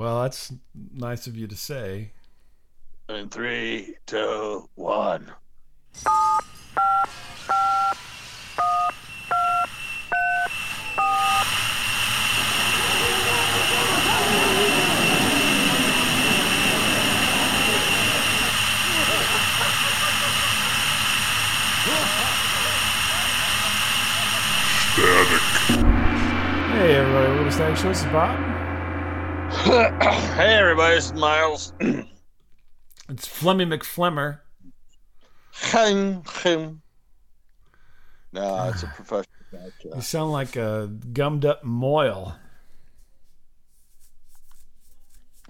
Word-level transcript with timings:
Well, 0.00 0.22
that's 0.22 0.50
nice 0.94 1.26
of 1.26 1.36
you 1.36 1.46
to 1.46 1.54
say. 1.54 2.12
In 3.10 3.28
three, 3.28 3.96
two, 4.06 4.66
one. 4.74 5.30
Hey, 26.72 26.94
everybody. 26.94 27.36
What 27.36 27.46
is 27.48 27.58
that 27.58 27.76
show? 27.76 27.88
This 27.88 27.98
is 27.98 28.04
Bob. 28.06 28.49
hey, 29.64 30.56
everybody, 30.56 30.96
it's 30.96 31.12
Miles. 31.12 31.74
It's 31.80 33.28
Flemmy 33.28 33.66
McFlemmer. 33.68 34.38
Him, 35.52 36.22
him. 36.42 36.80
No, 38.32 38.70
it's 38.72 38.84
a 38.84 38.86
professional. 38.96 39.26
You 39.96 40.00
sound 40.00 40.32
like 40.32 40.56
a 40.56 40.90
gummed 41.12 41.44
up 41.44 41.62
moil. 41.62 42.36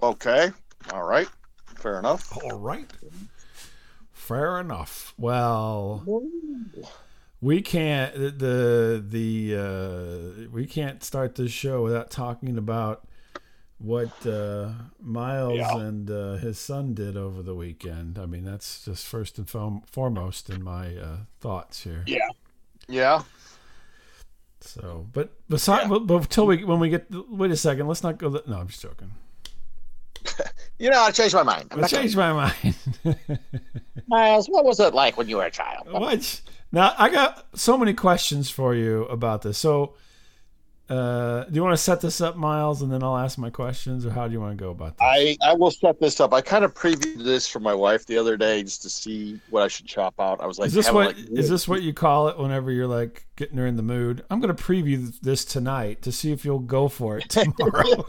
Okay, 0.03 0.51
all 0.91 1.03
right, 1.03 1.29
fair 1.77 1.97
enough. 1.97 2.37
All 2.43 2.59
right. 2.59 2.91
Fair 4.11 4.59
enough. 4.59 5.13
Well, 5.17 6.03
we 7.39 7.61
can't 7.61 8.13
the 8.13 9.01
the 9.07 9.55
uh, 9.55 10.49
we 10.51 10.65
can't 10.65 11.01
start 11.01 11.35
this 11.35 11.53
show 11.53 11.81
without 11.81 12.11
talking 12.11 12.57
about 12.57 13.07
what 13.81 14.25
uh, 14.27 14.69
Miles 15.01 15.55
Yeah. 15.57 15.75
and 15.77 16.09
uh, 16.09 16.33
his 16.35 16.59
son 16.59 16.93
did 16.93 17.17
over 17.17 17.41
the 17.41 17.55
weekend. 17.55 18.19
I 18.19 18.25
mean, 18.25 18.43
that's 18.43 18.85
just 18.85 19.05
first 19.07 19.37
and 19.37 19.47
fom- 19.47 19.87
foremost 19.87 20.49
in 20.49 20.63
my 20.63 20.95
uh, 20.95 21.17
thoughts 21.39 21.83
here. 21.83 22.03
Yeah, 22.05 22.27
yeah. 22.87 23.23
So, 24.59 25.07
but 25.11 25.31
besides, 25.49 25.89
but, 25.89 26.05
but 26.05 26.15
until 26.17 26.45
we 26.45 26.63
when 26.63 26.79
we 26.79 26.89
get 26.89 27.07
wait 27.29 27.49
a 27.51 27.57
second, 27.57 27.87
let's 27.87 28.03
not 28.03 28.17
go. 28.19 28.29
The, 28.29 28.43
no, 28.47 28.57
I'm 28.59 28.67
just 28.67 28.81
joking. 28.81 29.11
You 30.79 30.89
know, 30.89 30.99
I 31.01 31.11
changed 31.11 31.35
my 31.35 31.43
mind. 31.43 31.67
I'm 31.69 31.77
I 31.77 31.81
not 31.81 31.91
gonna- 31.91 32.01
changed 32.01 32.17
my 32.17 32.33
mind. 32.33 32.75
Miles, 34.07 34.47
what 34.47 34.65
was 34.65 34.79
it 34.79 34.95
like 34.95 35.15
when 35.15 35.29
you 35.29 35.37
were 35.37 35.45
a 35.45 35.51
child? 35.51 35.87
What? 35.91 36.41
Now 36.71 36.95
I 36.97 37.09
got 37.09 37.45
so 37.53 37.77
many 37.77 37.93
questions 37.93 38.49
for 38.49 38.73
you 38.73 39.03
about 39.05 39.43
this. 39.43 39.59
So, 39.59 39.93
uh, 40.91 41.45
do 41.45 41.55
you 41.55 41.63
want 41.63 41.71
to 41.71 41.81
set 41.81 42.01
this 42.01 42.19
up, 42.19 42.35
Miles, 42.35 42.81
and 42.81 42.91
then 42.91 43.01
I'll 43.01 43.15
ask 43.15 43.37
my 43.37 43.49
questions, 43.49 44.05
or 44.05 44.11
how 44.11 44.27
do 44.27 44.33
you 44.33 44.41
want 44.41 44.57
to 44.57 44.61
go 44.61 44.71
about 44.71 44.97
this? 44.97 45.01
I, 45.01 45.37
I 45.41 45.53
will 45.53 45.71
set 45.71 46.01
this 46.01 46.19
up. 46.19 46.33
I 46.33 46.41
kind 46.41 46.65
of 46.65 46.73
previewed 46.73 47.23
this 47.23 47.47
for 47.47 47.61
my 47.61 47.73
wife 47.73 48.05
the 48.05 48.17
other 48.17 48.35
day 48.35 48.61
just 48.61 48.81
to 48.81 48.89
see 48.89 49.39
what 49.51 49.63
I 49.63 49.69
should 49.69 49.85
chop 49.85 50.15
out. 50.19 50.41
I 50.41 50.47
was 50.47 50.59
like, 50.59 50.67
is 50.67 50.73
this 50.73 50.87
having, 50.87 50.95
what 51.01 51.15
like, 51.15 51.29
is 51.29 51.49
this 51.49 51.65
what 51.65 51.81
you 51.81 51.93
call 51.93 52.27
it 52.27 52.37
whenever 52.37 52.73
you're 52.73 52.87
like 52.87 53.25
getting 53.37 53.57
her 53.57 53.65
in 53.65 53.77
the 53.77 53.83
mood? 53.83 54.25
I'm 54.29 54.41
going 54.41 54.53
to 54.53 54.63
preview 54.63 55.17
this 55.21 55.45
tonight 55.45 56.01
to 56.01 56.11
see 56.11 56.33
if 56.33 56.43
you'll 56.43 56.59
go 56.59 56.89
for 56.89 57.19
it 57.19 57.29
tomorrow. 57.29 58.05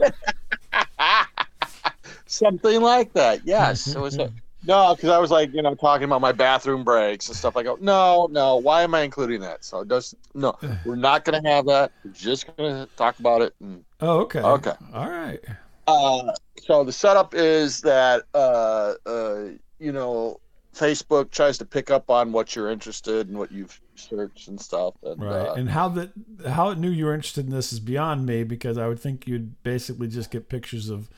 something 2.27 2.83
like 2.83 3.13
that? 3.13 3.43
Yes. 3.45 3.95
it 3.95 4.01
was 4.01 4.19
a, 4.19 4.33
no, 4.65 4.95
because 4.95 5.11
I 5.11 5.19
was 5.19 5.31
like, 5.31 5.53
you 5.53 5.63
know, 5.63 5.75
talking 5.75 6.05
about 6.05 6.21
my 6.21 6.33
bathroom 6.33 6.85
breaks 6.85 7.29
and 7.29 7.37
stuff. 7.37 7.57
I 7.57 7.63
go, 7.63 7.77
no, 7.81 8.29
no. 8.31 8.57
Why 8.57 8.83
am 8.83 8.95
I 8.95 9.01
including 9.03 9.41
that? 9.41 9.65
So 9.65 9.81
it 9.81 9.89
does 9.89 10.15
no. 10.35 10.57
We're 10.85 10.97
not 10.97 11.25
going 11.25 11.43
to 11.43 11.49
have 11.49 11.67
that. 11.67 11.93
We're 12.05 12.13
just 12.13 12.47
going 12.57 12.73
to 12.75 12.89
talk 12.97 13.19
about 13.19 13.43
it. 13.43 13.55
And, 13.61 13.85
oh, 14.01 14.21
okay. 14.21 14.41
Okay. 14.41 14.73
All 14.95 15.11
right. 15.11 15.41
uh, 15.89 16.33
so 16.63 16.85
the 16.85 16.93
setup 16.93 17.35
is 17.35 17.81
that 17.81 18.23
uh, 18.35 18.95
uh, 19.07 19.45
you 19.81 19.91
know 19.93 20.39
Facebook 20.75 21.31
tries 21.31 21.59
to 21.59 21.65
pick 21.65 21.91
up 21.91 22.09
on 22.09 22.33
what 22.33 22.55
you're 22.57 22.71
interested 22.71 23.29
in, 23.29 23.37
what 23.37 23.51
you've 23.53 23.79
searched 23.97 24.49
and 24.49 24.61
stuff. 24.61 24.95
And, 25.03 25.21
Right. 25.21 25.49
uh, 25.49 25.55
and 25.55 25.69
how 25.71 25.89
that 25.91 26.13
how 26.49 26.71
it 26.71 26.79
knew 26.79 26.89
you 26.91 27.07
were 27.07 27.15
interested 27.15 27.47
in 27.47 27.53
this 27.53 27.73
is 27.73 27.81
beyond 27.81 28.27
me 28.27 28.45
because 28.45 28.79
I 28.79 28.87
would 28.87 29.01
think 29.01 29.27
you'd 29.27 29.63
basically 29.65 30.07
just 30.09 30.31
get 30.31 30.49
pictures 30.49 30.89
of 30.89 31.11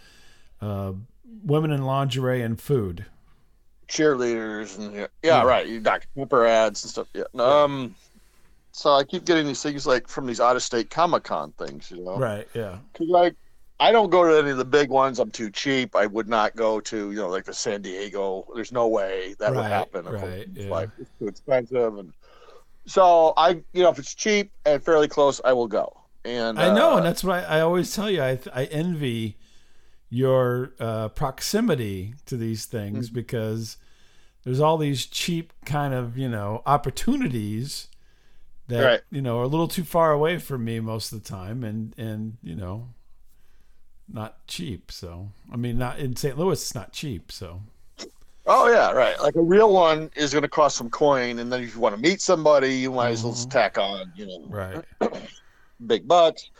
uh, 0.62 0.92
women 1.44 1.70
in 1.70 1.82
lingerie 1.84 2.40
and 2.42 2.58
food. 2.60 3.04
Cheerleaders 3.94 4.78
and 4.78 4.94
yeah, 4.94 5.06
yeah, 5.22 5.42
right. 5.42 5.66
You 5.66 5.80
Dr. 5.80 6.06
Pepper 6.16 6.46
ads 6.46 6.82
and 6.84 6.90
stuff. 6.90 7.08
Yeah. 7.14 7.24
Um. 7.38 7.94
So 8.72 8.92
I 8.92 9.04
keep 9.04 9.24
getting 9.24 9.46
these 9.46 9.62
things 9.62 9.86
like 9.86 10.08
from 10.08 10.26
these 10.26 10.40
out 10.40 10.56
of 10.56 10.62
state 10.62 10.90
Comic 10.90 11.22
Con 11.22 11.52
things, 11.52 11.90
you 11.90 12.04
know. 12.04 12.16
Right. 12.18 12.48
Yeah. 12.54 12.78
Cause 12.94 13.08
like 13.08 13.34
I 13.78 13.92
don't 13.92 14.10
go 14.10 14.24
to 14.24 14.38
any 14.38 14.50
of 14.50 14.56
the 14.56 14.64
big 14.64 14.90
ones. 14.90 15.18
I'm 15.20 15.30
too 15.30 15.50
cheap. 15.50 15.94
I 15.94 16.06
would 16.06 16.28
not 16.28 16.56
go 16.56 16.80
to 16.80 17.10
you 17.10 17.16
know 17.16 17.28
like 17.28 17.44
the 17.44 17.54
San 17.54 17.82
Diego. 17.82 18.46
There's 18.54 18.72
no 18.72 18.88
way 18.88 19.34
that 19.38 19.54
would 19.54 19.64
happen. 19.64 20.04
right, 20.06 20.22
It's 20.54 20.64
yeah. 20.64 20.70
like 20.70 20.90
it's 20.98 21.10
too 21.18 21.28
expensive 21.28 21.98
and. 21.98 22.12
So 22.86 23.32
I, 23.38 23.62
you 23.72 23.82
know, 23.82 23.88
if 23.88 23.98
it's 23.98 24.14
cheap 24.14 24.50
and 24.66 24.82
fairly 24.82 25.08
close, 25.08 25.40
I 25.42 25.54
will 25.54 25.68
go. 25.68 25.96
And 26.26 26.58
I 26.58 26.74
know, 26.74 26.92
uh, 26.92 26.96
and 26.98 27.06
that's 27.06 27.24
why 27.24 27.40
I 27.40 27.60
always 27.60 27.94
tell 27.94 28.10
you 28.10 28.22
I 28.22 28.38
I 28.54 28.64
envy 28.66 29.38
your 30.10 30.72
uh, 30.78 31.08
proximity 31.08 32.14
to 32.26 32.36
these 32.36 32.66
things 32.66 33.06
Mm-hmm. 33.06 33.14
because 33.14 33.78
there's 34.44 34.60
all 34.60 34.76
these 34.78 35.06
cheap 35.06 35.52
kind 35.64 35.94
of 35.94 36.16
you 36.16 36.28
know 36.28 36.62
opportunities 36.66 37.88
that 38.68 38.84
Right. 38.84 39.00
you 39.10 39.20
know 39.20 39.38
are 39.38 39.44
a 39.44 39.48
little 39.48 39.68
too 39.68 39.84
far 39.84 40.12
away 40.12 40.38
from 40.38 40.64
me 40.64 40.80
most 40.80 41.12
of 41.12 41.22
the 41.22 41.28
time, 41.28 41.64
and 41.64 41.94
and 41.98 42.36
you 42.42 42.54
know 42.54 42.88
not 44.12 44.46
cheap. 44.46 44.92
So 44.92 45.30
I 45.52 45.56
mean, 45.56 45.78
not 45.78 45.98
in 45.98 46.14
St. 46.16 46.38
Louis, 46.38 46.60
it's 46.60 46.74
not 46.74 46.92
cheap. 46.92 47.32
So 47.32 47.62
Oh 48.46 48.70
yeah, 48.70 48.90
right. 48.92 49.18
Like 49.20 49.36
a 49.36 49.40
real 49.42 49.72
one 49.72 50.10
is 50.16 50.32
going 50.32 50.42
to 50.42 50.48
cost 50.48 50.76
some 50.76 50.90
coin, 50.90 51.38
and 51.38 51.50
then 51.50 51.62
if 51.62 51.74
you 51.74 51.80
want 51.80 51.94
to 51.94 52.00
meet 52.00 52.20
somebody, 52.20 52.74
you 52.74 52.92
might 52.92 53.10
as 53.10 53.24
well 53.24 53.32
just 53.32 53.50
tack 53.50 53.78
on, 53.78 54.12
you 54.14 54.26
know, 54.26 54.44
right, 54.48 54.84
big 55.86 56.06
bucks. 56.06 56.50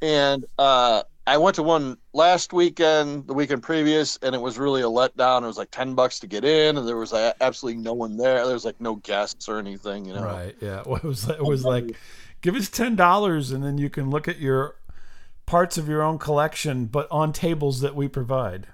And 0.00 0.46
uh, 0.58 1.02
I 1.26 1.36
went 1.36 1.56
to 1.56 1.62
one 1.62 1.96
last 2.12 2.52
weekend, 2.52 3.26
the 3.26 3.34
weekend 3.34 3.62
previous, 3.62 4.18
and 4.22 4.34
it 4.34 4.40
was 4.40 4.58
really 4.58 4.82
a 4.82 4.86
letdown. 4.86 5.42
It 5.42 5.46
was 5.46 5.58
like 5.58 5.70
ten 5.70 5.94
bucks 5.94 6.18
to 6.20 6.26
get 6.26 6.44
in, 6.44 6.76
and 6.76 6.88
there 6.88 6.96
was 6.96 7.12
like, 7.12 7.34
absolutely 7.40 7.82
no 7.82 7.92
one 7.92 8.16
there. 8.16 8.44
There 8.44 8.54
was 8.54 8.64
like 8.64 8.80
no 8.80 8.96
guests 8.96 9.48
or 9.48 9.58
anything, 9.58 10.06
you 10.06 10.14
know. 10.14 10.24
right, 10.24 10.56
yeah. 10.60 10.82
Well, 10.84 10.96
it 11.02 11.04
was 11.04 11.28
it 11.28 11.44
was 11.44 11.64
like 11.64 11.96
give 12.40 12.56
us 12.56 12.68
ten 12.68 12.96
dollars, 12.96 13.52
and 13.52 13.62
then 13.62 13.78
you 13.78 13.90
can 13.90 14.10
look 14.10 14.28
at 14.28 14.38
your 14.38 14.76
parts 15.46 15.76
of 15.76 15.88
your 15.88 16.02
own 16.02 16.18
collection, 16.18 16.86
but 16.86 17.06
on 17.10 17.32
tables 17.32 17.80
that 17.80 17.94
we 17.94 18.08
provide. 18.08 18.68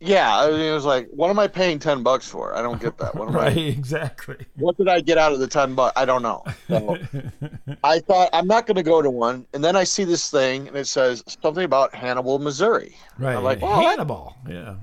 Yeah, 0.00 0.38
I 0.38 0.50
mean, 0.50 0.60
it 0.60 0.72
was 0.74 0.84
like, 0.84 1.08
what 1.10 1.30
am 1.30 1.38
I 1.38 1.46
paying 1.46 1.78
ten 1.78 2.02
bucks 2.02 2.28
for? 2.28 2.54
I 2.54 2.60
don't 2.62 2.80
get 2.80 2.98
that. 2.98 3.14
What 3.14 3.28
am 3.30 3.34
Right, 3.36 3.56
I? 3.56 3.60
exactly. 3.60 4.36
What 4.56 4.76
did 4.76 4.88
I 4.88 5.00
get 5.00 5.16
out 5.18 5.32
of 5.32 5.38
the 5.38 5.46
ten 5.46 5.74
bucks? 5.74 5.94
I 5.98 6.04
don't 6.04 6.22
know. 6.22 6.44
So, 6.68 6.98
I 7.84 8.00
thought 8.00 8.28
I'm 8.32 8.46
not 8.46 8.66
going 8.66 8.74
to 8.76 8.82
go 8.82 9.00
to 9.00 9.08
one, 9.08 9.46
and 9.54 9.64
then 9.64 9.76
I 9.76 9.84
see 9.84 10.04
this 10.04 10.30
thing, 10.30 10.68
and 10.68 10.76
it 10.76 10.86
says 10.88 11.22
something 11.42 11.64
about 11.64 11.94
Hannibal, 11.94 12.38
Missouri. 12.38 12.96
right, 13.18 13.36
I'm 13.36 13.44
like, 13.44 13.60
that- 13.60 13.66
Hannibal. 13.82 14.36
Yeah, 14.48 14.74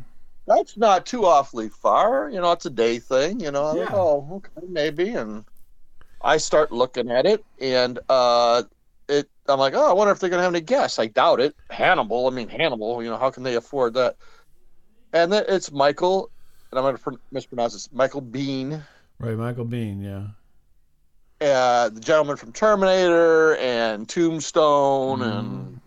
That's 0.48 0.76
not 0.78 1.06
too 1.06 1.26
awfully 1.26 1.70
far. 1.70 2.30
You 2.32 2.42
know, 2.42 2.52
it's 2.54 2.66
a 2.66 2.70
day 2.72 2.98
thing. 2.98 3.40
You 3.42 3.52
know, 3.52 3.66
I'm 3.68 3.78
like, 3.78 3.90
Yeah. 3.90 3.96
oh, 3.96 4.28
okay, 4.38 4.66
maybe. 4.68 5.10
And 5.10 5.46
I 6.22 6.38
start 6.38 6.72
looking 6.72 7.12
at 7.12 7.26
it, 7.28 7.44
and 7.60 8.00
uh, 8.10 8.64
it. 9.08 9.30
I'm 9.48 9.60
like, 9.60 9.74
oh, 9.76 9.90
I 9.90 9.94
wonder 9.94 10.12
if 10.14 10.20
they're 10.20 10.30
gonna 10.32 10.42
have 10.44 10.54
any 10.54 10.62
guests. 10.62 10.98
I 10.98 11.08
doubt 11.08 11.42
it. 11.42 11.54
Hannibal. 11.70 12.28
I 12.28 12.30
mean, 12.32 12.48
Hannibal. 12.48 13.04
You 13.04 13.10
know, 13.10 13.18
how 13.18 13.30
can 13.30 13.44
they 13.44 13.56
afford 13.56 13.94
that? 13.96 14.16
And 15.14 15.32
then 15.32 15.44
it's 15.48 15.72
Michael, 15.72 16.30
and 16.72 16.80
I'm 16.80 16.96
gonna 16.96 17.18
mispronounce 17.32 17.74
this. 17.74 17.90
Michael 17.92 18.22
Biehn. 18.22 18.82
right. 19.20 19.36
Michael 19.36 19.66
Biehn. 19.66 20.02
Yeah. 20.04 20.28
uh, 21.46 21.90
the 21.90 22.00
gentleman 22.00 22.38
from 22.38 22.52
Terminator 22.54 23.56
and 23.58 24.08
Tombstone, 24.08 25.20
Mm. 25.20 25.40
and 25.40 25.80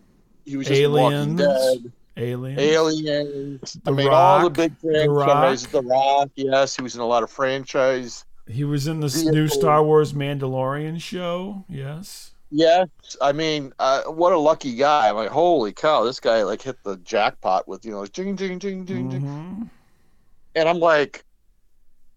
he 0.45 0.57
was 0.57 0.67
just 0.67 0.81
in 0.81 0.93
Walking 0.93 1.17
Aliens. 1.17 1.37
Dead, 1.39 1.93
Alien. 2.17 2.59
Aliens. 2.59 3.77
I 3.87 3.91
The 3.91 3.97
mean, 3.97 4.09
all 4.09 4.39
the 4.41 4.45
Rock. 4.47 4.53
big 4.55 4.73
The 4.81 5.05
franchises. 5.07 5.65
Rock. 5.67 5.73
The 5.73 5.89
Rock, 5.89 6.31
yes, 6.35 6.77
he 6.77 6.83
was 6.83 6.95
in 6.97 7.01
a 7.01 7.07
lot 7.07 7.23
of 7.23 7.31
franchise. 7.31 8.25
He 8.49 8.65
was 8.65 8.87
in 8.89 9.01
this 9.01 9.15
Vehicle. 9.15 9.33
new 9.33 9.49
Star 9.49 9.83
Wars 9.83 10.13
Mandalorian 10.13 11.01
show. 11.01 11.65
Yes. 11.69 12.33
Yes, 12.57 12.89
I 13.21 13.33
mean, 13.33 13.73
uh, 13.81 14.03
what 14.05 14.33
a 14.33 14.39
lucky 14.39 14.77
guy! 14.77 15.09
I'm 15.09 15.17
like, 15.17 15.31
holy 15.31 15.73
cow, 15.73 16.05
this 16.05 16.21
guy 16.21 16.45
like 16.45 16.63
hit 16.63 16.77
the 16.85 16.99
jackpot 16.99 17.67
with 17.67 17.85
you 17.85 17.91
know, 17.91 18.07
jing, 18.07 18.37
jing, 18.37 18.61
jing, 18.61 18.87
jing, 18.87 19.11
jing. 19.11 19.23
Mhm. 19.23 19.71
and 20.55 20.69
I'm 20.69 20.79
like, 20.79 21.25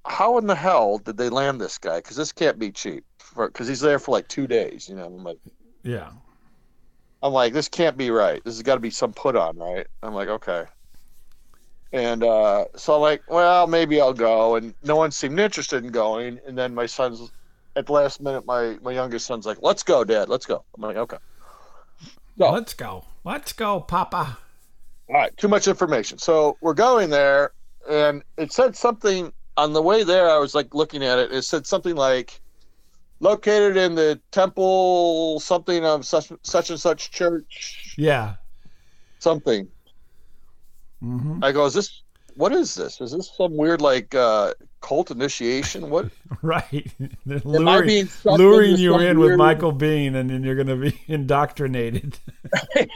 how 0.06 0.38
in 0.38 0.46
the 0.46 0.54
hell 0.54 1.00
did 1.00 1.18
they 1.18 1.30
land 1.30 1.60
this 1.60 1.80
guy? 1.80 1.98
Because 1.98 2.18
this 2.18 2.32
can't 2.32 2.60
be 2.60 2.72
cheap, 2.72 3.04
because 3.36 3.68
he's 3.68 3.80
there 3.80 3.98
for 3.98 4.12
like 4.12 4.28
two 4.28 4.46
days. 4.46 4.88
You 4.88 4.96
know, 4.96 5.06
I'm 5.06 5.24
like. 5.24 5.40
Yeah. 5.82 6.12
I'm 7.24 7.34
like, 7.34 7.52
this 7.52 7.68
can't 7.68 7.98
be 7.98 8.12
right. 8.12 8.44
This 8.44 8.54
has 8.58 8.62
got 8.62 8.76
to 8.76 8.80
be 8.80 8.92
some 8.92 9.14
put 9.14 9.36
on, 9.36 9.58
right? 9.58 9.88
I'm 10.04 10.14
like, 10.14 10.28
okay. 10.28 10.66
And 11.92 12.24
uh, 12.24 12.66
so 12.76 12.94
I'm 12.94 13.02
like, 13.02 13.24
well, 13.28 13.66
maybe 13.66 14.00
I'll 14.00 14.14
go. 14.14 14.56
And 14.56 14.76
no 14.84 14.98
one 14.98 15.10
seemed 15.10 15.40
interested 15.40 15.84
in 15.84 15.92
going. 15.92 16.40
And 16.46 16.56
then 16.56 16.76
my 16.76 16.86
son's, 16.86 17.32
at 17.78 17.86
the 17.86 17.94
last 17.94 18.20
minute, 18.20 18.46
my, 18.46 18.78
my 18.82 18.92
youngest 18.92 19.28
son's 19.28 19.46
like, 19.46 19.60
let's 19.62 19.84
go, 19.84 20.04
Dad, 20.04 20.28
let's 20.30 20.46
go. 20.48 20.66
I'm 20.76 20.82
like, 20.82 20.98
okay. 20.98 21.18
No. 22.36 22.52
Let's 22.52 22.74
go. 22.74 23.06
Let's 23.24 23.54
go, 23.54 23.80
Papa. 23.80 24.38
All 25.10 25.16
right, 25.16 25.36
too 25.38 25.48
much 25.48 25.68
information. 25.68 26.18
So 26.18 26.58
we're 26.60 26.74
going 26.74 27.10
there, 27.10 27.52
and 27.90 28.24
it 28.38 28.52
said 28.52 28.76
something 28.76 29.32
on 29.56 29.74
the 29.74 29.82
way 29.82 30.04
there. 30.04 30.30
I 30.30 30.38
was 30.38 30.54
like 30.54 30.74
looking 30.76 31.04
at 31.04 31.18
it. 31.20 31.32
It 31.32 31.44
said 31.44 31.66
something 31.66 31.96
like, 31.96 32.42
"Located 33.22 33.78
in 33.78 33.96
the 33.96 34.20
temple, 34.32 35.40
something 35.40 35.86
of 35.86 36.06
such 36.06 36.32
such 36.44 36.70
and 36.70 36.80
such 36.80 37.12
church, 37.12 37.96
Yeah. 37.98 38.36
something." 39.20 39.68
hmm 41.00 41.40
I 41.42 41.52
go, 41.54 41.66
"Is 41.66 41.74
this? 41.74 42.04
What 42.38 42.54
is 42.54 42.76
this? 42.76 43.02
Is 43.02 43.12
this 43.12 43.32
some 43.36 43.58
weird 43.58 43.82
like 43.82 44.14
uh, 44.14 44.54
cult 44.82 45.12
initiation? 45.12 45.90
What? 45.90 46.10
Right. 46.44 46.92
They're 47.26 47.42
Am 47.44 47.68
I 47.68 47.78
luring, 47.78 47.88
being 47.88 48.10
luring 48.26 48.78
you 48.78 49.00
in 49.00 49.20
with 49.20 49.38
Michael 49.38 49.74
Biehn, 49.74 50.16
and 50.16 50.30
then 50.30 50.44
you're 50.44 50.56
going 50.56 50.68
to 50.68 50.76
be 50.76 51.02
indoctrinated. 51.08 52.20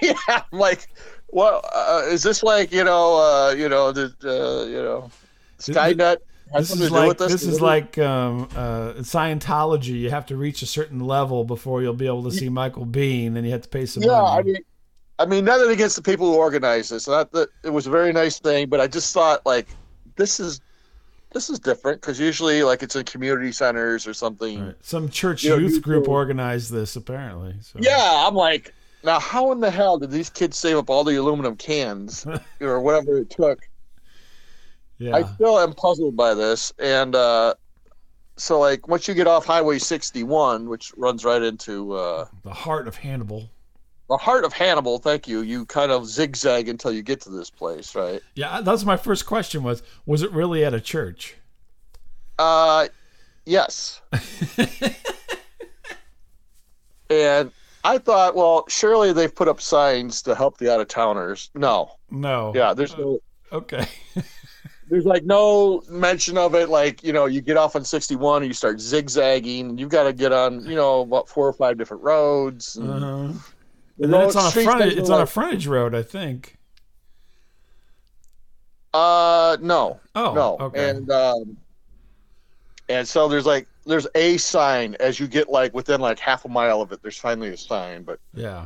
yeah, 0.01 0.13
I'm 0.27 0.59
like, 0.59 0.87
well, 1.29 1.61
uh, 1.73 2.03
is 2.07 2.21
this 2.21 2.43
like 2.43 2.71
you 2.71 2.83
know, 2.83 3.17
uh, 3.17 3.55
you 3.57 3.67
know, 3.67 3.91
the 3.91 4.13
uh, 4.23 4.65
you 4.67 4.83
know, 4.83 5.09
Skynet 5.57 6.17
has 6.53 6.69
This 6.69 6.81
is 6.81 6.91
like 6.91 7.17
this? 7.17 7.31
this 7.31 7.43
is 7.43 7.61
like 7.61 7.97
um, 7.97 8.47
uh, 8.55 8.93
Scientology. 8.99 9.99
You 9.99 10.11
have 10.11 10.27
to 10.27 10.37
reach 10.37 10.61
a 10.61 10.67
certain 10.67 10.99
level 10.99 11.43
before 11.45 11.81
you'll 11.81 11.93
be 11.93 12.07
able 12.07 12.23
to 12.23 12.31
see 12.31 12.49
Michael 12.49 12.85
Biehn, 12.85 13.35
and 13.35 13.45
you 13.45 13.51
have 13.53 13.63
to 13.63 13.69
pay 13.69 13.87
some 13.87 14.03
yeah. 14.03 14.21
money. 14.21 14.39
I 14.39 14.43
mean, 14.43 14.63
I 15.21 15.25
mean, 15.25 15.45
nothing 15.45 15.69
against 15.69 15.95
the 15.95 16.01
people 16.01 16.31
who 16.31 16.37
organized 16.37 16.91
this. 16.91 17.07
Not 17.07 17.31
that 17.33 17.49
it 17.63 17.69
was 17.69 17.85
a 17.85 17.91
very 17.91 18.11
nice 18.11 18.39
thing, 18.39 18.69
but 18.69 18.79
I 18.79 18.87
just 18.87 19.13
thought 19.13 19.45
like 19.45 19.67
this 20.15 20.39
is 20.39 20.61
this 21.31 21.49
is 21.49 21.59
different 21.59 22.01
because 22.01 22.19
usually 22.19 22.63
like 22.63 22.81
it's 22.81 22.95
in 22.95 23.05
community 23.05 23.51
centers 23.51 24.07
or 24.07 24.13
something. 24.13 24.65
Right. 24.65 24.75
Some 24.81 25.09
church 25.09 25.43
You 25.43 25.59
youth 25.59 25.73
you 25.73 25.81
group 25.81 26.07
organized 26.07 26.71
this, 26.71 26.95
apparently. 26.95 27.55
So. 27.61 27.79
Yeah, 27.81 28.25
I'm 28.27 28.35
like, 28.35 28.73
now 29.03 29.19
how 29.19 29.51
in 29.51 29.59
the 29.59 29.69
hell 29.69 29.99
did 29.99 30.09
these 30.09 30.29
kids 30.29 30.57
save 30.57 30.77
up 30.77 30.89
all 30.89 31.03
the 31.03 31.15
aluminum 31.15 31.55
cans 31.55 32.25
or 32.61 32.81
whatever 32.81 33.17
it 33.17 33.29
took? 33.29 33.67
yeah, 35.01 35.15
I 35.15 35.23
still 35.23 35.59
am 35.59 35.73
puzzled 35.73 36.15
by 36.15 36.33
this. 36.33 36.71
And 36.79 37.15
uh, 37.15 37.55
so, 38.37 38.59
like, 38.59 38.87
once 38.87 39.07
you 39.07 39.13
get 39.13 39.27
off 39.27 39.45
Highway 39.45 39.79
61, 39.79 40.69
which 40.69 40.93
runs 40.95 41.25
right 41.25 41.41
into 41.41 41.93
uh, 41.93 42.25
the 42.43 42.53
heart 42.53 42.87
of 42.87 42.95
Hannibal. 42.95 43.49
The 44.11 44.17
heart 44.17 44.43
of 44.43 44.51
Hannibal, 44.51 44.99
thank 44.99 45.25
you, 45.25 45.39
you 45.39 45.65
kind 45.65 45.89
of 45.89 46.05
zigzag 46.05 46.67
until 46.67 46.91
you 46.91 47.01
get 47.01 47.21
to 47.21 47.29
this 47.29 47.49
place, 47.49 47.95
right? 47.95 48.21
Yeah, 48.35 48.59
that's 48.59 48.83
my 48.83 48.97
first 48.97 49.25
question. 49.25 49.63
Was 49.63 49.81
was 50.05 50.21
it 50.21 50.31
really 50.33 50.65
at 50.65 50.73
a 50.73 50.81
church? 50.81 51.37
Uh, 52.37 52.89
yes. 53.45 54.01
and 57.09 57.51
I 57.85 57.97
thought, 57.99 58.35
well, 58.35 58.65
surely 58.67 59.13
they've 59.13 59.33
put 59.33 59.47
up 59.47 59.61
signs 59.61 60.21
to 60.23 60.35
help 60.35 60.57
the 60.57 60.69
out 60.73 60.81
of 60.81 60.89
towners. 60.89 61.49
No. 61.55 61.93
No. 62.09 62.51
Yeah, 62.53 62.73
there's 62.73 62.97
no. 62.97 63.19
Okay. 63.53 63.87
There's 64.89 65.05
like 65.05 65.23
no 65.23 65.81
mention 65.89 66.37
of 66.37 66.53
it. 66.53 66.67
Like 66.67 67.01
you 67.01 67.13
know, 67.13 67.25
you 67.25 67.39
get 67.39 67.55
off 67.55 67.77
on 67.77 67.85
61 67.85 68.41
and 68.41 68.49
you 68.49 68.53
start 68.53 68.81
zigzagging. 68.81 69.77
You've 69.77 69.87
got 69.87 70.03
to 70.03 70.11
get 70.11 70.33
on, 70.33 70.65
you 70.65 70.75
know, 70.75 70.99
about 70.99 71.29
four 71.29 71.47
or 71.47 71.53
five 71.53 71.77
different 71.77 72.03
roads. 72.03 72.75
And 72.75 72.89
Uh-huh. 72.89 73.39
The 74.01 74.05
And 74.05 74.13
then 74.13 74.27
it's 74.27 74.35
on 74.35 74.45
a 74.45 74.49
streets 74.49 74.65
frontage. 74.65 74.97
It's 74.97 75.09
on 75.09 75.21
a 75.21 75.25
frontage 75.25 75.67
road, 75.67 75.93
I 75.93 76.01
think. 76.03 76.57
Uh, 78.93 79.57
no, 79.61 79.99
Oh, 80.15 80.33
no, 80.33 80.57
okay. 80.65 80.89
and 80.89 81.09
um, 81.11 81.55
and 82.89 83.07
so 83.07 83.29
there's 83.29 83.45
like 83.45 83.67
there's 83.85 84.05
a 84.15 84.35
sign 84.37 84.95
as 84.99 85.17
you 85.19 85.27
get 85.27 85.49
like 85.49 85.73
within 85.73 86.01
like 86.01 86.19
half 86.19 86.43
a 86.43 86.49
mile 86.49 86.81
of 86.81 86.91
it. 86.91 87.01
There's 87.01 87.17
finally 87.17 87.49
a 87.49 87.57
sign, 87.57 88.03
but 88.03 88.19
yeah. 88.33 88.65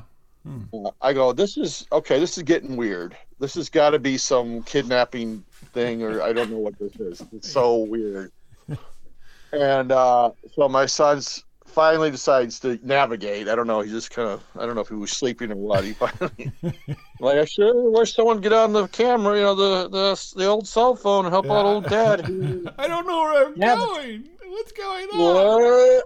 uh, 0.74 0.90
I 1.02 1.14
go, 1.14 1.32
this 1.32 1.58
is 1.58 1.86
okay. 1.92 2.20
This 2.20 2.38
is 2.38 2.44
getting 2.44 2.76
weird. 2.76 3.16
This 3.40 3.54
has 3.54 3.70
got 3.70 3.92
to 3.92 4.00
be 4.00 4.18
some 4.18 4.64
kidnapping 4.64 5.44
thing, 5.74 6.02
or 6.02 6.24
I 6.24 6.34
don't 6.34 6.50
know 6.50 6.58
what 6.58 6.80
this 6.80 6.96
is. 6.96 7.24
It's 7.32 7.52
so 7.52 7.78
weird. 7.80 8.32
And 9.52 9.94
uh, 9.94 10.32
so 10.54 10.68
my 10.68 10.86
son's 10.86 11.45
finally 11.76 12.10
decides 12.10 12.60
to 12.62 12.80
navigate. 12.82 13.50
I 13.50 13.56
don't 13.56 13.68
know. 13.68 13.82
He 13.82 13.92
just 13.92 14.10
kind 14.10 14.30
of 14.30 14.42
I 14.58 14.66
don't 14.66 14.76
know 14.76 14.82
if 14.82 14.88
he 14.88 14.96
was 14.96 15.12
sleeping 15.12 15.52
or 15.52 15.56
what. 15.58 15.84
He 15.84 15.92
finally 15.94 16.52
like 17.20 17.38
I 17.38 17.46
sure 17.46 17.92
wish 17.92 18.16
someone 18.16 18.40
get 18.42 18.54
on 18.54 18.72
the 18.74 18.88
camera, 18.88 19.36
you 19.36 19.44
know, 19.44 19.56
the 19.56 19.90
the 19.90 20.34
the 20.38 20.46
old 20.46 20.68
cell 20.68 20.96
phone 20.96 21.26
and 21.26 21.34
help 21.34 21.46
out 21.46 21.66
old 21.66 21.88
dad. 21.90 22.26
He- 22.28 22.68
I 22.80 22.88
don't 22.88 23.06
know 23.06 23.22
where 23.22 23.46
I'm 23.46 23.56
Yeah, 23.58 23.76
going. 23.76 24.30
What's 24.48 24.72
going 24.72 25.08
on? 25.10 25.20
what? 25.20 26.04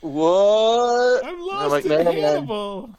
What? 0.00 1.24
I'm 1.26 1.40
lost 1.40 1.70
like, 1.70 1.84
in 1.84 1.90
never 1.90 2.04
mind. 2.04 2.18
Hannibal. 2.18 2.90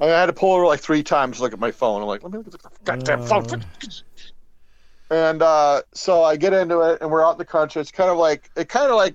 I 0.00 0.06
had 0.06 0.26
to 0.26 0.32
pull 0.32 0.54
over 0.54 0.66
like 0.66 0.80
three 0.80 1.02
times 1.02 1.36
to 1.36 1.42
look 1.42 1.52
at 1.52 1.58
my 1.58 1.70
phone. 1.70 2.00
I'm 2.02 2.08
like, 2.08 2.22
let 2.22 2.32
me 2.32 2.38
look 2.38 2.54
at 2.54 2.62
the 2.62 2.70
goddamn 2.84 3.22
phone. 3.22 3.44
Uh. 3.50 3.58
And 5.10 5.42
uh, 5.42 5.82
so 5.94 6.22
I 6.22 6.36
get 6.36 6.52
into 6.52 6.80
it, 6.80 6.98
and 7.00 7.10
we're 7.10 7.24
out 7.24 7.32
in 7.32 7.38
the 7.38 7.44
country. 7.44 7.80
It's 7.80 7.90
kind 7.90 8.10
of 8.10 8.18
like 8.18 8.50
it 8.56 8.68
kind 8.68 8.90
of 8.90 8.96
like 8.96 9.14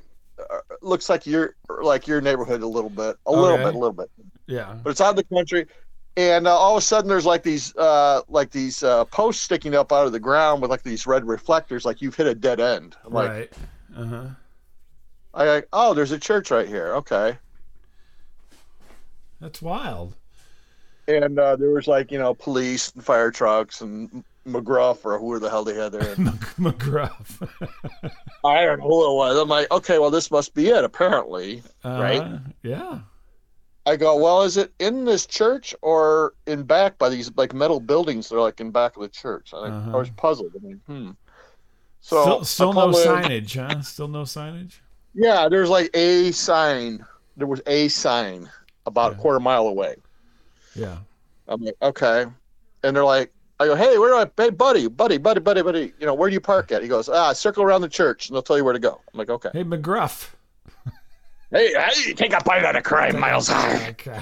looks 0.82 1.10
like 1.10 1.26
your 1.26 1.56
like 1.82 2.08
your 2.08 2.22
neighborhood 2.22 2.62
a 2.62 2.68
little 2.68 2.90
bit, 2.90 3.18
a 3.26 3.32
little 3.32 3.58
bit, 3.58 3.76
a 3.76 3.78
little 3.78 3.94
bit. 3.94 4.10
Yeah. 4.48 4.76
But 4.84 4.90
it's 4.92 5.02
out 5.02 5.12
of 5.12 5.16
the 5.16 5.24
country, 5.36 5.68
and 6.18 6.48
uh, 6.48 6.56
all 6.56 6.76
of 6.76 6.84
a 6.84 6.86
sudden 6.86 7.10
there's 7.10 7.26
like 7.26 7.44
these 7.44 7.76
uh, 7.78 8.22
like 8.28 8.52
these 8.52 8.84
uh, 8.84 9.06
posts 9.06 9.42
sticking 9.44 9.76
up 9.76 9.92
out 9.92 10.06
of 10.06 10.12
the 10.12 10.20
ground 10.20 10.62
with 10.62 10.70
like 10.72 10.84
these 10.84 11.08
red 11.08 11.26
reflectors, 11.28 11.86
like 11.86 12.02
you've 12.02 12.16
hit 12.16 12.28
a 12.28 12.36
dead 12.36 12.60
end. 12.60 12.96
I'm 13.06 13.14
like, 13.14 13.30
right. 13.30 13.54
Uh 13.96 14.06
huh. 14.06 14.28
I 15.34 15.46
like, 15.46 15.68
oh, 15.74 15.94
there's 15.94 16.12
a 16.12 16.20
church 16.20 16.52
right 16.52 16.68
here. 16.68 16.94
Okay. 16.96 17.38
That's 19.40 19.62
wild. 19.62 20.16
and 21.08 21.38
uh, 21.38 21.56
there 21.56 21.72
was 21.72 21.88
like 21.88 22.12
you 22.12 22.20
know 22.20 22.34
police 22.34 22.92
and 22.92 23.04
fire 23.04 23.32
trucks 23.32 23.82
and 23.82 24.24
McGruff 24.48 25.06
or 25.06 25.18
whoever 25.20 25.40
the 25.40 25.50
hell 25.50 25.64
they 25.64 25.76
had 25.76 25.92
there. 25.92 26.16
McGruff. 26.16 27.48
I 28.44 28.66
don't 28.66 28.80
know 28.80 28.88
who 28.88 29.12
it 29.12 29.16
was. 29.16 29.38
I'm 29.38 29.48
like, 29.48 29.72
okay, 29.72 30.00
well 30.00 30.12
this 30.12 30.30
must 30.32 30.54
be 30.54 30.68
it. 30.70 30.84
Apparently, 30.84 31.64
Uh, 31.86 32.00
Right? 32.02 32.40
Yeah. 32.62 33.00
I 33.86 33.98
go, 33.98 34.16
well, 34.18 34.44
is 34.44 34.56
it 34.58 34.72
in 34.80 35.04
this 35.04 35.26
church 35.26 35.76
or 35.82 36.34
in 36.48 36.64
back 36.64 36.98
by 36.98 37.10
these 37.10 37.32
like 37.36 37.54
metal 37.54 37.80
buildings 37.82 38.30
that 38.30 38.36
are 38.38 38.42
like 38.42 38.60
in 38.62 38.72
back 38.72 38.96
of 38.96 39.02
the 39.02 39.10
church? 39.10 39.54
I, 39.54 39.58
Uh-huh. 39.68 39.92
I 39.94 39.96
was 39.98 40.10
puzzled. 40.12 40.52
I 40.56 40.66
mean, 40.66 40.82
hmm. 40.88 41.12
So 42.02 42.22
still 42.22 42.46
still 42.46 42.74
no 42.74 42.88
in- 42.90 42.94
signage, 42.96 43.56
huh? 43.56 43.82
Still 43.82 44.08
no 44.10 44.24
signage. 44.24 44.74
Yeah, 45.14 45.48
there's 45.50 45.70
like 45.70 45.90
a 45.94 46.32
sign. 46.32 47.06
There 47.38 47.48
was 47.48 47.62
a 47.68 47.88
sign 47.88 48.50
about 48.86 49.14
a 49.14 49.16
quarter 49.16 49.40
mile 49.40 49.68
away. 49.68 49.96
Yeah. 50.76 50.98
I'm 51.48 51.62
like, 51.62 51.76
okay. 51.82 52.26
And 52.84 52.96
they're 52.96 53.06
like, 53.06 53.32
I 53.60 53.68
go, 53.68 53.76
hey, 53.76 53.98
where 53.98 54.10
do 54.10 54.16
I, 54.18 54.44
hey, 54.44 54.50
buddy, 54.50 54.88
buddy, 54.88 55.18
buddy, 55.18 55.40
buddy, 55.40 55.62
buddy, 55.62 55.94
you 56.00 56.06
know, 56.06 56.14
where 56.14 56.30
do 56.30 56.34
you 56.34 56.42
park 56.42 56.72
at? 56.72 56.82
He 56.82 56.88
goes, 56.88 57.08
ah, 57.08 57.34
circle 57.34 57.64
around 57.64 57.82
the 57.82 57.90
church 57.90 58.28
and 58.28 58.36
they'll 58.36 58.42
tell 58.42 58.58
you 58.58 58.64
where 58.64 58.74
to 58.74 58.80
go. 58.80 59.00
I'm 59.14 59.18
like, 59.18 59.30
okay. 59.30 59.50
Hey 59.54 59.64
McGruff. 59.64 60.30
Hey, 61.52 61.72
hey 61.74 62.14
take 62.14 62.34
a 62.34 62.44
bite 62.44 62.66
out 62.66 62.76
of 62.76 62.84
crime, 62.84 63.20
Miles. 63.20 63.50
Okay. 63.50 64.22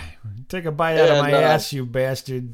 Take 0.49 0.65
a 0.65 0.71
bite 0.71 0.97
out 0.99 1.09
of 1.09 1.23
my 1.23 1.31
uh, 1.33 1.39
ass, 1.39 1.71
you 1.71 1.85
bastard. 1.85 2.49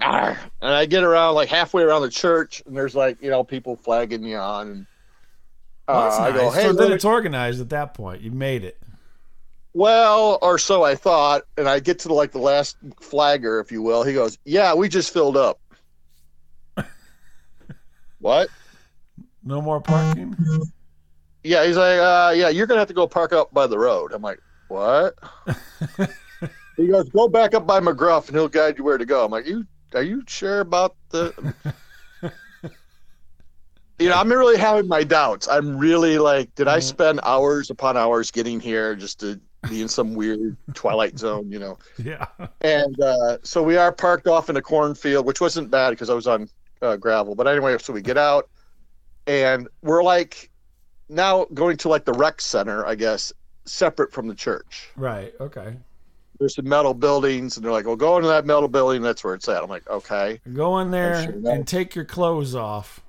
arr. 0.00 0.38
And 0.60 0.74
I 0.74 0.84
get 0.84 1.02
around 1.02 1.34
like 1.34 1.48
halfway 1.48 1.82
around 1.82 2.02
the 2.02 2.10
church 2.10 2.62
and 2.66 2.76
there's 2.76 2.94
like, 2.94 3.22
you 3.22 3.30
know, 3.30 3.42
people 3.42 3.76
flagging 3.76 4.22
me 4.22 4.34
on. 4.34 4.68
And 4.68 4.86
uh, 5.88 5.92
Well, 5.94 6.02
that's 6.04 6.16
I 6.18 6.32
go, 6.32 6.50
hey, 6.50 6.62
so 6.64 6.72
then 6.74 6.88
me- 6.90 6.94
it's 6.94 7.06
organized 7.06 7.60
at 7.62 7.70
that 7.70 7.94
point. 7.94 8.20
You 8.20 8.30
made 8.32 8.64
it. 8.64 8.76
well, 9.72 10.38
or 10.42 10.58
so 10.58 10.82
I 10.82 10.94
thought. 10.94 11.44
And 11.56 11.66
I 11.66 11.80
get 11.80 12.00
to 12.00 12.12
like 12.12 12.32
the 12.32 12.38
last 12.38 12.76
flagger, 13.00 13.60
if 13.60 13.72
you 13.72 13.80
will. 13.80 14.02
He 14.02 14.12
goes, 14.12 14.36
yeah, 14.44 14.74
we 14.74 14.90
just 14.90 15.10
filled 15.12 15.38
up. 15.38 15.58
What? 18.22 18.48
No 19.44 19.60
more 19.60 19.80
parking. 19.80 20.36
Yeah, 21.42 21.66
he's 21.66 21.76
like, 21.76 21.98
uh, 21.98 22.32
yeah, 22.36 22.48
you're 22.48 22.66
gonna 22.66 22.78
have 22.80 22.88
to 22.88 22.94
go 22.94 23.06
park 23.08 23.32
up 23.32 23.52
by 23.52 23.66
the 23.66 23.78
road. 23.78 24.12
I'm 24.12 24.22
like, 24.22 24.38
what? 24.68 25.14
he 26.76 26.86
goes, 26.86 27.08
go 27.10 27.28
back 27.28 27.52
up 27.54 27.66
by 27.66 27.80
McGruff, 27.80 28.28
and 28.28 28.36
he'll 28.36 28.48
guide 28.48 28.78
you 28.78 28.84
where 28.84 28.96
to 28.96 29.04
go. 29.04 29.24
I'm 29.24 29.30
like, 29.32 29.46
you 29.46 29.66
are 29.94 30.02
you 30.02 30.22
sure 30.28 30.60
about 30.60 30.96
the? 31.10 31.54
you 33.98 34.08
know, 34.08 34.14
I'm 34.14 34.28
really 34.30 34.56
having 34.56 34.86
my 34.88 35.02
doubts. 35.04 35.48
I'm 35.48 35.76
really 35.76 36.18
like, 36.18 36.54
did 36.54 36.68
I 36.68 36.78
Mhm. 36.78 36.82
spend 36.82 37.20
hours 37.24 37.70
upon 37.70 37.96
hours 37.96 38.30
getting 38.30 38.58
here 38.60 38.94
just 38.94 39.20
to 39.20 39.40
be 39.68 39.82
in 39.82 39.88
some 39.88 40.14
weird 40.14 40.56
twilight 40.74 41.18
zone? 41.18 41.50
You 41.50 41.58
know, 41.58 41.78
Yeah. 41.98 42.26
and 42.60 43.00
uh, 43.00 43.38
so 43.42 43.62
we 43.64 43.76
are 43.76 43.92
parked 43.92 44.28
off 44.28 44.48
in 44.48 44.56
a 44.56 44.62
cornfield, 44.62 45.26
which 45.26 45.40
wasn't 45.40 45.70
bad 45.72 45.90
because 45.90 46.08
I 46.10 46.14
was 46.14 46.28
on 46.28 46.48
uh, 46.82 46.96
gravel. 46.96 47.34
But 47.34 47.48
anyway, 47.48 47.76
so 47.78 47.92
we 47.92 48.02
get 48.02 48.18
out, 48.18 48.50
and 49.26 49.68
we're 49.82 50.02
like 50.02 50.50
now 51.08 51.46
going 51.54 51.76
to 51.78 51.88
like 51.88 52.04
the 52.04 52.12
rec 52.12 52.40
center, 52.40 52.84
I 52.86 52.94
guess, 52.94 53.32
separate 53.64 54.12
from 54.12 54.26
the 54.26 54.34
church. 54.34 54.90
Right. 54.96 55.32
Okay. 55.40 55.76
There's 56.38 56.56
some 56.56 56.68
metal 56.68 56.92
buildings, 56.92 57.56
and 57.56 57.64
they're 57.64 57.72
like, 57.72 57.86
"Well, 57.86 57.96
go 57.96 58.16
into 58.16 58.28
that 58.28 58.44
metal 58.44 58.68
building. 58.68 59.00
That's 59.00 59.22
where 59.22 59.34
it's 59.34 59.48
at." 59.48 59.62
I'm 59.62 59.70
like, 59.70 59.88
"Okay." 59.88 60.40
Go 60.54 60.80
in 60.80 60.90
there 60.90 61.24
sure 61.24 61.50
and 61.50 61.66
take 61.66 61.94
your 61.94 62.04
clothes 62.04 62.54
off. 62.54 63.00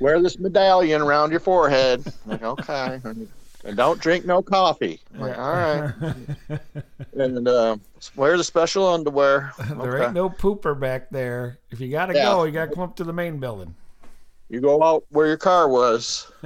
Wear 0.00 0.20
this 0.20 0.38
medallion 0.38 1.00
around 1.00 1.30
your 1.30 1.40
forehead. 1.40 2.04
I'm 2.24 2.30
like, 2.30 2.42
okay. 2.42 3.00
and 3.64 3.76
don't 3.76 4.00
drink 4.00 4.24
no 4.24 4.42
coffee. 4.42 5.00
I'm 5.14 5.20
like, 5.20 5.38
all 5.38 5.52
right. 5.52 5.94
And 7.14 7.46
uh, 7.46 7.76
wear 8.16 8.36
the 8.38 8.44
special 8.44 8.86
underwear. 8.88 9.52
there 9.68 9.96
Okay. 9.96 10.04
ain't 10.06 10.14
no 10.14 10.30
pooper 10.30 10.78
back 10.78 11.10
there. 11.10 11.58
If 11.70 11.78
you 11.80 11.90
gotta 11.90 12.14
Yeah. 12.14 12.22
go, 12.22 12.44
you 12.44 12.52
gotta 12.52 12.70
come 12.72 12.84
up 12.84 12.96
to 12.96 13.04
the 13.04 13.12
main 13.12 13.38
building. 13.38 13.74
You 14.48 14.60
go 14.60 14.82
out 14.82 15.04
where 15.10 15.26
your 15.26 15.36
car 15.36 15.68
was. 15.68 16.30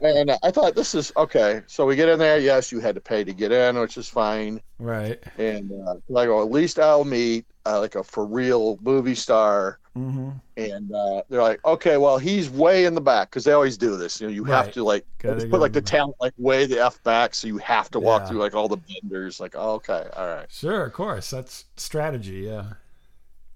and 0.00 0.30
I 0.42 0.50
thought 0.50 0.74
this 0.74 0.94
is 0.94 1.12
okay. 1.16 1.62
So 1.66 1.86
we 1.86 1.96
get 1.96 2.08
in 2.08 2.18
there. 2.18 2.38
Yes, 2.38 2.70
you 2.72 2.80
had 2.80 2.94
to 2.94 3.00
pay 3.00 3.24
to 3.24 3.32
get 3.32 3.52
in, 3.52 3.78
which 3.78 3.96
is 3.96 4.08
fine. 4.08 4.60
Right. 4.78 5.22
And 5.38 5.72
uh, 5.72 5.94
I 6.18 6.26
go, 6.26 6.42
at 6.42 6.50
least 6.50 6.78
I'll 6.78 7.04
meet 7.04 7.46
uh, 7.64 7.80
like 7.80 7.94
a 7.94 8.04
for 8.04 8.26
real 8.26 8.78
movie 8.82 9.14
star. 9.14 9.78
Mm-hmm. 9.96 10.30
And 10.58 10.92
uh, 10.92 11.22
they're 11.30 11.42
like, 11.42 11.64
okay, 11.64 11.96
well, 11.96 12.18
he's 12.18 12.50
way 12.50 12.84
in 12.84 12.94
the 12.94 13.00
back 13.00 13.30
because 13.30 13.44
they 13.44 13.52
always 13.52 13.78
do 13.78 13.96
this. 13.96 14.20
You 14.20 14.26
know, 14.26 14.32
you 14.32 14.44
have 14.44 14.70
to 14.72 14.84
like 14.84 15.06
put 15.18 15.52
like 15.52 15.72
the- 15.72 15.80
talent 15.80 16.16
like 16.20 16.34
way 16.36 16.66
the 16.66 16.84
f 16.84 17.02
back, 17.02 17.34
so 17.34 17.46
you 17.48 17.56
have 17.58 17.90
to 17.92 18.00
walk 18.00 18.22
Yeah. 18.22 18.28
through 18.28 18.38
like 18.40 18.54
all 18.54 18.68
the 18.68 18.76
vendors. 18.76 19.40
Like, 19.40 19.54
oh, 19.56 19.72
okay, 19.74 20.06
all 20.14 20.26
right. 20.26 20.46
Sure, 20.50 20.84
of 20.84 20.92
course. 20.92 21.30
That's 21.30 21.64
strategy. 21.76 22.40
Yeah. 22.46 22.64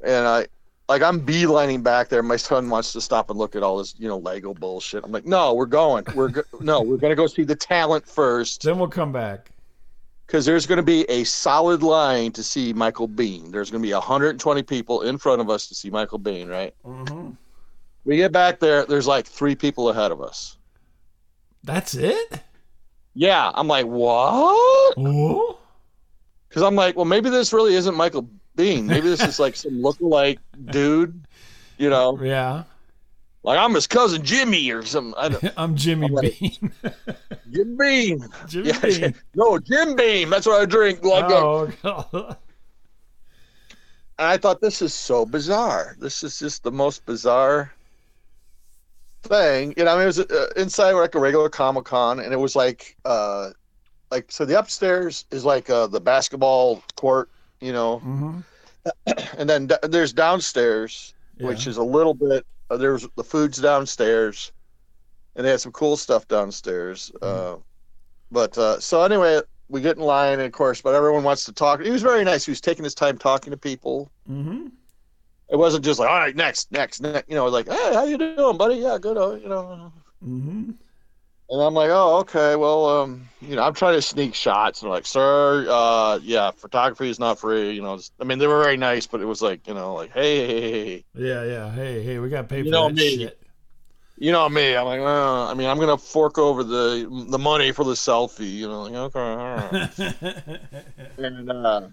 and 0.03 0.27
I 0.27 0.47
like 0.91 1.03
I'm 1.03 1.25
beelining 1.25 1.85
back 1.85 2.09
there. 2.09 2.21
My 2.21 2.37
son 2.37 2.69
wants 2.69 2.93
to 2.95 3.01
stop 3.01 3.31
and 3.31 3.39
look 3.39 3.55
at 3.55 3.63
all 3.63 3.79
this, 3.79 3.95
you 3.97 4.09
know, 4.09 4.19
Lego 4.19 4.53
bullshit. 4.53 5.05
I'm 5.05 5.13
like, 5.13 5.25
no, 5.25 5.55
we're 5.55 5.67
going. 5.67 6.05
We're 6.17 6.29
go- 6.29 6.43
no, 6.61 6.83
we're 6.83 6.97
gonna 6.97 7.15
go 7.15 7.29
see 7.29 7.45
the 7.45 7.55
talent 7.55 8.07
first 8.07 8.63
Then 8.65 8.77
we'll 8.79 8.89
come 8.89 9.13
back. 9.13 9.53
because 10.27 10.45
there's 10.45 10.67
gonna 10.67 10.83
be 10.83 11.09
a 11.09 11.23
solid 11.23 11.85
line 11.85 12.33
to 12.33 12.43
see 12.43 12.73
Michael 12.73 13.09
Biehn. 13.09 13.53
There's 13.53 13.71
gonna 13.71 13.83
be 13.83 13.93
120 13.93 14.63
people 14.65 15.03
in 15.03 15.17
front 15.17 15.41
of 15.41 15.49
us 15.49 15.69
to 15.69 15.77
see 15.77 15.91
Michael 15.91 16.19
Biehn. 16.19 16.49
Right? 16.51 16.75
Mm-hmm. 16.85 17.31
We 18.05 18.17
get 18.17 18.33
back 18.33 18.59
there. 18.59 18.85
There's 18.85 19.07
like 19.07 19.27
three 19.27 19.55
people 19.55 19.91
ahead 19.91 20.11
of 20.11 20.21
us. 20.21 20.57
That's 21.63 21.95
it. 21.95 22.41
Yeah, 23.15 23.53
I'm 23.55 23.69
like, 23.69 23.87
what? 23.87 24.97
Because 24.97 26.63
I'm 26.65 26.75
like, 26.75 26.97
well, 26.97 27.05
maybe 27.05 27.31
this 27.31 27.53
really 27.53 27.75
isn't 27.75 27.95
Michael 27.95 28.29
Biehn. 28.57 28.85
Maybe 28.85 29.09
this 29.09 29.23
is 29.23 29.39
like 29.39 29.57
some 29.57 29.73
lookalike 29.83 30.39
dude. 30.67 31.21
You 31.79 31.91
know, 31.91 32.19
Yeah. 32.23 32.65
like 33.43 33.59
I'm 33.59 33.75
his 33.75 33.87
cousin 33.87 34.23
Jimmy 34.25 34.71
or 34.71 34.85
something. 34.85 35.15
I 35.17 35.29
don't, 35.31 35.53
I'm 35.57 35.77
Jimmy 35.77 36.07
I'm 36.07 36.13
like- 36.13 36.39
Bean. 36.39 36.73
Jim 37.51 37.77
Bean. 37.77 38.29
Jimmy 38.49 38.69
Yeah, 38.69 38.81
Bean. 38.81 39.15
no, 39.35 39.59
Jim 39.59 39.97
Beam. 39.97 40.31
That's 40.31 40.47
what 40.47 40.61
I 40.61 40.65
drink. 40.67 41.03
Like, 41.05 41.25
uh, 41.25 41.37
Oh, 41.47 41.73
God. 41.83 42.37
and 44.19 44.29
I 44.29 44.37
thought 44.37 44.61
this 44.61 44.83
is 44.83 44.93
so 44.95 45.25
bizarre. 45.27 45.97
This 45.99 46.23
is 46.23 46.39
just 46.39 46.63
the 46.63 46.71
most 46.73 47.05
bizarre 47.07 47.73
thing. 49.23 49.75
You 49.77 49.85
know, 49.85 49.93
I 49.93 49.95
mean, 49.95 50.03
it 50.05 50.07
was 50.07 50.21
uh, 50.21 50.49
inside 50.57 50.93
like 50.93 51.15
a 51.15 51.21
regular 51.21 51.49
Comic 51.49 51.85
Con, 51.85 52.21
and 52.21 52.33
it 52.33 52.39
was 52.39 52.55
like, 52.55 52.97
uh, 53.05 53.51
like 54.11 54.31
so 54.31 54.45
the 54.45 54.59
upstairs 54.59 55.25
is 55.31 55.45
like 55.45 55.71
uh, 55.71 55.87
the 55.87 56.01
basketball 56.01 56.83
court, 56.97 57.31
you 57.61 57.73
know, 57.73 58.01
Mhm. 58.05 58.45
and 59.39 59.49
then 59.49 59.67
d- 59.67 59.77
there's 59.83 60.13
downstairs, 60.13 61.15
which 61.39 61.67
is 61.67 61.77
a 61.77 61.83
little 61.83 62.15
bit. 62.15 62.47
Uh, 62.71 62.77
there's 62.77 63.07
the 63.17 63.25
food's 63.25 63.59
downstairs, 63.59 64.53
and 65.37 65.45
they 65.47 65.51
had 65.51 65.61
some 65.61 65.73
cool 65.73 65.97
stuff 65.97 66.27
downstairs. 66.29 67.11
Uh, 67.21 67.57
but 68.31 68.57
uh, 68.59 68.79
so 68.81 69.03
anyway, 69.03 69.41
we 69.69 69.81
get 69.81 69.97
in 69.97 70.03
line, 70.03 70.35
and 70.35 70.43
of 70.43 70.53
course, 70.53 70.81
but 70.81 70.95
everyone 70.95 71.23
wants 71.25 71.45
to 71.45 71.53
talk. 71.53 71.81
He 71.83 71.91
was 71.91 72.03
very 72.03 72.25
nice. 72.25 72.45
He 72.45 72.51
was 72.51 72.61
taking 72.61 72.85
his 72.85 72.95
time 72.95 73.19
talking 73.19 73.51
to 73.51 73.57
people. 73.57 74.11
Mhm. 74.29 74.71
It 75.49 75.57
wasn't 75.57 75.85
just 75.85 75.99
like, 75.99 76.09
all 76.09 76.17
right, 76.19 76.37
next, 76.37 76.71
next, 76.71 77.01
next. 77.01 77.29
You 77.29 77.35
know, 77.35 77.47
like, 77.47 77.69
hey, 77.69 77.93
how 77.95 78.05
you 78.05 78.17
doing, 78.17 78.57
buddy? 78.57 78.77
Yeah, 78.77 78.99
good. 79.01 79.17
uh, 79.19 79.35
You 79.35 79.49
know. 79.49 79.93
And 81.51 81.61
I'm 81.61 81.75
like, 81.75 81.91
oh, 81.91 82.19
okay. 82.21 82.55
Well, 82.55 82.87
um, 82.89 83.29
you 83.41 83.57
know, 83.57 83.63
I'm 83.63 83.75
trying 83.75 83.95
to 83.95 84.03
sneak 84.03 84.35
shots, 84.37 84.81
and 84.83 84.87
they're 84.89 84.95
like, 84.95 85.07
sir, 85.07 85.67
uh, 85.69 86.21
yeah, 86.23 86.53
photography 86.53 87.11
is 87.11 87.19
not 87.19 87.41
free. 87.41 87.73
You 87.73 87.83
know, 87.83 87.95
it's- 87.95 88.13
I 88.21 88.25
mean, 88.25 88.39
they 88.39 88.47
were 88.47 88.63
very 88.63 88.77
nice, 88.77 89.07
but 89.07 89.21
it 89.21 89.25
was 89.25 89.43
like, 89.43 89.67
you 89.67 89.75
know, 89.75 89.95
like, 89.95 90.13
hey, 90.13 90.47
hey, 90.47 90.61
hey, 90.61 90.85
hey. 90.85 91.05
Yeah, 91.15 91.45
yeah. 91.45 91.73
Hey, 91.73 92.03
hey, 92.05 92.19
we 92.21 92.29
got 92.29 92.43
to 92.43 92.49
pay 92.49 92.59
You 92.59 92.65
for 92.65 92.71
know 92.71 92.89
that 92.89 92.95
me. 92.95 93.17
shit. 93.19 93.37
you 94.17 94.31
know 94.31 94.49
me. 94.49 94.77
I'm 94.77 94.85
like, 94.87 95.01
uh, 95.01 95.47
I 95.51 95.55
mean, 95.55 95.69
I'm 95.69 95.79
gonna 95.79 95.97
fork 95.99 96.39
over 96.39 96.63
the 96.63 97.09
the 97.31 97.39
money 97.39 97.73
for 97.73 97.85
the 97.85 97.95
selfie. 97.95 98.53
You 98.53 98.69
know, 98.69 98.83
like, 98.83 98.95
okay, 98.95 99.19
all 99.19 99.71
right. 99.73 100.61
and 101.19 101.51
uh, 101.51 101.89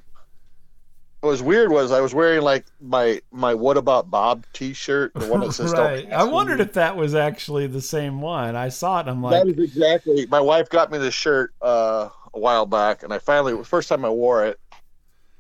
what 1.22 1.30
was 1.30 1.42
weird 1.42 1.72
was 1.72 1.92
I 1.92 2.00
was 2.00 2.14
wearing 2.14 2.42
like 2.42 2.66
my 2.80 3.20
my 3.32 3.56
What 3.56 3.76
About 3.78 4.12
Bob 4.12 4.46
T-shirt, 4.54 5.14
the 5.16 5.28
one 5.28 5.40
that 5.42 5.54
says 5.54 5.74
"Don't 5.74 5.86
right. 5.86 6.12
I 6.12 6.24
wondered 6.24 6.60
me." 6.60 6.66
if 6.66 6.74
that 6.74 6.96
was 6.96 7.16
actually 7.16 7.66
the 7.68 7.82
same 7.82 8.22
one. 8.22 8.56
I 8.56 8.70
saw 8.70 9.00
it. 9.00 9.02
and 9.02 9.10
I'm 9.10 9.24
like, 9.24 9.44
that 9.44 9.48
is 9.48 9.58
exactly. 9.58 10.28
My 10.28 10.40
wife 10.40 10.70
got 10.70 10.92
me 10.92 11.00
this 11.00 11.16
shirt 11.16 11.54
uh, 11.62 12.10
a 12.34 12.40
while 12.40 12.68
back, 12.68 13.02
and 13.04 13.12
I 13.12 13.18
finally 13.18 13.54
it 13.54 13.56
was 13.56 13.66
the 13.66 13.70
first 13.70 13.90
time 13.90 14.06
I 14.06 14.10
wore 14.10 14.46
it. 14.46 14.60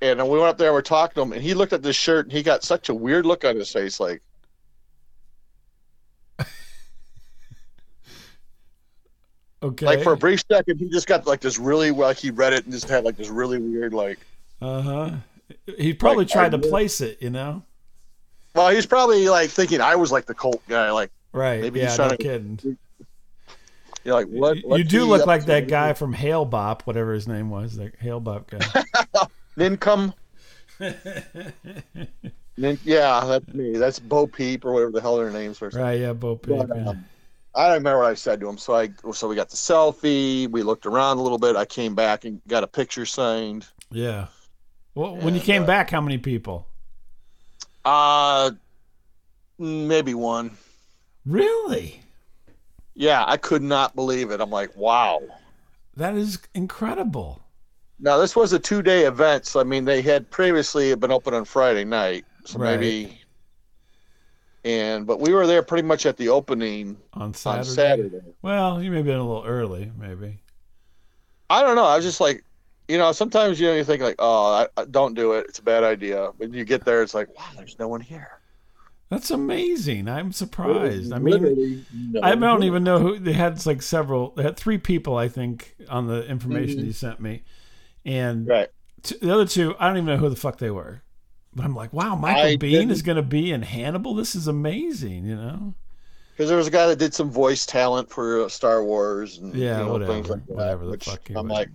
And 0.01 0.21
we 0.23 0.37
went 0.37 0.49
up 0.49 0.57
there, 0.57 0.69
and 0.69 0.75
we're 0.75 0.81
talking 0.81 1.15
to 1.15 1.21
him, 1.21 1.33
and 1.33 1.41
he 1.41 1.53
looked 1.53 1.73
at 1.73 1.83
this 1.83 1.95
shirt, 1.95 2.25
and 2.25 2.33
he 2.33 2.43
got 2.43 2.63
such 2.63 2.89
a 2.89 2.93
weird 2.93 3.25
look 3.25 3.45
on 3.45 3.55
his 3.55 3.71
face, 3.71 3.99
like. 3.99 4.21
okay. 9.63 9.85
Like 9.85 10.03
for 10.03 10.13
a 10.13 10.17
brief 10.17 10.43
second, 10.51 10.79
he 10.79 10.89
just 10.89 11.07
got 11.07 11.27
like 11.27 11.39
this 11.39 11.59
really 11.59 11.91
like 11.91 12.17
he 12.17 12.31
read 12.31 12.53
it 12.53 12.63
and 12.65 12.73
just 12.73 12.89
had 12.89 13.03
like 13.03 13.15
this 13.15 13.29
really 13.29 13.59
weird 13.59 13.93
like. 13.93 14.19
Uh 14.59 14.81
huh. 14.81 15.11
He 15.77 15.93
probably 15.93 16.25
Like, 16.25 16.31
tried 16.33 16.51
to 16.51 16.57
knew- 16.57 16.69
place 16.69 17.01
it, 17.01 17.21
you 17.21 17.29
know? 17.29 17.63
Well, 18.55 18.69
he's 18.69 18.85
probably 18.85 19.29
like 19.29 19.49
thinking 19.49 19.81
I 19.81 19.95
was 19.95 20.11
like 20.11 20.25
the 20.25 20.33
cult 20.33 20.61
guy, 20.67 20.89
like 20.91 21.11
Right. 21.33 21.61
Maybe 21.61 21.79
yeah, 21.79 21.89
he's 21.89 21.97
no 21.97 22.05
trying 22.07 22.17
to- 22.17 22.23
kidding. 22.23 22.77
you're 24.03 24.13
like 24.15 24.27
what? 24.27 24.57
You- 24.57 24.83
do 24.83 25.05
look 25.05 25.25
like 25.27 25.45
that 25.45 25.67
guy 25.67 25.93
from 25.93 26.13
Hale-Bopp, 26.13 26.81
whatever 26.83 27.13
his 27.13 27.27
name 27.27 27.49
was, 27.49 27.75
that 27.77 27.93
Hail 27.99 28.19
Bop 28.19 28.49
guy. 28.49 28.59
Nincome. 29.57 30.13
Nin- 32.57 32.79
yeah, 32.83 33.23
that's 33.25 33.47
me. 33.53 33.77
That's 33.77 33.99
Bo 33.99 34.27
Peep 34.27 34.65
or 34.65 34.73
whatever 34.73 34.91
the 34.91 35.01
hell 35.01 35.17
their 35.17 35.31
names 35.31 35.59
were. 35.61 35.69
right, 35.69 35.99
yeah, 35.99 36.13
Bo 36.13 36.35
Peep. 36.37 36.57
But, 36.57 36.69
yeah. 36.75 36.89
um, 36.89 37.05
I 37.55 37.67
don't 37.67 37.77
remember 37.77 37.99
what 37.99 38.11
I 38.11 38.13
said 38.13 38.39
to 38.41 38.49
him. 38.49 38.57
So 38.57 38.75
I 38.75 38.89
so 39.13 39.27
we 39.27 39.35
got 39.35 39.49
the 39.49 39.55
selfie. 39.55 40.47
We 40.49 40.61
looked 40.63 40.85
around 40.85 41.17
a 41.17 41.21
little 41.21 41.39
bit. 41.39 41.55
I 41.55 41.65
came 41.65 41.95
back 41.95 42.25
and 42.25 42.39
got 42.47 42.63
a 42.63 42.67
picture 42.67 43.05
signed. 43.05 43.65
yeah. 43.91 44.27
Well, 44.97 45.15
when 45.17 45.35
you 45.35 45.41
came 45.41 45.61
uh, 45.61 45.67
back, 45.67 45.91
how 45.91 46.01
many 46.01 46.17
people? 46.17 46.67
Uh 47.85 48.51
maybe 49.59 50.15
one. 50.15 50.57
Really? 51.23 52.01
Yeah, 52.95 53.23
I 53.27 53.37
could 53.37 53.61
not 53.61 53.95
believe 53.95 54.31
it. 54.31 54.41
I'm 54.41 54.49
like, 54.49 54.75
wow. 54.75 55.21
That 55.95 56.15
is 56.15 56.39
incredible. 56.55 57.41
Now 57.99 58.17
this 58.17 58.35
was 58.35 58.53
a 58.53 58.59
two 58.59 58.81
day 58.81 59.05
event, 59.05 59.45
so 59.45 59.59
I 59.59 59.63
mean 59.63 59.85
they 59.85 60.01
had 60.01 60.31
previously 60.31 60.95
been 60.95 61.11
open 61.11 61.35
on 61.35 61.45
Friday 61.45 61.85
night, 61.85 62.25
so 62.45 62.57
Right. 62.57 62.79
maybe. 62.79 63.21
And 64.65 65.05
but 65.05 65.19
we 65.19 65.31
were 65.31 65.45
there 65.45 65.61
pretty 65.61 65.87
much 65.87 66.07
at 66.07 66.17
the 66.17 66.29
opening 66.29 66.97
On 67.13 67.35
Saturday. 67.35 67.59
on 67.69 67.75
Saturday. 67.75 68.21
Well, 68.41 68.81
you 68.81 68.89
may 68.89 68.97
have 68.97 69.05
been 69.05 69.17
a 69.17 69.27
little 69.27 69.45
early, 69.45 69.91
maybe. 69.95 70.39
I 71.51 71.61
don't 71.61 71.75
know. 71.75 71.85
I 71.85 71.95
was 71.95 72.03
just 72.03 72.19
like, 72.19 72.43
you 72.87 72.97
know, 72.97 73.11
sometimes 73.11 73.59
you 73.59 73.67
know 73.67 73.75
you 73.75 73.83
think 73.83 74.01
like, 74.01 74.15
oh, 74.19 74.53
I, 74.77 74.81
I, 74.81 74.85
don't 74.85 75.13
do 75.13 75.33
it. 75.33 75.45
It's 75.49 75.59
a 75.59 75.63
bad 75.63 75.83
idea. 75.83 76.31
When 76.37 76.53
you 76.53 76.63
get 76.65 76.85
there, 76.85 77.01
it's 77.03 77.13
like, 77.13 77.27
wow, 77.37 77.45
there's 77.55 77.77
no 77.79 77.87
one 77.87 78.01
here. 78.01 78.39
That's 79.09 79.31
amazing. 79.31 80.09
I'm 80.09 80.31
surprised. 80.33 81.13
I 81.13 81.19
mean, 81.19 81.85
no 82.11 82.21
I 82.21 82.35
don't 82.35 82.61
here. 82.61 82.67
even 82.69 82.83
know 82.83 82.99
who 82.99 83.19
they 83.19 83.31
had. 83.33 83.65
Like 83.65 83.81
several, 83.81 84.31
they 84.31 84.43
had 84.43 84.57
three 84.57 84.77
people, 84.77 85.15
I 85.17 85.29
think, 85.29 85.75
on 85.89 86.07
the 86.07 86.25
information 86.27 86.79
Mhm. 86.81 86.85
you 86.87 86.91
sent 86.91 87.19
me, 87.21 87.43
and 88.05 88.47
Right. 88.47 88.67
t- 89.03 89.17
the 89.21 89.33
other 89.33 89.45
two, 89.45 89.75
I 89.79 89.87
don't 89.87 89.97
even 89.97 90.07
know 90.07 90.17
who 90.17 90.29
the 90.29 90.35
fuck 90.35 90.57
they 90.57 90.71
were. 90.71 91.03
But 91.55 91.63
I'm 91.65 91.73
like, 91.75 91.91
wow, 91.93 92.15
Michael 92.15 92.41
I 92.43 92.55
Biehn 92.57 92.59
didn't- 92.71 92.91
is 92.91 93.01
going 93.01 93.15
to 93.15 93.21
be 93.23 93.51
in 93.51 93.61
Hannibal. 93.63 94.13
This 94.13 94.35
is 94.35 94.47
amazing, 94.47 95.25
you 95.25 95.35
know? 95.35 95.73
Because 96.35 96.49
there 96.49 96.57
was 96.57 96.67
a 96.67 96.71
guy 96.71 96.85
that 96.87 96.99
did 96.99 97.13
some 97.15 97.31
voice 97.31 97.65
talent 97.65 98.09
for 98.11 98.43
uh, 98.43 98.49
Star 98.49 98.83
Wars 98.83 99.39
and 99.39 99.55
Yeah, 99.55 99.79
you 99.79 99.85
know, 99.85 99.91
whatever, 99.93 100.13
things 100.13 100.29
like 100.29 100.45
that. 100.47 100.55
whatever 100.55 100.85
the 100.85 100.91
which 100.91 101.05
fuck 101.05 101.21
I'm 101.29 101.35
would. 101.47 101.51
like, 101.51 101.69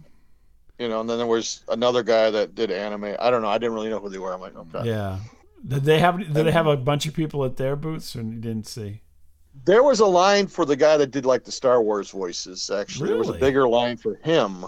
you 0.78 0.88
know, 0.88 1.00
and 1.00 1.08
then 1.08 1.18
there 1.18 1.26
was 1.26 1.62
another 1.68 2.02
guy 2.02 2.30
that 2.30 2.54
did 2.54 2.70
anime. 2.70 3.14
I 3.18 3.30
don't 3.30 3.42
know. 3.42 3.48
I 3.48 3.58
didn't 3.58 3.74
really 3.74 3.88
know 3.90 4.00
who 4.00 4.08
they 4.08 4.18
were. 4.18 4.32
I'm 4.32 4.40
like, 4.40 4.56
okay. 4.56 4.88
Yeah. 4.88 5.18
Did 5.66 5.84
they 5.84 5.98
have? 6.00 6.18
Did 6.18 6.34
they 6.34 6.50
have 6.50 6.66
a 6.66 6.76
bunch 6.76 7.06
of 7.06 7.14
people 7.14 7.44
at 7.44 7.56
their 7.56 7.76
booths, 7.76 8.16
or 8.16 8.22
you 8.22 8.34
didn't 8.40 8.66
see? 8.66 9.00
There 9.64 9.82
was 9.82 10.00
a 10.00 10.06
line 10.06 10.46
for 10.46 10.64
the 10.64 10.74
guy 10.76 10.96
that 10.96 11.10
did 11.10 11.24
like 11.26 11.44
the 11.44 11.52
Star 11.52 11.82
Wars 11.82 12.10
voices. 12.10 12.68
Actually, 12.70 13.10
there 13.10 13.18
was 13.18 13.28
a 13.28 13.34
bigger 13.34 13.68
line 13.68 13.96
for 13.96 14.16
him. 14.16 14.64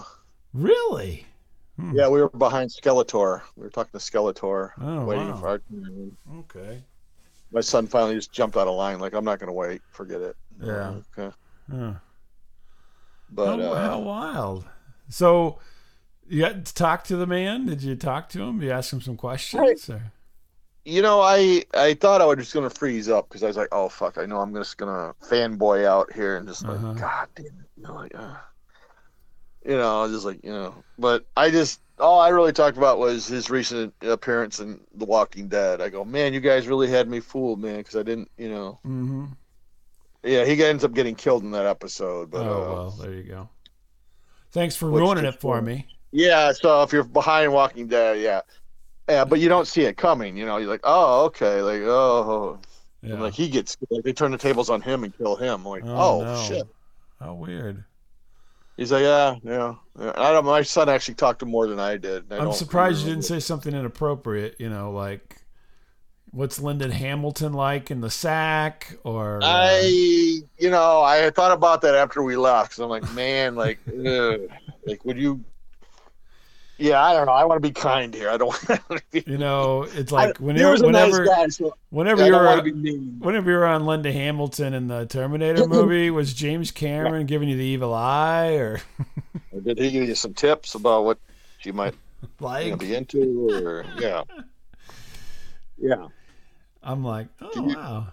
Really? 0.53 1.27
Hmm. 1.81 1.93
Yeah, 1.97 2.09
we 2.09 2.21
were 2.21 2.29
behind 2.29 2.71
Skeletor. 2.71 3.43
We 3.57 3.65
were 3.65 3.71
talking 3.71 3.99
to 3.99 4.05
Skeletor, 4.05 4.71
Oh, 4.81 5.05
waiting 5.05 5.31
wow. 5.31 5.37
for 5.41 5.49
our 5.49 5.59
turn. 5.59 6.17
Okay. 6.39 6.83
My 7.51 7.61
son 7.61 7.87
finally 7.89 8.15
just 8.15 8.31
jumped 8.33 8.57
out 8.57 8.69
of 8.69 8.77
line. 8.77 9.01
Like, 9.01 9.15
I'm 9.15 9.25
not 9.25 9.41
going 9.41 9.49
to 9.49 9.53
wait. 9.53 9.83
Forget 9.91 10.21
it. 10.21 10.37
Yeah. 10.63 10.95
Okay. 11.19 11.35
Huh. 11.71 11.95
But 13.31 13.47
how, 13.59 13.73
uh, 13.73 13.89
how 13.89 13.99
wild. 14.01 14.65
So, 15.09 15.59
you 16.29 16.41
got 16.41 16.65
to 16.65 16.75
talk 16.75 17.05
to 17.05 17.17
the 17.17 17.27
man? 17.27 17.67
Did 17.67 17.83
you 17.83 17.97
talk 17.97 18.29
to 18.31 18.43
him? 18.43 18.61
Did 18.61 18.67
You 18.67 18.73
ask 18.73 18.93
him 18.93 19.01
some 19.01 19.17
questions? 19.17 19.91
You 20.85 21.01
know, 21.01 21.21
I 21.21 21.65
I 21.73 21.95
thought 21.95 22.21
I 22.21 22.27
was 22.27 22.37
just 22.37 22.53
going 22.53 22.69
to 22.69 22.75
freeze 22.75 23.09
up 23.09 23.29
because 23.29 23.43
I 23.43 23.47
was 23.47 23.57
like, 23.57 23.69
oh 23.73 23.89
fuck, 23.89 24.19
I 24.19 24.27
know 24.27 24.41
I'm 24.41 24.55
just 24.55 24.77
going 24.77 24.93
to 24.93 25.15
fanboy 25.27 25.87
out 25.87 26.13
here 26.13 26.37
and 26.37 26.47
just 26.47 26.65
like, 26.65 26.77
Uh-huh. 26.77 26.93
God 26.93 27.29
damn 27.35 27.47
it. 27.47 27.53
You 27.77 27.83
know, 27.85 27.95
like, 27.95 28.15
uh. 28.15 28.37
you 29.65 29.77
know, 29.77 30.07
just 30.09 30.25
like 30.27 30.45
you 30.45 30.53
know. 30.53 30.75
But 30.99 31.25
I 31.37 31.51
just 31.51 31.81
all 31.99 32.21
I 32.21 32.29
really 32.29 32.53
talked 32.53 32.77
about 32.77 32.99
was 32.99 33.27
his 33.27 33.49
recent 33.51 33.95
appearance 34.03 34.61
in 34.61 34.81
The 34.95 35.05
Walking 35.05 35.49
Dead. 35.49 35.81
I 35.81 35.89
go, 35.89 36.05
man, 36.05 36.35
you 36.35 36.41
guys 36.41 36.67
really 36.67 36.91
had 36.91 37.09
me 37.09 37.21
fooled, 37.21 37.61
man, 37.61 37.79
because 37.79 37.97
I 37.97 38.03
didn't, 38.03 38.31
you 38.37 38.51
know. 38.51 38.79
Mm-hmm. 38.85 39.25
Yeah, 40.23 40.45
he 40.45 40.63
ends 40.65 40.85
up 40.85 40.93
getting 40.93 41.15
killed 41.15 41.45
in 41.45 41.51
that 41.53 41.67
episode. 41.67 42.31
But 42.31 42.47
Oh 42.47 42.51
uh, 42.51 42.75
well, 42.75 42.91
there 42.91 43.13
you 43.13 43.23
go. 43.23 43.49
Thanks 44.53 44.77
for 44.77 44.89
ruining 44.89 45.25
it 45.25 45.41
for 45.41 45.61
me. 45.63 45.87
Yeah, 46.15 46.53
so 46.53 46.83
if 46.83 46.93
you're 46.93 47.03
behind 47.03 47.53
Walking 47.53 47.89
Dead, 47.89 48.21
yeah, 48.21 48.41
yeah, 49.09 49.25
but 49.25 49.41
you 49.41 49.49
don't 49.49 49.67
see 49.67 49.83
it 49.83 49.97
coming. 49.97 50.37
You 50.37 50.47
know, 50.47 50.59
you're 50.59 50.69
like, 50.71 50.83
oh, 50.85 51.25
okay, 51.25 51.61
like 51.61 51.83
oh, 51.83 52.61
Yeah. 53.03 53.21
like 53.21 53.35
he 53.35 53.49
gets 53.49 53.77
like 53.91 54.05
they 54.05 54.13
turn 54.13 54.31
the 54.31 54.39
tables 54.39 54.71
on 54.71 54.81
him 54.81 55.03
and 55.03 55.17
kill 55.17 55.35
him. 55.35 55.55
I'm 55.55 55.65
like, 55.65 55.83
Oh, 55.85 56.21
oh, 56.21 56.25
no. 56.25 56.43
shit. 56.45 56.67
How 57.19 57.35
weird. 57.35 57.83
He's 58.77 58.93
like, 58.93 59.03
yeah, 59.03 59.35
yeah. 59.43 59.75
yeah. 59.99 60.13
I 60.17 60.33
don't. 60.33 60.45
My 60.45 60.63
son 60.63 60.89
actually 60.89 61.15
talked 61.15 61.41
to 61.41 61.47
more 61.47 61.67
than 61.67 61.81
I 61.81 61.97
did. 61.97 62.33
I 62.33 62.39
I'm 62.39 62.53
surprised 62.53 63.01
you 63.05 63.11
didn't 63.11 63.25
say 63.25 63.41
something 63.41 63.75
inappropriate. 63.75 64.55
You 64.61 64.69
know, 64.69 64.93
like 64.93 65.43
what's 66.31 66.61
Linda 66.61 66.93
Hamilton 66.93 67.55
like 67.55 67.91
in 67.91 68.01
the 68.01 68.11
sack, 68.11 68.97
or 69.03 69.43
uh, 69.43 69.47
I, 69.47 70.41
you 70.59 70.71
know, 70.71 71.03
I 71.03 71.31
thought 71.31 71.53
about 71.53 71.81
that 71.83 71.97
after 71.97 72.23
we 72.23 72.37
left 72.37 72.71
because 72.71 72.81
I'm 72.85 72.89
like, 72.91 73.13
man, 73.15 73.57
like, 73.57 73.81
like, 73.87 75.05
would 75.05 75.19
you? 75.19 75.45
Yeah, 76.77 77.03
I 77.03 77.13
don't 77.13 77.27
know. 77.27 77.33
I 77.33 77.45
want 77.45 77.63
to 77.63 77.69
be 77.69 77.73
kind 77.73 78.13
here. 78.13 78.29
I 78.31 78.37
don't. 78.37 78.49
want 78.69 78.83
to 78.89 79.03
be, 79.13 79.23
you 79.31 79.39
know, 79.39 79.85
it's 79.95 80.11
like 80.11 80.37
he 80.39 80.45
whenever, 80.45 80.85
whenever, 80.85 81.25
nice 81.25 81.37
guy, 81.37 81.49
so 81.49 81.75
whenever 81.91 82.23
don't 82.23 82.33
you're, 82.33 82.45
want 82.45 82.59
to 82.59 82.65
be 82.65 82.73
mean. 82.73 83.17
whenever 83.21 83.49
you're 83.51 83.65
on 83.67 83.87
Linda 83.87 84.11
Hamilton 84.11 84.75
in 84.75 84.89
the 84.89 85.07
Terminator 85.07 85.69
movie, 85.69 86.11
was 86.11 86.35
James 86.35 86.71
Cameron 86.73 87.27
giving 87.27 87.49
you 87.49 87.57
the 87.57 87.65
evil 87.65 87.95
eye, 87.95 88.55
or 88.55 88.81
Or 89.53 89.61
Did 89.61 89.79
he 89.79 89.91
give 89.93 90.09
you 90.09 90.15
some 90.17 90.35
tips 90.35 90.75
about 90.75 91.05
what 91.05 91.19
you 91.63 91.73
might 91.73 91.95
you 92.23 92.29
know, 92.41 92.47
like? 92.47 92.79
be 92.81 92.95
into? 92.97 93.51
Or 93.53 93.85
yeah, 94.01 94.23
yeah. 95.79 96.09
I'm 96.83 97.05
like, 97.05 97.29
oh 97.41 97.51
Can 97.51 97.69
you- 97.71 97.77
wow. 97.77 98.09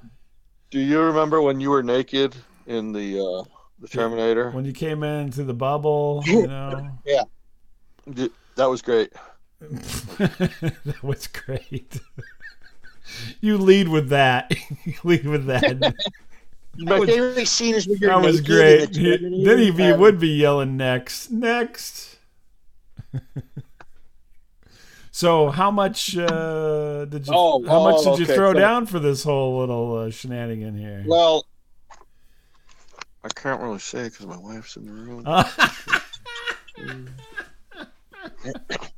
Do 0.69 0.79
you 0.79 1.01
remember 1.01 1.41
when 1.41 1.59
you 1.59 1.69
were 1.71 1.83
naked 1.83 2.35
in 2.67 2.93
the 2.93 3.19
uh, 3.19 3.43
the 3.79 3.87
Terminator? 3.89 4.51
When 4.51 4.65
you 4.65 4.71
came 4.71 5.03
into 5.03 5.43
the 5.43 5.53
bubble, 5.53 6.21
you 6.25 6.45
know, 6.47 6.91
yeah. 7.05 7.23
Did- 8.09 8.31
That 8.61 8.69
was 8.69 8.83
great. 8.83 9.11
that 9.59 10.97
was 11.01 11.25
great. 11.25 11.99
you 13.39 13.57
lead 13.57 13.87
with 13.87 14.09
that. 14.09 14.51
you 14.85 14.93
lead 15.03 15.25
with 15.25 15.47
that. 15.47 15.95
My 16.77 16.99
was- 16.99 17.09
favorite 17.09 17.47
scene 17.47 17.73
is 17.73 17.87
when 17.87 17.97
you're 17.97 18.11
That 18.11 18.23
was 18.23 18.39
great. 18.39 18.93
the 18.93 19.17
then 19.43 19.57
he, 19.57 19.71
he 19.71 19.83
and- 19.85 19.99
would 19.99 20.19
be 20.19 20.27
yelling 20.27 20.77
next, 20.77 21.31
next. 21.31 22.19
so 25.09 25.49
how 25.49 25.71
much 25.71 26.15
uh, 26.15 27.05
did 27.05 27.25
you? 27.25 27.33
Oh, 27.35 27.65
how 27.67 27.83
much 27.83 27.95
oh, 28.05 28.11
did 28.11 28.19
you 28.19 28.25
okay, 28.25 28.35
throw 28.35 28.53
so- 28.53 28.59
down 28.59 28.85
for 28.85 28.99
this 28.99 29.23
whole 29.23 29.57
little 29.57 29.97
uh, 29.97 30.11
shenanigan 30.11 30.77
here? 30.77 31.03
Well, 31.07 31.47
I 33.23 33.29
can't 33.29 33.59
really 33.59 33.79
say 33.79 34.03
because 34.03 34.27
my 34.27 34.37
wife's 34.37 34.75
in 34.75 34.85
the 34.85 34.93
room. 34.93 35.25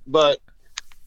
But 0.08 0.40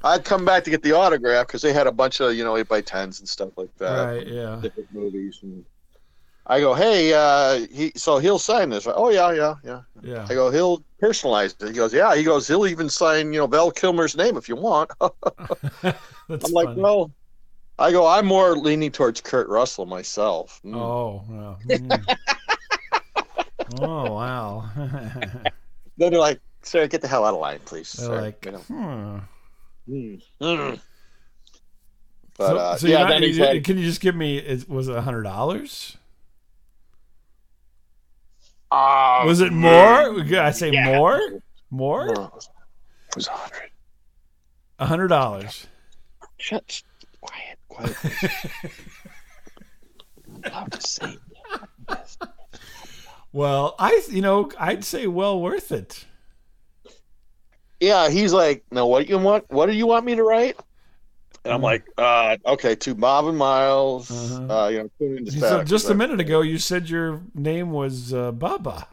I'd 0.05 0.25
come 0.25 0.45
back 0.45 0.65
to 0.65 0.71
get 0.71 0.83
the 0.83 0.93
autograph 0.93 1.47
because 1.47 1.63
they 1.63 1.73
had 1.73 1.87
a 1.87 1.93
bunch 1.93 2.21
of 2.21 2.35
you 2.35 2.45
know 2.45 2.57
eight 2.57 2.69
by 2.69 2.81
tens 2.81 3.21
and 3.21 3.29
stuff 3.29 3.57
like 3.57 3.75
that. 3.79 4.05
right. 4.05 4.27
Yeah. 4.27 4.59
Different 4.63 4.93
movies. 4.93 5.41
And 5.43 5.65
I 6.47 6.61
go, 6.61 6.75
hey, 6.75 7.13
uh, 7.13 7.67
he 7.73 7.93
so 7.97 8.19
he'll 8.19 8.39
sign 8.39 8.71
this. 8.71 8.87
Oh 8.87 9.11
yeah, 9.11 9.33
yeah, 9.33 9.55
yeah. 9.65 9.81
Yeah. 10.03 10.27
I 10.29 10.35
go, 10.35 10.51
he'll 10.51 10.85
personalize 11.03 11.61
it. 11.61 11.69
He 11.69 11.75
goes, 11.75 11.93
yeah. 11.93 12.15
He 12.15 12.23
goes, 12.23 12.47
he'll 12.47 12.67
even 12.67 12.89
sign 12.89 13.33
you 13.33 13.41
know 13.41 13.47
Val 13.47 13.71
Kilmer's 13.71 14.17
name 14.17 14.37
if 14.37 14.49
you 14.49 14.57
want. 14.57 14.91
That's 15.83 16.45
I'm 16.45 16.53
like, 16.53 16.77
well, 16.77 17.11
I 17.79 17.91
go, 17.91 18.07
I'm 18.07 18.27
more 18.27 18.57
leaning 18.57 18.93
towards 18.93 19.21
Kurt 19.21 19.49
Russell 19.49 19.87
myself. 19.87 20.61
Mm. 20.65 20.77
Oh. 20.77 21.25
Wow. 21.29 21.59
Mm. 21.67 22.17
oh 23.81 24.13
wow. 24.13 24.71
Then 25.99 26.11
they're 26.13 26.21
like, 26.21 26.41
sir, 26.67 26.87
get 26.87 27.01
the 27.03 27.09
hell 27.09 27.25
out 27.25 27.35
of 27.35 27.41
line, 27.41 27.61
please. 27.65 27.93
They're 27.93 28.07
sir." 28.07 28.21
like, 28.21 28.45
You 28.45 28.53
hmm. 28.53 29.19
Mm. 29.89 30.23
Mm. 30.41 30.81
But 32.39 32.49
so, 32.49 32.57
uh, 32.59 32.77
so 32.77 32.87
yeah, 32.89 32.99
not- 33.01 33.09
then 33.09 33.23
he's 33.23 33.39
you- 33.39 33.45
like, 33.47 33.65
can 33.65 33.79
you 33.79 33.85
just 33.85 34.01
give 34.01 34.15
me? 34.15 34.37
Is, 34.39 34.69
was 34.69 34.89
it 34.89 34.97
a 34.97 35.01
hundred 35.01 35.23
dollars? 35.23 35.97
"Ah, 38.71 39.25
Was 39.25 39.41
it 39.41 39.53
mm, 39.53 39.57
more? 39.57 40.41
I 40.43 40.51
say 40.51 40.71
yeah." 40.73 40.85
more. 40.97 41.21
More? 41.71 42.07
No, 42.15 42.25
it 42.37 43.17
was 43.17 43.27
a 43.29 43.31
hundred. 43.31 43.71
A 44.79 44.87
hundred 44.87 45.09
dollars. 45.09 45.67
Shut. 46.39 46.65
sh- 46.71 46.83
Quiet. 47.21 47.59
Quiet. 47.69 47.97
I'm 50.29 50.43
allowed 50.53 50.73
to 50.73 50.81
say. 50.81 51.17
Yes. 51.89 52.19
Well, 53.33 53.75
I 53.79 54.03
you 54.11 54.21
know 54.21 54.51
I'd 54.59 54.85
say 54.85 55.07
well 55.07 55.41
worth 55.41 55.73
it. 55.73 56.05
Yeah, 57.81 58.09
he's 58.09 58.33
like, 58.33 58.65
no, 58.71 58.87
what 58.87 59.09
you 59.09 59.19
want? 59.19 59.45
What 59.51 59.67
do 59.67 59.73
you 59.73 59.87
want 59.87 60.05
me 60.07 60.15
to 60.15 60.23
write? 60.23 60.57
And 61.45 61.53
I'm 61.55 61.61
Mhm. 61.61 61.65
like, 61.65 61.85
uh, 61.99 62.37
okay, 62.47 62.75
to 62.77 62.95
Bob 62.95 63.27
and 63.27 63.39
Miles. 63.39 64.11
Uh-huh. 64.11 64.65
Uh, 64.65 64.69
you 64.69 64.79
know, 64.79 64.91
tune 64.99 65.19
into 65.19 65.33
So 65.33 65.63
just 65.63 65.89
a 65.91 65.95
minute 65.95 66.19
ago, 66.21 66.41
you 66.41 66.59
said 66.59 66.89
your 66.89 67.23
name 67.35 67.71
was 67.71 68.13
uh, 68.13 68.33
Baba. 68.33 68.89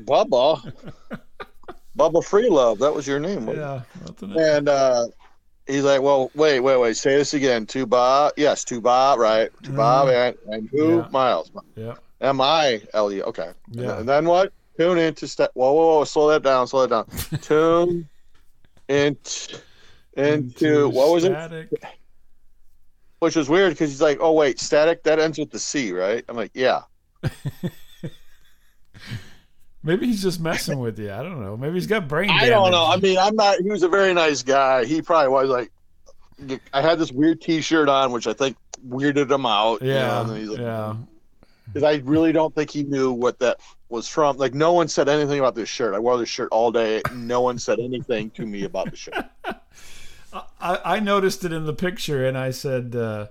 Bubba. 0.00 0.60
Bubba 1.98 2.22
Freelove. 2.24 2.78
That 2.78 2.94
was 2.94 3.06
your 3.06 3.18
name. 3.20 3.48
Yeah. 3.48 3.82
And 4.22 4.68
uh, 4.68 5.06
he's 5.66 5.82
like, 5.84 6.00
well, 6.00 6.30
wait, 6.34 6.60
wait, 6.60 6.76
wait. 6.78 6.96
Say 6.96 7.16
this 7.16 7.34
again. 7.34 7.66
To 7.66 7.84
Bob. 7.86 8.32
Yes, 8.36 8.64
to 8.64 8.80
Bob. 8.80 9.18
Right. 9.18 9.50
To. 9.64 9.70
Bob 9.72 10.08
and, 10.08 10.36
and 10.46 10.68
who? 10.70 10.98
Yeah. 10.98 11.08
Miles. 11.10 11.50
Yeah, 11.76 11.94
M 12.20 12.40
I 12.40 12.82
L 12.94 13.12
E. 13.12 13.22
Okay. 13.22 13.50
yeah. 13.72 13.98
And 13.98 14.08
then 14.08 14.24
what? 14.26 14.52
Tune 14.78 14.98
into 14.98 15.28
step. 15.28 15.50
Whoa, 15.54 15.72
whoa, 15.72 15.98
whoa! 15.98 16.04
Slow 16.04 16.28
that 16.28 16.42
down. 16.42 16.66
Slow 16.66 16.86
that 16.86 16.90
down. 16.90 17.40
Tune 17.40 18.08
into 18.88 19.60
into 20.14 20.88
what 20.88 21.12
was 21.12 21.24
it? 21.24 21.70
Which 23.20 23.36
was 23.36 23.48
weird 23.48 23.72
because 23.72 23.90
he's 23.90 24.00
like, 24.00 24.18
oh 24.20 24.32
wait, 24.32 24.58
static. 24.58 25.02
That 25.02 25.18
ends 25.18 25.38
with 25.38 25.50
the 25.50 25.58
C, 25.58 25.92
right? 25.92 26.24
I'm 26.28 26.36
like, 26.36 26.52
yeah. 26.54 26.82
Maybe 29.82 30.06
he's 30.06 30.22
just 30.22 30.40
messing 30.40 30.78
with 30.78 30.98
you. 30.98 31.10
I 31.10 31.22
don't 31.22 31.40
know. 31.42 31.56
Maybe 31.56 31.74
he's 31.74 31.86
got 31.86 32.06
brain 32.06 32.28
Damage. 32.28 32.42
I 32.44 32.48
don't 32.50 32.70
know. 32.70 32.86
I 32.86 32.96
mean, 32.96 33.18
I'm 33.18 33.34
not. 33.34 33.58
He 33.60 33.70
was 33.70 33.82
a 33.82 33.88
very 33.88 34.12
nice 34.12 34.42
guy. 34.42 34.84
He 34.84 35.00
probably 35.00 35.28
was 35.28 35.48
like. 35.48 35.72
I 36.72 36.80
had 36.80 36.98
this 36.98 37.12
weird 37.12 37.42
T-shirt 37.42 37.88
on, 37.88 38.12
which 38.12 38.26
I 38.26 38.32
think 38.32 38.56
weirded 38.88 39.30
him 39.30 39.44
out. 39.44 39.82
you 39.82 39.88
know, 39.88 39.94
yeah, 39.94 40.20
and 40.22 40.36
he's 40.36 40.48
like, 40.48 40.60
yeah. 40.60 40.96
because 41.66 41.82
I 41.82 42.02
really 42.04 42.32
don't 42.32 42.54
think 42.54 42.70
he 42.70 42.82
knew 42.82 43.12
what 43.12 43.38
that 43.40 43.60
was 43.90 44.08
from. 44.08 44.36
Like, 44.36 44.54
no 44.54 44.72
one 44.72 44.88
said 44.88 45.08
anything 45.08 45.38
about 45.38 45.54
this 45.54 45.68
shirt. 45.68 45.94
I 45.94 45.98
wore 45.98 46.18
this 46.18 46.28
shirt 46.28 46.48
all 46.52 46.70
day. 46.70 47.02
No 47.14 47.40
one 47.40 47.58
said 47.58 47.78
anything 47.78 48.30
to 48.30 48.46
me 48.46 48.64
about 48.64 48.90
the 48.90 48.96
shirt. 48.96 49.24
I, 50.60 50.78
I 50.84 51.00
noticed 51.00 51.44
it 51.44 51.52
in 51.52 51.66
the 51.66 51.72
picture, 51.72 52.26
and 52.26 52.38
I 52.38 52.50
said, 52.52 52.94
uh, 52.94 53.26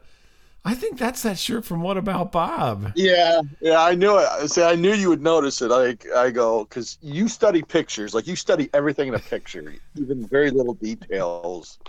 "I 0.65 0.75
think 0.75 0.97
that's 0.99 1.23
that 1.23 1.37
shirt 1.39 1.65
from 1.65 1.81
What 1.81 1.97
About 1.97 2.31
Bob." 2.31 2.91
Yeah, 2.95 3.41
yeah, 3.61 3.81
I 3.81 3.95
knew 3.95 4.17
it. 4.17 4.27
I 4.27 4.45
say 4.45 4.69
I 4.69 4.75
knew 4.75 4.93
you 4.93 5.09
would 5.09 5.21
notice 5.21 5.61
it. 5.61 5.69
Like, 5.69 6.05
I 6.15 6.29
go 6.31 6.65
because 6.65 6.97
you 7.01 7.27
study 7.27 7.61
pictures. 7.61 8.13
Like, 8.13 8.27
you 8.27 8.35
study 8.35 8.69
everything 8.73 9.07
in 9.07 9.15
a 9.15 9.19
picture, 9.19 9.73
even 9.95 10.27
very 10.27 10.51
little 10.51 10.73
details. 10.75 11.79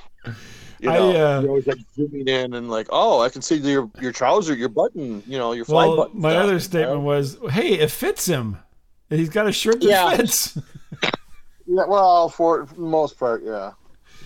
You 0.80 0.90
I, 0.90 0.94
know, 0.98 1.10
uh, 1.10 1.40
you're 1.40 1.50
always 1.50 1.66
like 1.66 1.78
zooming 1.94 2.26
in 2.28 2.54
and 2.54 2.70
like, 2.70 2.86
oh, 2.90 3.20
I 3.20 3.28
can 3.28 3.42
see 3.42 3.56
your 3.56 3.90
your 4.00 4.12
trouser, 4.12 4.54
your 4.54 4.68
button. 4.70 5.22
You 5.26 5.38
know, 5.38 5.52
your 5.52 5.64
fly 5.66 5.86
Well, 5.86 5.96
button. 5.96 6.20
my 6.20 6.36
other 6.36 6.58
statement 6.60 7.02
was, 7.02 7.38
"Hey, 7.50 7.74
it 7.78 7.90
fits 7.90 8.24
him. 8.26 8.56
He's 9.10 9.28
got 9.28 9.46
a 9.46 9.52
shirt 9.52 9.80
that 9.80 9.88
Yeah. 9.88 10.16
fits." 10.16 10.56
Yeah, 11.72 11.84
well, 11.86 12.28
for, 12.28 12.66
for 12.66 12.80
most 12.80 13.16
part, 13.16 13.44
yeah. 13.44 13.70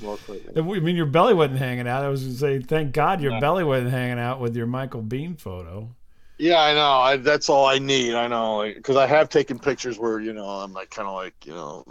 Most. 0.05 0.23
I 0.57 0.61
mean, 0.61 0.97
your 0.97 1.07
belly 1.07 1.35
wasn't 1.35 1.59
hanging 1.59 1.89
out. 1.89 2.05
I 2.05 2.09
was 2.09 2.23
going 2.23 2.33
to 2.35 2.39
say, 2.39 2.61
thank 2.61 2.93
God 2.93 3.21
your 3.21 3.33
No. 3.33 3.41
belly 3.41 3.65
wasn't 3.65 3.91
hanging 3.91 4.19
out 4.19 4.41
with 4.41 4.57
your 4.57 4.67
Michael 4.67 5.03
Biehn 5.03 5.39
photo. 5.39 5.89
Yeah, 6.37 6.61
I 6.61 6.75
know. 6.75 6.91
I, 6.91 7.17
that's 7.17 7.49
all 7.49 7.67
I 7.67 7.79
need. 7.79 8.15
I 8.15 8.27
know 8.27 8.63
because 8.75 8.97
I 8.97 9.07
have 9.07 9.29
taken 9.29 9.57
pictures 9.57 10.01
where 10.01 10.19
you 10.19 10.33
know 10.33 10.45
I'm 10.45 10.73
like 10.73 10.91
kind 10.91 11.07
of 11.07 11.15
like 11.15 11.35
you 11.47 11.55
know, 11.55 11.85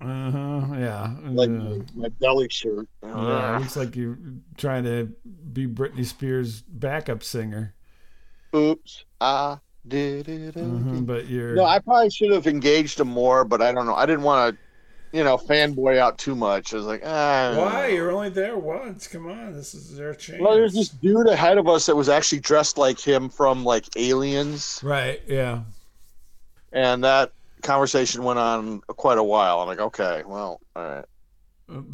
Uh 0.00 0.30
huh. 0.30 0.74
Yeah. 0.74 1.14
like 1.26 1.50
Uh, 1.50 1.84
my, 1.94 2.08
belly 2.18 2.48
shirt. 2.50 2.88
yeah. 3.02 3.58
Looks 3.58 3.76
like 3.76 3.94
you're 3.94 4.18
trying 4.56 4.84
to 4.84 5.12
be 5.52 5.66
Britney 5.66 6.06
Spears' 6.06 6.62
backup 6.62 7.22
singer. 7.22 7.74
Oops, 8.56 9.04
I 9.20 9.58
did 9.86 10.28
it. 10.28 10.54
Mhm. 10.54 11.04
But 11.04 11.26
you're. 11.28 11.54
No, 11.54 11.64
I 11.64 11.78
probably 11.78 12.08
should 12.10 12.30
have 12.32 12.46
engaged 12.46 12.98
him 12.98 13.08
more, 13.08 13.44
but 13.44 13.60
I 13.60 13.72
don't 13.72 13.84
know. 13.86 13.94
I 13.94 14.06
didn't 14.06 14.22
want 14.22 14.54
to, 14.56 14.58
you 15.12 15.24
know, 15.24 15.36
fanboy 15.38 15.98
out 15.98 16.18
too 16.18 16.34
much. 16.34 16.72
I 16.72 16.76
was 16.76 16.86
like, 16.86 17.02
ah. 17.04 17.54
Why? 17.56 17.88
You're 17.88 18.10
only 18.12 18.28
there 18.30 18.56
once. 18.58 19.06
Come 19.06 19.26
on. 19.26 19.52
This 19.52 19.74
is 19.74 19.96
their 19.96 20.14
chance. 20.14 20.40
Well, 20.40 20.54
there's 20.54 20.74
this 20.74 20.88
dude 20.88 21.26
ahead 21.28 21.58
of 21.58 21.66
us 21.68 21.86
that 21.86 21.96
was 21.96 22.08
actually 22.08 22.40
dressed 22.40 22.78
like 22.78 23.00
him 23.00 23.28
from 23.28 23.64
like 23.64 23.84
Aliens, 23.96 24.80
Right. 24.82 25.20
Yeah. 25.26 25.62
and 26.72 27.02
that 27.04 27.32
conversation 27.62 28.22
went 28.22 28.38
on 28.38 28.80
quite 28.82 29.18
a 29.18 29.22
while. 29.22 29.60
I'm 29.60 29.66
like, 29.68 29.80
okay, 29.80 30.22
well, 30.26 30.60
all 30.76 30.84
right. 30.84 31.04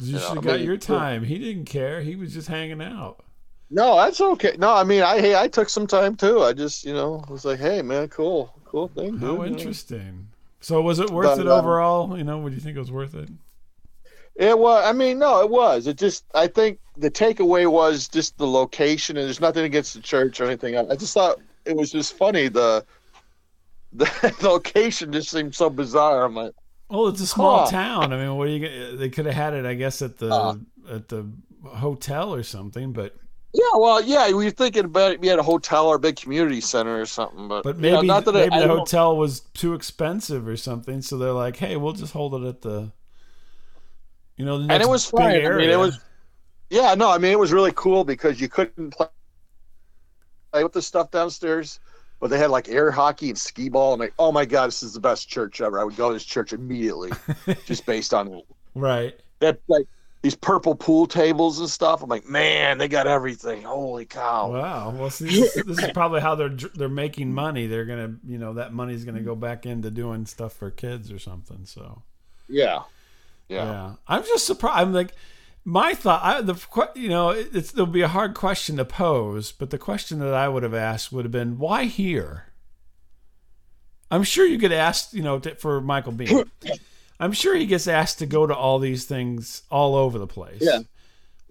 You 0.01 0.19
should 0.19 0.35
have 0.35 0.43
got 0.43 0.61
your 0.61 0.77
time. 0.77 1.23
He 1.23 1.37
didn't 1.37 1.65
care. 1.65 2.01
He 2.01 2.15
was 2.15 2.33
just 2.33 2.47
hanging 2.47 2.81
out. 2.81 3.23
No, 3.69 3.95
that's 3.97 4.21
okay. 4.21 4.55
No, 4.57 4.73
I 4.73 4.83
mean, 4.83 5.01
I 5.01 5.19
hey, 5.19 5.35
I 5.35 5.47
took 5.47 5.69
some 5.69 5.87
time 5.87 6.15
too. 6.15 6.41
I 6.43 6.53
just, 6.53 6.85
you 6.85 6.93
know, 6.93 7.25
was 7.27 7.43
like, 7.45 7.59
hey, 7.59 7.81
man, 7.81 8.07
cool, 8.09 8.53
cool 8.63 8.87
thing. 8.87 9.17
How 9.17 9.35
dude. 9.37 9.47
interesting. 9.53 10.27
So 10.65 10.81
was 10.81 10.97
it 10.99 11.11
worth 11.11 11.37
But, 11.37 11.41
it 11.41 11.47
um, 11.47 11.59
overall? 11.59 12.17
You 12.17 12.23
know, 12.23 12.39
would 12.39 12.53
you 12.53 12.59
think 12.59 12.75
it 12.75 12.79
was 12.79 12.91
worth 12.91 13.13
it? 13.13 13.29
It 14.35 14.57
was. 14.57 14.83
I 14.83 14.93
mean, 14.93 15.19
no, 15.19 15.41
it 15.41 15.49
was. 15.51 15.85
It 15.85 15.95
just. 15.95 16.25
I 16.33 16.47
think 16.47 16.79
the 16.97 17.11
takeaway 17.11 17.71
was 17.71 18.07
just 18.07 18.35
the 18.39 18.47
location, 18.47 19.15
and 19.15 19.27
there's 19.27 19.39
nothing 19.39 19.63
against 19.63 19.93
the 19.93 20.01
church 20.01 20.41
or 20.41 20.45
anything. 20.45 20.75
I 20.75 20.95
just 20.95 21.13
thought 21.13 21.37
it 21.65 21.77
was 21.77 21.91
just 21.91 22.17
funny. 22.17 22.47
The 22.47 22.83
the 23.93 24.35
location 24.41 25.13
just 25.13 25.29
seemed 25.29 25.53
so 25.53 25.69
bizarre. 25.69 26.25
I'm 26.25 26.33
like, 26.35 26.53
Well, 26.89 27.09
it's 27.09 27.21
a 27.21 27.27
small 27.27 27.65
Huh. 27.65 27.69
town. 27.69 28.11
I 28.11 28.17
mean, 28.17 28.35
what 28.35 28.47
do 28.47 28.51
you? 28.53 28.97
They 28.97 29.09
could 29.09 29.27
have 29.27 29.35
had 29.35 29.53
it, 29.53 29.65
I 29.67 29.75
guess, 29.75 30.01
at 30.01 30.17
the 30.17 30.29
Uh. 30.33 30.55
at 30.89 31.09
the 31.09 31.29
hotel 31.63 32.33
or 32.33 32.41
something. 32.41 32.91
But 32.91 33.15
yeah, 33.55 33.77
well, 33.77 34.01
yeah. 34.03 34.27
We 34.27 34.45
were 34.45 34.51
thinking 34.51 34.85
about 34.85 35.13
it. 35.13 35.19
We 35.21 35.27
had 35.27 35.39
a 35.39 35.43
hotel 35.43 35.87
or 35.87 35.95
a 35.95 35.99
big 35.99 36.17
community 36.17 36.59
center 36.61 36.99
or 36.99 37.05
something, 37.05 37.47
but 37.47 37.63
but 37.63 37.77
you 37.77 37.91
know, 37.91 37.95
maybe 37.97 38.07
not 38.07 38.25
that 38.25 38.33
maybe 38.33 38.51
I, 38.51 38.59
the 38.59 38.67
don't- 38.67 38.79
hotel 38.79 39.15
was 39.15 39.39
too 39.53 39.73
expensive 39.73 40.47
or 40.47 40.57
something. 40.57 41.01
So 41.01 41.17
they're 41.17 41.31
like, 41.31 41.55
hey, 41.55 41.77
we'll 41.77 41.93
just 41.93 42.13
hold 42.13 42.33
it 42.35 42.47
at 42.47 42.61
the. 42.61 42.91
You 44.37 44.43
know, 44.43 44.61
the 44.61 44.73
and 44.73 44.83
it 44.83 44.89
was 44.89 45.05
fine. 45.05 45.45
I 45.45 45.49
mean, 45.55 45.69
it 45.69 45.79
was. 45.79 45.97
Yeah, 46.69 46.93
no, 46.95 47.09
I 47.09 47.17
mean 47.17 47.31
it 47.31 47.39
was 47.39 47.53
really 47.53 47.71
cool 47.75 48.03
because 48.03 48.41
you 48.41 48.49
couldn't 48.49 48.91
play, 48.91 49.07
play 50.51 50.63
with 50.63 50.73
the 50.73 50.81
stuff 50.81 51.09
downstairs, 51.11 51.79
but 52.19 52.29
they 52.29 52.37
had 52.37 52.49
like 52.49 52.67
air 52.67 52.91
hockey 52.91 53.29
and 53.29 53.37
skee 53.37 53.69
ball. 53.69 53.93
I'm 53.93 53.99
like, 53.99 54.13
oh 54.19 54.31
my 54.33 54.43
god, 54.43 54.67
this 54.67 54.83
is 54.83 54.91
the 54.93 54.99
best 54.99 55.29
church 55.29 55.61
ever. 55.61 55.79
I 55.79 55.83
would 55.85 55.95
go 55.95 56.09
to 56.09 56.15
this 56.15 56.25
church 56.25 56.51
immediately, 56.51 57.11
just 57.65 57.85
based 57.85 58.13
on 58.13 58.27
it. 58.33 58.45
right. 58.73 59.17
Had 59.41 59.59
like 59.67 59.87
these 60.25 60.33
purple 60.33 60.73
pool 60.73 61.05
tables 61.05 61.59
and 61.59 61.69
stuff. 61.69 62.01
I'm 62.01 62.09
like, 62.09 62.27
man, 62.27 62.79
they 62.79 62.87
got 62.87 63.05
everything. 63.05 63.61
Holy 63.61 64.05
cow! 64.05 64.51
Wow. 64.51 64.89
Well, 64.97 65.11
see, 65.11 65.25
this, 65.27 65.53
this 65.53 65.77
is 65.83 65.91
probably 65.91 66.19
how 66.19 66.33
they're 66.33 66.49
they're 66.49 66.89
making 66.89 67.31
money. 67.31 67.67
They're 67.67 67.85
gonna, 67.85 68.15
you 68.25 68.39
know, 68.39 68.53
that 68.53 68.73
money's 68.73 69.05
gonna 69.05 69.21
go 69.21 69.35
back 69.35 69.67
into 69.67 69.91
doing 69.91 70.25
stuff 70.25 70.53
for 70.53 70.71
kids 70.71 71.11
or 71.11 71.19
something. 71.19 71.59
So 71.65 72.01
Yeah, 72.49 72.81
yeah, 73.49 73.65
yeah, 73.65 73.93
I'm 74.07 74.23
just 74.23 74.47
surprised. 74.47 74.79
I'm 74.79 74.93
like, 74.93 75.11
my 75.63 75.93
thought, 75.93 76.23
I, 76.23 76.41
the 76.41 76.55
you 76.95 77.09
know, 77.09 77.29
it- 77.29 77.49
it's 77.55 77.71
there'll 77.71 77.85
be 77.85 78.01
a 78.01 78.07
hard 78.07 78.33
question 78.33 78.77
to 78.77 78.85
pose, 78.85 79.51
but 79.51 79.69
the 79.69 79.77
question 79.77 80.17
that 80.21 80.33
I 80.33 80.49
would 80.49 80.63
have 80.63 80.73
asked 80.73 81.11
would 81.11 81.25
have 81.25 81.31
been, 81.31 81.59
why 81.59 81.83
here? 81.83 82.45
I'm 84.09 84.23
sure 84.23 84.47
you 84.47 84.57
get 84.57 84.71
asked, 84.71 85.13
you 85.13 85.21
know, 85.21 85.39
for 85.59 85.81
Michael 85.81 86.13
Biehn. 86.13 86.49
I'm 87.19 87.31
sure 87.31 87.55
he 87.55 87.65
gets 87.65 87.87
asked 87.87 88.19
to 88.19 88.25
go 88.25 88.45
to 88.45 88.55
all 88.55 88.79
these 88.79 89.05
things 89.05 89.63
all 89.71 89.95
over 89.95 90.19
the 90.19 90.27
place. 90.27 90.61
Yeah. 90.61 90.79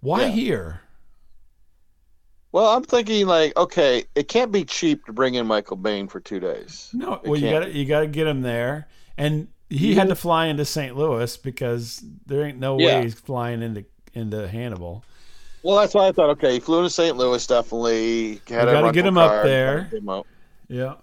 Why 0.01 0.23
Yeah. 0.23 0.29
here? 0.31 0.81
Well, 2.53 2.77
I'm 2.77 2.85
thinking 2.85 3.27
like, 3.27 3.57
okay, 3.57 4.05
it 4.15 4.29
can't 4.29 4.53
be 4.53 4.65
cheap 4.65 5.07
to 5.07 5.13
bring 5.13 5.35
in 5.35 5.47
Michael 5.47 5.77
Bain 5.77 6.07
for 6.07 6.21
two 6.21 6.39
days. 6.39 6.91
No, 6.93 7.15
It 7.15 7.27
well, 7.29 7.41
you 7.41 7.51
got 7.51 7.61
to 7.61 7.71
you 7.73 7.85
got 7.85 8.01
to 8.01 8.07
get 8.07 8.27
him 8.27 8.43
there, 8.43 8.87
and 9.19 9.49
he 9.71 9.95
had 9.95 10.09
to 10.09 10.15
fly 10.15 10.47
into 10.47 10.65
St. 10.65 10.97
Louis 10.97 11.37
because 11.37 12.01
there 12.27 12.45
ain't 12.45 12.59
no 12.59 12.79
Yeah. 12.79 12.99
way 12.99 13.03
he's 13.05 13.15
flying 13.15 13.63
into 13.63 13.85
into 14.15 14.47
Hannibal. 14.47 15.03
Well, 15.65 15.77
that's 15.79 15.95
why 15.95 16.09
I 16.09 16.13
thought, 16.13 16.31
okay, 16.31 16.53
he 16.53 16.61
flew 16.61 16.79
into 16.79 16.91
St. 16.91 17.17
Louis, 17.17 17.45
definitely. 17.47 18.35
Had 18.47 18.67
gotta 18.67 18.93
get 18.93 19.07
him 19.07 19.19
up 19.19 19.43
there. 19.43 19.85
him 19.85 20.09
out. 20.09 20.27
Yeah, 20.69 20.95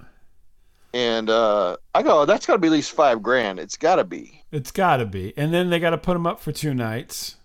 And 0.93 1.29
uh, 1.29 1.77
I 1.95 2.03
go, 2.03 2.25
that's 2.25 2.45
got 2.45 2.53
to 2.53 2.59
be 2.59 2.67
at 2.67 2.71
least 2.73 2.91
five 2.91 3.21
grand. 3.23 3.59
It's 3.59 3.77
got 3.77 3.95
to 3.95 4.03
be. 4.03 4.43
it's 4.51 4.71
got 4.71 4.97
to 4.97 5.05
be, 5.05 5.33
and 5.37 5.53
then 5.53 5.69
they 5.69 5.79
got 5.79 5.91
to 5.91 5.97
put 5.97 6.15
him 6.17 6.27
up 6.27 6.39
for 6.41 6.51
two 6.51 6.73
nights 6.73 7.37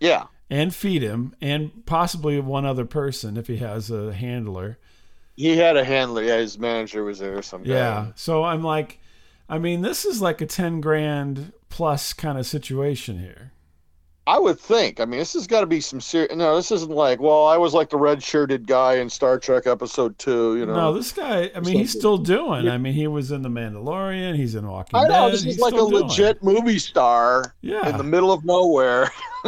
Yeah. 0.00 0.24
and 0.50 0.74
feed 0.74 1.02
him, 1.02 1.34
and 1.40 1.86
possibly 1.86 2.40
one 2.40 2.66
other 2.66 2.84
person 2.84 3.36
if 3.36 3.46
he 3.46 3.58
has 3.58 3.90
a 3.90 4.12
handler. 4.12 4.78
He 5.36 5.56
had 5.58 5.76
a 5.76 5.84
handler. 5.84 6.22
Yeah, 6.24 6.38
his 6.38 6.58
manager 6.58 7.04
was 7.04 7.18
there 7.20 7.38
or 7.38 7.42
some 7.42 7.62
guy. 7.62 7.68
Yeah, 7.74 8.06
so 8.16 8.42
I'm 8.42 8.62
like, 8.64 8.98
I 9.48 9.58
mean, 9.58 9.82
this 9.82 10.04
is 10.04 10.20
like 10.20 10.40
a 10.40 10.46
ten 10.46 10.80
grand 10.80 11.52
plus 11.68 12.12
kind 12.14 12.38
of 12.38 12.46
situation 12.46 13.18
here. 13.20 13.52
I 14.28 14.38
would 14.40 14.58
think. 14.58 14.98
I 14.98 15.04
mean, 15.04 15.20
this 15.20 15.34
has 15.34 15.46
got 15.46 15.60
to 15.60 15.66
be 15.66 15.80
some 15.80 16.00
serious. 16.00 16.34
No, 16.34 16.56
this 16.56 16.72
isn't 16.72 16.90
like, 16.90 17.20
well, 17.20 17.46
I 17.46 17.56
was 17.56 17.74
like 17.74 17.90
the 17.90 17.96
red 17.96 18.20
shirted 18.22 18.66
guy 18.66 18.94
in 18.94 19.08
Star 19.08 19.38
Trek 19.38 19.66
episode 19.68 20.18
two, 20.18 20.56
you 20.58 20.66
know. 20.66 20.74
No, 20.74 20.92
this 20.94 21.12
guy. 21.12 21.50
I 21.54 21.60
mean, 21.60 21.78
he's 21.78 21.92
still 21.92 22.18
doing. 22.18 22.68
I 22.68 22.76
mean, 22.76 22.92
he 22.94 23.06
was 23.06 23.30
in 23.30 23.42
the 23.42 23.48
Mandalorian. 23.48 24.34
He's 24.34 24.56
in 24.56 24.66
Walking 24.66 24.98
I 24.98 25.02
Dead. 25.04 25.08
know, 25.08 25.30
this 25.30 25.44
he's 25.44 25.54
is 25.54 25.60
like 25.60 25.74
a 25.74 25.82
legit 25.82 26.42
movie 26.42 26.80
star 26.80 27.54
Yeah, 27.60 27.88
in 27.88 27.96
the 27.96 28.04
middle 28.04 28.32
of 28.32 28.44
nowhere. 28.44 29.10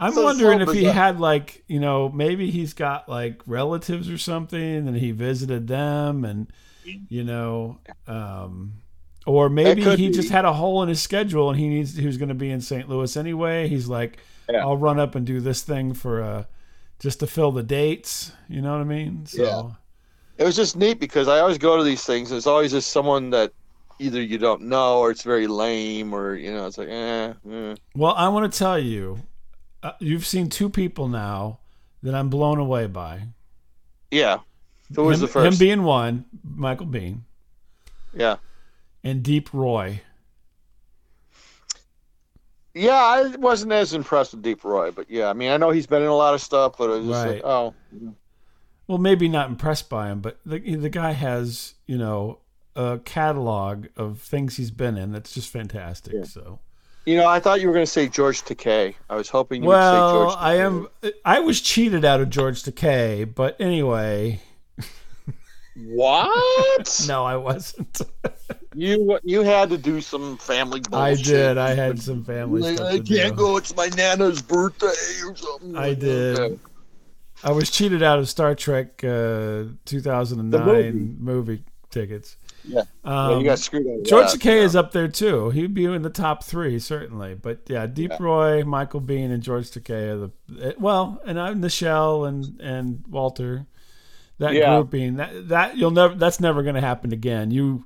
I'm 0.00 0.14
wondering 0.14 0.64
so 0.64 0.70
if 0.70 0.76
he 0.76 0.84
had 0.84 1.18
like 1.18 1.64
you 1.66 1.80
know 1.80 2.10
maybe 2.10 2.50
he's 2.50 2.74
got 2.74 3.08
like 3.08 3.40
relatives 3.46 4.10
or 4.10 4.18
something 4.18 4.86
and 4.86 4.96
he 4.96 5.12
visited 5.12 5.66
them 5.66 6.26
and 6.26 6.52
you 7.08 7.24
know 7.24 7.78
um 8.06 8.74
or 9.26 9.48
maybe 9.48 9.82
he 9.82 10.08
be. 10.08 10.14
just 10.14 10.30
had 10.30 10.44
a 10.44 10.52
hole 10.52 10.82
in 10.82 10.88
his 10.88 11.00
schedule 11.00 11.50
and 11.50 11.58
he 11.58 11.68
needs 11.68 11.96
he 11.96 12.06
was 12.06 12.16
going 12.16 12.28
to 12.28 12.34
be 12.34 12.50
in 12.50 12.60
St. 12.60 12.88
Louis 12.88 13.16
anyway. 13.16 13.68
He's 13.68 13.88
like 13.88 14.18
Yeah. 14.50 14.60
I'll 14.60 14.76
run 14.76 14.98
up 15.00 15.14
and 15.14 15.26
do 15.26 15.40
this 15.40 15.62
thing 15.62 15.94
for 15.94 16.22
uh 16.22 16.44
just 16.98 17.20
to 17.20 17.26
fill 17.26 17.52
the 17.52 17.62
dates, 17.62 18.32
you 18.48 18.62
know 18.62 18.72
what 18.72 18.80
I 18.80 18.84
mean? 18.84 19.26
So 19.26 19.42
Yeah. 19.42 19.70
It 20.36 20.44
was 20.44 20.56
just 20.56 20.76
neat 20.76 20.98
because 20.98 21.28
I 21.28 21.38
always 21.38 21.58
go 21.58 21.76
to 21.76 21.84
these 21.84 22.04
things. 22.04 22.30
There's 22.30 22.46
always 22.46 22.72
just 22.72 22.90
someone 22.90 23.30
that 23.30 23.52
either 24.00 24.20
you 24.20 24.38
don't 24.38 24.62
know 24.62 24.98
or 24.98 25.10
it's 25.10 25.22
very 25.22 25.46
lame 25.46 26.12
or 26.12 26.34
you 26.34 26.52
know 26.52 26.66
it's 26.66 26.76
like 26.78 26.88
eh. 26.88 27.32
eh. 27.50 27.74
Well, 27.94 28.14
I 28.14 28.28
want 28.28 28.52
to 28.52 28.58
tell 28.58 28.78
you, 28.78 29.20
uh, 29.82 29.92
you've 30.00 30.26
seen 30.26 30.48
two 30.48 30.68
people 30.68 31.06
now 31.08 31.60
that 32.02 32.14
I'm 32.14 32.28
blown 32.28 32.58
away 32.58 32.86
by. 32.86 33.28
yeah. 34.10 34.38
Who 34.94 35.04
was 35.04 35.18
him, 35.18 35.22
the 35.22 35.28
first? 35.28 35.52
Him 35.52 35.58
being 35.58 35.82
one, 35.82 36.24
Michael 36.44 36.86
Biehn, 36.86 37.20
yeah. 38.12 38.36
And 39.04 39.22
Deep 39.22 39.52
Roy. 39.54 40.00
Yeah, 42.74 42.92
I 42.94 43.28
wasn't 43.36 43.70
as 43.72 43.94
impressed 43.94 44.32
with 44.32 44.42
Deep 44.42 44.64
Roy, 44.64 44.90
but 44.90 45.08
yeah, 45.08 45.28
I 45.28 45.32
mean, 45.32 45.50
I 45.52 45.56
know 45.58 45.70
he's 45.70 45.86
been 45.86 46.02
in 46.02 46.08
a 46.08 46.14
lot 46.16 46.34
of 46.34 46.40
stuff, 46.40 46.74
but 46.76 46.90
it 46.90 47.02
was 47.02 47.06
just 47.06 47.24
Right. 47.26 47.34
like, 47.34 47.44
oh, 47.44 47.74
Well, 48.88 48.98
maybe 48.98 49.28
not 49.28 49.48
impressed 49.48 49.88
by 49.88 50.08
him, 50.10 50.20
but 50.20 50.38
the 50.44 50.58
the 50.76 50.88
guy 50.90 51.12
has 51.12 51.74
you 51.86 51.96
know 51.96 52.40
a 52.74 52.98
catalog 53.04 53.86
of 53.96 54.18
things 54.18 54.56
he's 54.56 54.72
been 54.72 54.98
in 54.98 55.12
that's 55.12 55.32
just 55.32 55.50
fantastic. 55.50 56.14
Yeah. 56.14 56.24
So 56.24 56.58
you 57.06 57.16
know, 57.16 57.28
I 57.28 57.38
thought 57.38 57.60
you 57.60 57.68
were 57.68 57.74
going 57.74 57.84
to 57.86 57.90
say 57.90 58.08
George 58.08 58.42
Takei. 58.42 58.94
I 59.10 59.14
was 59.16 59.28
hoping 59.28 59.62
you 59.62 59.68
would 59.68 59.74
say 59.76 59.80
George. 59.92 60.28
well. 60.28 60.36
I 60.38 60.54
am. 60.56 60.88
I 61.24 61.38
was 61.40 61.60
cheated 61.60 62.04
out 62.04 62.20
of 62.20 62.28
George 62.30 62.62
Takei, 62.64 63.32
but 63.32 63.60
anyway, 63.60 64.40
What? 65.76 67.04
no, 67.08 67.24
I 67.24 67.36
wasn't. 67.36 68.00
You 68.76 69.20
you 69.22 69.42
had 69.42 69.70
to 69.70 69.78
do 69.78 70.00
some 70.00 70.36
family 70.36 70.80
bullshit. 70.80 70.96
I 71.18 71.22
did. 71.22 71.58
I 71.58 71.74
had 71.74 72.02
some 72.02 72.24
family 72.24 72.60
Like, 72.72 72.80
I 72.80 72.98
can't 72.98 73.36
go. 73.36 73.56
It's 73.56 73.74
my 73.76 73.86
nana's 73.96 74.42
birthday 74.42 74.88
or 75.24 75.36
something. 75.36 75.76
I 75.76 75.90
Like, 75.90 76.00
did. 76.00 76.58
I 77.44 77.52
was 77.52 77.70
cheated 77.70 78.02
out 78.02 78.18
of 78.18 78.28
Star 78.28 78.56
Trek 78.56 79.04
uh, 79.04 79.64
2009 79.84 80.64
movie. 80.66 80.92
movie. 81.20 81.64
tickets. 81.90 82.36
Yeah. 82.64 82.80
Um, 83.04 83.30
yeah, 83.30 83.38
you 83.38 83.44
got 83.44 83.58
screwed 83.60 83.86
out 83.86 84.02
George 84.04 84.32
that, 84.32 84.40
Takei 84.40 84.56
yeah. 84.56 84.62
is 84.62 84.74
up 84.74 84.90
there 84.90 85.06
too. 85.06 85.50
He'd 85.50 85.72
be 85.74 85.84
in 85.84 86.02
the 86.02 86.10
top 86.10 86.42
three 86.42 86.80
certainly. 86.80 87.34
But 87.36 87.60
yeah, 87.68 87.86
Deep 87.86 88.10
Yeah. 88.10 88.16
Roy, 88.18 88.64
Michael 88.64 89.00
Biehn, 89.02 89.30
and 89.30 89.40
George 89.42 89.70
Takei 89.70 90.10
are 90.10 90.16
the 90.16 90.66
eh, 90.70 90.72
well, 90.80 91.20
and 91.24 91.38
I'm 91.38 91.62
Nichelle 91.62 92.26
and 92.26 92.60
and 92.60 93.04
Walter. 93.08 93.66
That 94.38 94.54
Yeah. 94.54 94.74
grouping 94.76 95.16
that 95.16 95.48
that 95.48 95.76
you'll 95.76 95.90
never 95.92 96.14
that's 96.14 96.40
never 96.40 96.62
going 96.62 96.74
to 96.74 96.80
happen 96.80 97.12
again. 97.12 97.50
You 97.50 97.84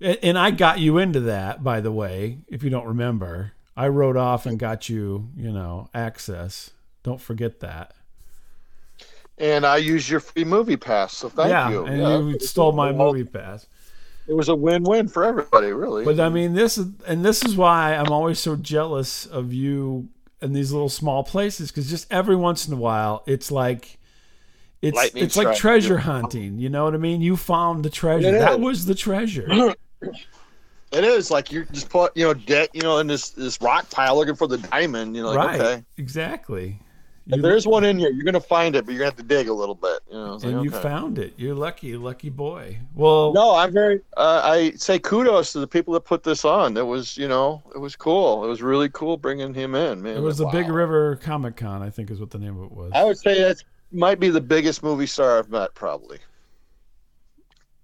and 0.00 0.18
and 0.22 0.38
I 0.38 0.50
got 0.50 0.78
you 0.78 0.98
into 0.98 1.20
that 1.20 1.62
by 1.64 1.80
the 1.80 1.92
way. 1.92 2.38
If 2.48 2.62
you 2.62 2.70
don't 2.70 2.86
remember, 2.86 3.52
I 3.76 3.88
wrote 3.88 4.16
off 4.16 4.44
and 4.46 4.58
got 4.58 4.88
you 4.88 5.28
you 5.36 5.50
know 5.52 5.88
access. 5.94 6.70
Don't 7.02 7.20
forget 7.20 7.60
that. 7.60 7.94
And 9.38 9.66
I 9.66 9.78
used 9.78 10.08
your 10.08 10.20
free 10.20 10.44
movie 10.44 10.76
pass, 10.76 11.16
so 11.16 11.28
thank 11.28 11.48
yeah, 11.50 11.68
you. 11.70 11.84
and 11.84 12.00
Yeah. 12.00 12.18
you 12.18 12.38
stole 12.38 12.72
my 12.72 12.92
movie 12.92 13.24
pass. 13.24 13.66
It 14.26 14.34
was 14.34 14.48
a 14.48 14.54
win-win 14.54 15.08
for 15.08 15.24
everybody, 15.24 15.72
really. 15.72 16.04
But 16.04 16.20
I 16.20 16.28
mean, 16.28 16.54
this 16.54 16.78
is 16.78 16.86
and 17.06 17.24
this 17.24 17.44
is 17.44 17.56
why 17.56 17.94
I'm 17.94 18.12
always 18.12 18.38
so 18.38 18.56
jealous 18.56 19.26
of 19.26 19.52
you 19.52 20.08
in 20.40 20.52
these 20.52 20.72
little 20.72 20.88
small 20.88 21.24
places 21.24 21.70
because 21.70 21.90
just 21.90 22.06
every 22.12 22.36
once 22.36 22.66
in 22.68 22.74
a 22.74 22.76
while, 22.78 23.22
it's 23.26 23.50
like 23.50 23.98
it's 24.84 24.96
Lightning 24.96 25.24
it's 25.24 25.36
like 25.36 25.46
strike. 25.48 25.58
treasure 25.58 25.98
hunting. 25.98 26.58
You 26.58 26.68
know 26.68 26.84
what 26.84 26.94
I 26.94 26.98
mean? 26.98 27.20
You 27.20 27.36
found 27.36 27.84
the 27.84 27.90
treasure. 27.90 28.28
It 28.28 28.38
That 28.38 28.54
is. 28.54 28.58
was 28.58 28.86
the 28.86 28.94
treasure. 28.94 29.46
it 30.92 31.04
is 31.04 31.30
like 31.30 31.50
you're 31.50 31.64
just 31.64 31.88
put, 31.88 32.16
you 32.16 32.24
know, 32.24 32.34
debt, 32.34 32.70
you 32.72 32.82
know, 32.82 32.98
in 32.98 33.06
this 33.06 33.30
this 33.30 33.60
rock 33.60 33.90
pile 33.90 34.16
looking 34.16 34.34
for 34.36 34.46
the 34.46 34.58
diamond. 34.58 35.16
You 35.16 35.22
know, 35.22 35.32
like 35.32 35.48
right? 35.48 35.60
okay, 35.60 35.84
Exactly. 35.96 36.78
You, 37.26 37.40
There's 37.40 37.66
one 37.66 37.84
in 37.84 37.98
here. 37.98 38.10
You're 38.10 38.24
gonna 38.26 38.38
find 38.38 38.76
it, 38.76 38.84
but 38.84 38.92
you're 38.92 38.98
gonna 38.98 39.10
have 39.10 39.16
to 39.16 39.22
dig 39.22 39.48
a 39.48 39.52
little 39.54 39.74
bit. 39.74 40.00
You 40.08 40.14
know, 40.14 40.34
and 40.34 40.44
like, 40.44 40.64
you 40.64 40.70
okay. 40.70 40.82
found 40.82 41.18
it. 41.18 41.32
You're 41.38 41.54
lucky, 41.54 41.96
lucky 41.96 42.28
boy. 42.28 42.78
Well, 42.94 43.32
No, 43.32 43.54
I'm 43.54 43.72
very. 43.72 44.02
Uh, 44.18 44.42
I 44.44 44.72
say 44.72 44.98
kudos 44.98 45.52
to 45.54 45.60
the 45.60 45.66
people 45.66 45.94
that 45.94 46.00
put 46.02 46.22
this 46.22 46.44
on. 46.44 46.76
It 46.76 46.86
was, 46.86 47.16
you 47.16 47.26
know, 47.26 47.62
it 47.74 47.78
was 47.78 47.96
cool. 47.96 48.44
It 48.44 48.48
was 48.48 48.60
really 48.60 48.90
cool 48.90 49.16
bringing 49.16 49.54
him 49.54 49.74
in. 49.74 50.02
Man, 50.02 50.18
it 50.18 50.20
was 50.20 50.36
the 50.36 50.44
Wow. 50.44 50.52
Big 50.52 50.68
River 50.68 51.16
Comic 51.16 51.56
Con, 51.56 51.80
I 51.82 51.88
think, 51.88 52.10
is 52.10 52.20
what 52.20 52.30
the 52.30 52.38
name 52.38 52.58
of 52.58 52.64
it 52.64 52.72
was. 52.72 52.92
I 52.94 53.04
would 53.04 53.16
say 53.16 53.40
that 53.40 53.64
might 53.92 54.20
be 54.20 54.30
the 54.30 54.40
biggest 54.40 54.82
movie 54.82 55.06
star 55.06 55.38
I've 55.38 55.50
met. 55.50 55.74
Probably, 55.74 56.18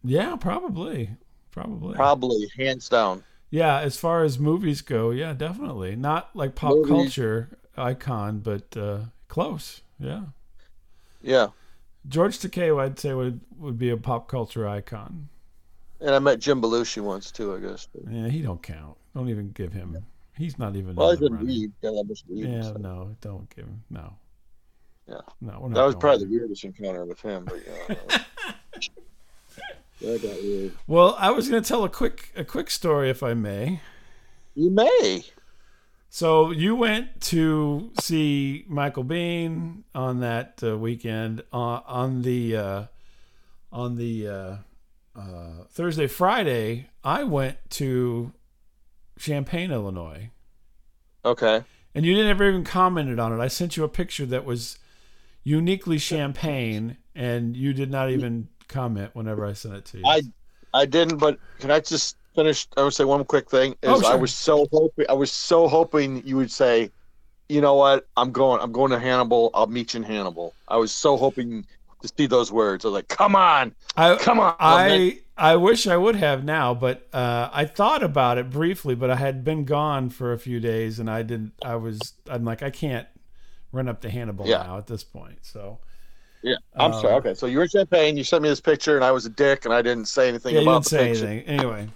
yeah, 0.03 0.37
probably, 0.37 1.17
probably. 1.51 1.95
probably 1.95 2.49
hands 2.57 2.89
down. 2.89 3.25
Yeah, 3.51 3.81
as 3.81 3.97
far 3.97 4.23
as 4.25 4.39
movies 4.39 4.81
go, 4.83 5.11
yeah, 5.11 5.33
definitely. 5.35 5.97
Not 5.97 6.35
like 6.37 6.55
pop 6.55 6.83
Movies. 6.83 6.89
culture 6.89 7.59
icon, 7.77 8.41
but 8.41 8.77
uh, 8.77 9.07
close. 9.29 9.83
Yeah. 9.99 10.27
Yeah, 11.23 11.49
George 12.07 12.39
Takei, 12.39 12.79
I'd 12.79 12.99
say, 12.99 13.15
would, 13.15 13.41
would 13.59 13.79
be 13.79 13.89
a 13.91 13.97
pop 13.97 14.29
culture 14.29 14.69
icon. 14.69 15.29
and 16.01 16.15
I 16.15 16.19
met 16.19 16.41
Jim 16.41 16.61
Belushi 16.61 17.03
once 17.03 17.31
too. 17.31 17.55
I 17.55 17.61
guess. 17.61 17.89
Yeah, 18.09 18.29
he 18.29 18.43
don't 18.43 18.63
count. 18.63 18.97
Don't 19.15 19.29
even 19.29 19.51
give 19.53 19.73
him. 19.73 20.07
He's 20.37 20.59
not 20.59 20.77
even. 20.77 20.97
Well, 20.97 21.11
he's 21.11 21.21
a 21.23 21.31
Yeah, 21.31 21.41
lead. 21.41 21.73
Yeah, 22.29 22.63
so. 22.63 22.73
no, 22.79 23.17
don't 23.21 23.49
give 23.55 23.67
him. 23.67 23.85
No. 23.91 24.15
Yeah. 25.11 25.16
No, 25.40 25.59
we're 25.61 25.68
not 25.70 25.75
That 25.75 25.85
was 25.87 25.94
probably 25.96 26.18
there. 26.20 26.29
the 26.29 26.38
weirdest 26.38 26.64
encounter 26.64 27.05
with 27.05 27.20
him. 27.20 27.44
But 27.44 27.59
yeah, 27.66 28.18
that 30.01 30.23
got 30.23 30.42
weird. 30.42 30.73
Well, 30.87 31.16
I 31.18 31.31
was 31.31 31.49
going 31.49 31.62
to 31.62 31.68
tell 31.68 31.85
a 31.85 31.88
quick 31.88 32.33
a 32.37 32.44
quick 32.44 32.70
story, 32.70 33.11
if 33.11 33.23
I 33.23 33.35
may. 33.35 33.81
You 34.55 34.70
may. 34.70 35.25
So 36.09 36.51
you 36.51 36.75
went 36.75 37.20
to 37.23 37.92
see 38.01 38.64
Michael 38.68 39.05
Biehn 39.05 39.83
on 39.94 40.20
that 40.20 40.61
uh, 40.62 40.77
weekend 40.77 41.42
uh, 41.53 41.81
on 41.87 42.23
the 42.23 42.57
uh, 42.57 42.85
on 43.73 43.96
the 43.96 44.27
uh, 44.29 44.57
uh, 45.16 45.64
Thursday 45.70 46.07
Friday. 46.09 46.88
I 47.05 47.23
went 47.25 47.59
to 47.70 48.33
Champaign, 49.18 49.70
Illinois, 49.70 50.31
Okay. 51.25 51.62
and 51.94 52.05
you 52.05 52.14
didn't 52.14 52.31
ever 52.31 52.49
even 52.49 52.64
commented 52.64 53.18
on 53.20 53.33
it. 53.33 53.40
I 53.42 53.49
sent 53.49 53.77
you 53.77 53.85
a 53.85 53.88
picture 53.88 54.27
that 54.27 54.44
was 54.44 54.79
uniquely 55.44 55.98
Champaign, 55.98 56.96
and 57.14 57.57
you 57.57 57.72
did 57.72 57.90
not 57.90 58.11
even 58.11 58.48
comment 58.68 59.11
whenever 59.14 59.44
I 59.44 59.53
sent 59.53 59.74
it 59.74 59.85
to 59.87 59.98
you. 59.98 60.05
I 60.07 60.22
I 60.72 60.87
didn't, 60.87 61.18
but 61.18 61.38
can 61.59 61.70
I 61.70 61.81
just 61.81 62.16
finish? 62.35 62.66
I 62.76 62.83
would 62.83 62.94
say 62.94 63.05
one 63.05 63.24
quick 63.24 63.50
thing 63.50 63.72
is 63.83 64.03
Oh, 64.03 64.07
I 64.07 64.14
was 64.14 64.33
so 64.33 64.66
hoping 64.72 65.07
I 65.09 65.14
was 65.14 65.33
so 65.33 65.68
hoping 65.68 66.26
you 66.26 66.37
would 66.37 66.50
say, 66.50 66.90
you 67.48 67.61
know 67.61 67.74
what, 67.74 68.07
I'm 68.16 68.33
going 68.33 68.61
I'm 68.61 68.72
going 68.72 68.90
to 68.90 68.98
Hannibal. 68.98 69.50
I'll 69.55 69.66
meet 69.66 69.94
you 69.94 69.98
in 69.98 70.05
Hannibal. 70.05 70.55
I 70.68 70.76
was 70.76 70.92
so 70.92 71.16
hoping 71.16 71.66
to 72.03 72.11
see 72.16 72.26
those 72.26 72.50
words. 72.50 72.85
I 72.85 72.88
was 72.88 72.94
like, 72.94 73.09
come 73.09 73.37
on, 73.37 73.74
I, 73.96 74.16
come 74.16 74.40
on. 74.40 74.55
I 74.59 75.20
I 75.37 75.57
wish 75.57 75.87
I 75.87 75.96
would 75.96 76.16
have 76.16 76.44
now, 76.44 76.74
but 76.74 77.09
uh, 77.14 77.48
I 77.50 77.64
thought 77.64 78.03
about 78.03 78.37
it 78.37 78.50
briefly, 78.50 78.94
but 78.94 79.11
I 79.11 79.16
had 79.16 79.42
been 79.42 79.64
gone 79.64 80.11
for 80.11 80.33
a 80.33 80.38
few 80.38 80.61
days, 80.61 80.98
and 80.98 81.11
I 81.11 81.22
didn't. 81.22 81.53
I 81.64 81.76
was. 81.76 82.12
I'm 82.29 82.44
like, 82.44 82.62
I 82.62 82.68
can't 82.68 83.09
run 83.72 83.88
up 83.88 84.00
to 84.02 84.11
Hannibal 84.11 84.46
Yeah. 84.46 84.62
now 84.62 84.78
at 84.78 84.87
this 84.87 85.04
point. 85.04 85.38
So 85.42 85.78
yeah, 86.42 86.56
I'm 86.74 86.92
um, 86.92 87.00
sorry. 87.00 87.14
Okay, 87.14 87.35
so 87.35 87.46
you 87.46 87.59
were 87.59 87.64
in 87.64 87.68
Champaign. 87.68 88.16
You 88.16 88.24
sent 88.24 88.42
me 88.42 88.48
this 88.48 88.61
picture, 88.61 88.96
and 88.96 89.04
I 89.04 89.11
was 89.12 89.26
a 89.26 89.30
dick, 89.30 89.64
and 89.66 89.74
I 89.74 89.83
didn't 89.83 90.06
say 90.06 90.28
anything 90.28 90.54
yeah, 90.54 90.61
you 90.62 90.68
about 90.68 90.85
didn't 90.85 90.85
the 90.85 90.90
say 90.90 91.12
picture. 91.12 91.26
anything 91.26 91.46
anyway. 91.48 91.88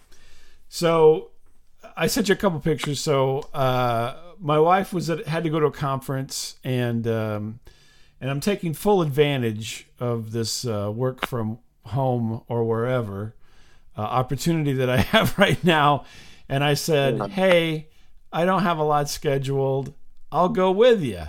So 0.68 1.30
I 1.96 2.06
sent 2.08 2.28
you 2.28 2.34
a 2.34 2.37
couple 2.37 2.60
pictures. 2.60 3.00
So 3.00 3.48
uh, 3.54 4.16
my 4.38 4.58
wife 4.58 4.92
was 4.92 5.08
at, 5.08 5.26
had 5.26 5.44
to 5.44 5.50
go 5.50 5.60
to 5.60 5.66
a 5.66 5.72
conference, 5.72 6.56
and 6.62 7.06
um, 7.06 7.60
and 8.20 8.30
I'm 8.30 8.40
taking 8.40 8.74
full 8.74 9.00
advantage 9.02 9.87
of 9.98 10.32
this 10.32 10.66
uh, 10.66 10.90
work 10.94 11.26
from 11.26 11.58
home 11.87 12.42
or 12.48 12.64
wherever 12.64 13.34
uh, 13.96 14.00
opportunity 14.02 14.72
that 14.74 14.90
I 14.90 14.96
have 15.12 15.38
right 15.38 15.62
now. 15.64 16.04
And 16.48 16.62
I 16.62 16.74
said, 16.74 17.16
Yeah. 17.16 17.28
"Hey, 17.28 17.88
I 18.32 18.44
don't 18.44 18.62
have 18.62 18.78
a 18.78 18.84
lot 18.84 19.08
scheduled. 19.08 19.94
I'll 20.30 20.50
go 20.50 20.70
with 20.70 21.02
you." 21.02 21.22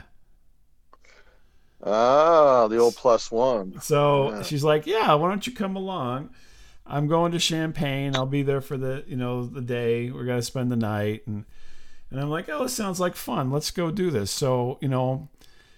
Ah, 1.85 2.67
the 2.67 2.77
old 2.77 2.95
plus 2.95 3.31
one. 3.31 3.79
So 3.81 4.31
Yeah. 4.31 4.41
she's 4.41 4.63
like, 4.63 4.87
"Yeah, 4.87 5.13
why 5.13 5.29
don't 5.29 5.45
you 5.45 5.53
come 5.53 5.75
along? 5.75 6.29
I'm 6.87 7.07
going 7.07 7.31
to 7.31 7.39
Champaign. 7.39 8.15
I'll 8.15 8.25
be 8.25 8.43
there 8.43 8.61
for 8.61 8.77
the 8.77 9.03
you 9.07 9.15
know 9.15 9.45
the 9.45 9.61
day. 9.61 10.11
We're 10.11 10.25
gonna 10.25 10.41
spend 10.41 10.71
the 10.71 10.75
night." 10.75 11.23
And 11.27 11.45
and 12.11 12.19
I'm 12.19 12.29
like, 12.29 12.49
"Oh, 12.49 12.63
this 12.63 12.73
sounds 12.73 12.99
like 12.99 13.15
fun. 13.15 13.51
Let's 13.51 13.71
go 13.71 13.91
do 13.91 14.09
this." 14.11 14.31
So 14.31 14.77
you 14.81 14.87
know, 14.87 15.29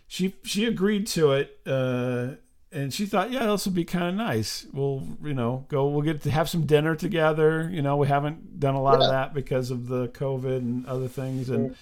she 0.07 0.35
she 0.43 0.65
agreed 0.65 1.07
to 1.07 1.33
it, 1.33 1.59
uh, 1.65 2.35
and 2.71 2.93
she 2.93 3.05
thought, 3.05 3.31
"Yeah, 3.31 3.45
this 3.47 3.65
will 3.65 3.73
be 3.73 3.85
kind 3.85 4.05
of 4.07 4.15
nice. 4.15 4.65
We'll 4.73 5.03
you 5.23 5.33
know 5.33 5.65
go. 5.67 5.87
We'll 5.87 6.01
get 6.03 6.21
to 6.23 6.31
have 6.31 6.47
some 6.49 6.65
dinner 6.65 6.95
together. 6.95 7.69
You 7.71 7.81
know, 7.81 7.97
we 7.97 8.07
haven't 8.07 8.59
done 8.59 8.75
a 8.75 8.81
lot 8.81 9.01
of 9.01 9.09
that 9.09 9.33
because 9.33 9.71
of 9.71 9.87
the 9.87 10.07
COVID 10.09 10.57
and 10.57 10.85
other 10.85 11.07
things, 11.09 11.49
and 11.49 11.75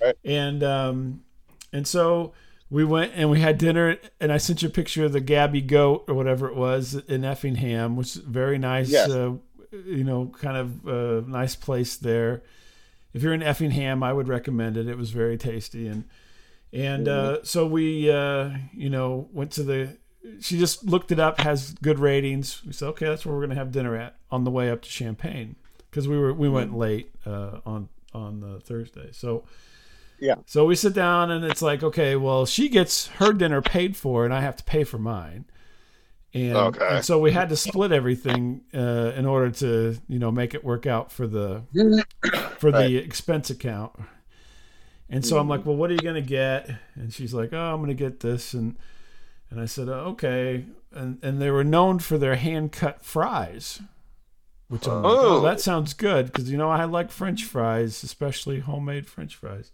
Right. 0.00 0.14
and 0.24 0.62
um, 0.62 1.22
and 1.72 1.84
so." 1.86 2.32
We 2.70 2.84
went 2.84 3.12
and 3.14 3.30
we 3.30 3.40
had 3.40 3.58
dinner 3.58 3.96
and 4.20 4.32
i 4.32 4.38
sent 4.38 4.60
you 4.62 4.68
a 4.68 4.72
picture 4.72 5.04
of 5.04 5.12
the 5.12 5.20
gabby 5.20 5.60
goat 5.60 6.04
or 6.08 6.14
whatever 6.14 6.48
it 6.48 6.56
was 6.56 6.94
in 6.94 7.24
effingham 7.24 7.94
which 7.96 8.16
is 8.16 8.22
very 8.22 8.58
nice 8.58 8.88
Yes. 8.90 9.08
uh, 9.10 9.34
you 9.84 10.02
know 10.04 10.32
kind 10.40 10.56
of 10.56 10.88
uh, 10.88 11.26
nice 11.28 11.54
place 11.54 11.96
there. 11.96 12.42
If 13.14 13.22
you're 13.22 13.34
in 13.34 13.42
effingham 13.42 14.02
i 14.02 14.12
would 14.12 14.28
recommend 14.28 14.76
it. 14.76 14.88
It 14.88 14.96
was 14.98 15.10
very 15.10 15.38
tasty. 15.38 15.86
And 15.86 16.04
and 16.72 17.06
uh, 17.08 17.44
so 17.44 17.66
we 17.66 18.10
uh, 18.10 18.50
you 18.72 18.90
know 18.90 19.28
went 19.32 19.52
to 19.52 19.62
the 19.62 19.96
she 20.40 20.58
just 20.58 20.84
looked 20.84 21.12
it 21.12 21.20
up 21.20 21.38
has 21.40 21.72
good 21.80 21.98
ratings. 22.00 22.62
We 22.66 22.72
said 22.72 22.88
okay 22.88 23.06
that's 23.06 23.24
where 23.24 23.32
we're 23.34 23.42
going 23.46 23.50
to 23.56 23.62
have 23.62 23.70
dinner 23.70 23.94
at 23.96 24.16
on 24.30 24.42
the 24.44 24.50
way 24.50 24.70
up 24.70 24.82
to 24.82 24.88
champaign 24.88 25.54
because 25.88 26.08
we 26.08 26.18
were 26.18 26.32
we 26.34 26.48
went 26.48 26.76
late 26.76 27.10
uh, 27.24 27.60
on 27.64 27.88
on 28.12 28.40
the 28.40 28.58
thursday. 28.60 29.10
So 29.12 29.44
Yeah. 30.18 30.36
so 30.46 30.64
we 30.64 30.74
sit 30.76 30.94
down 30.94 31.30
and 31.30 31.44
it's 31.44 31.60
like, 31.62 31.82
okay, 31.82 32.16
well, 32.16 32.46
she 32.46 32.68
gets 32.68 33.08
her 33.08 33.32
dinner 33.32 33.60
paid 33.62 33.96
for 33.96 34.24
and 34.24 34.32
I 34.32 34.40
have 34.40 34.56
to 34.56 34.64
pay 34.64 34.84
for 34.84 34.98
mine. 34.98 35.44
And, 36.34 36.56
Okay. 36.56 36.86
and 36.96 37.04
so 37.04 37.18
we 37.18 37.32
had 37.32 37.48
to 37.50 37.56
split 37.56 37.92
everything 37.92 38.62
uh, 38.74 39.12
in 39.16 39.26
order 39.26 39.50
to, 39.52 39.96
you 40.08 40.18
know, 40.18 40.30
make 40.30 40.54
it 40.54 40.64
work 40.64 40.86
out 40.86 41.10
for 41.12 41.26
the 41.26 41.62
for 42.58 42.70
the 42.70 42.78
Right. 42.78 42.94
expense 42.94 43.50
account. 43.50 43.92
And 45.08 45.24
so 45.24 45.38
I'm 45.38 45.48
like, 45.48 45.64
well, 45.64 45.76
what 45.76 45.90
are 45.90 45.94
you 45.94 46.00
gonna 46.00 46.20
get? 46.20 46.68
And 46.94 47.12
she's 47.12 47.32
like, 47.32 47.52
oh, 47.52 47.74
I'm 47.74 47.80
gonna 47.80 47.94
get 47.94 48.20
this. 48.20 48.54
And 48.54 48.76
and 49.50 49.60
I 49.60 49.66
said, 49.66 49.88
oh, 49.88 50.06
okay. 50.14 50.64
And 50.92 51.18
and 51.22 51.40
they 51.40 51.50
were 51.50 51.64
known 51.64 52.00
for 52.00 52.18
their 52.18 52.34
hand 52.36 52.72
cut 52.72 53.04
fries, 53.04 53.80
which 54.68 54.86
I'm 54.88 55.02
like, 55.02 55.04
oh, 55.16 55.36
Oh. 55.38 55.40
that 55.42 55.60
sounds 55.60 55.94
good 55.94 56.26
because 56.26 56.50
you 56.50 56.58
know 56.58 56.70
I 56.70 56.84
like 56.84 57.10
French 57.10 57.44
fries, 57.44 58.02
especially 58.02 58.60
homemade 58.60 59.06
French 59.06 59.36
fries. 59.36 59.70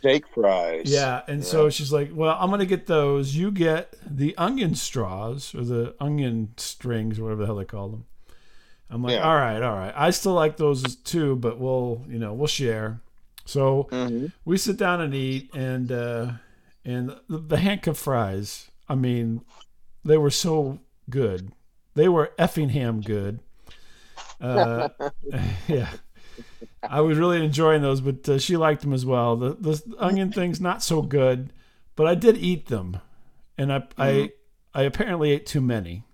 Steak 0.00 0.24
fries. 0.34 0.84
Yeah, 0.84 1.22
and 1.28 1.44
so 1.44 1.68
she's 1.70 1.92
like, 1.92 2.10
"Well, 2.12 2.36
I'm 2.40 2.50
gonna 2.50 2.64
get 2.66 2.86
those. 2.86 3.36
You 3.36 3.50
get 3.50 3.96
the 4.06 4.36
onion 4.38 4.74
straws 4.74 5.54
or 5.54 5.62
the 5.64 5.94
onion 6.00 6.54
strings 6.56 7.18
or 7.18 7.24
whatever 7.24 7.42
the 7.42 7.46
hell 7.46 7.56
they 7.56 7.64
call 7.64 7.88
them." 7.90 8.06
I'm 8.90 9.02
like, 9.02 9.16
Yeah. 9.16 9.24
"All 9.24 9.36
right, 9.36 9.62
all 9.62 9.76
right. 9.76 9.92
I 9.96 10.10
still 10.10 10.34
like 10.34 10.56
those 10.56 10.96
too, 10.96 11.36
but 11.36 11.58
we'll, 11.58 12.04
you 12.08 12.18
know, 12.18 12.32
we'll 12.34 12.46
share." 12.48 13.00
So 13.44 13.90
hmm 13.90 14.26
we 14.44 14.56
sit 14.58 14.76
down 14.76 15.00
and 15.00 15.14
eat, 15.14 15.50
and 15.54 15.92
uh, 15.92 16.32
and 16.84 17.16
the, 17.28 17.38
the 17.38 17.58
handcuff 17.58 17.98
fries. 17.98 18.70
I 18.88 18.94
mean, 18.96 19.42
they 20.04 20.18
were 20.18 20.30
so 20.30 20.80
good. 21.10 21.52
They 21.94 22.08
were 22.08 22.32
Effingham 22.38 23.02
good. 23.02 23.40
Uh, 24.40 24.88
yeah. 25.68 25.90
I 26.82 27.00
was 27.00 27.18
really 27.18 27.44
enjoying 27.44 27.82
those, 27.82 28.00
but 28.00 28.28
uh, 28.28 28.38
she 28.38 28.56
liked 28.56 28.82
them 28.82 28.92
as 28.92 29.04
well. 29.04 29.36
The 29.36 29.54
the 29.54 29.82
onion 29.98 30.32
thing's 30.32 30.60
not 30.60 30.82
so 30.82 31.02
good, 31.02 31.52
but 31.96 32.06
I 32.06 32.14
did 32.14 32.38
eat 32.38 32.66
them, 32.66 32.98
and 33.58 33.72
I 33.72 33.82
I 33.98 34.32
I 34.74 34.82
apparently 34.82 35.32
ate 35.32 35.46
too 35.46 35.60
many. 35.60 36.04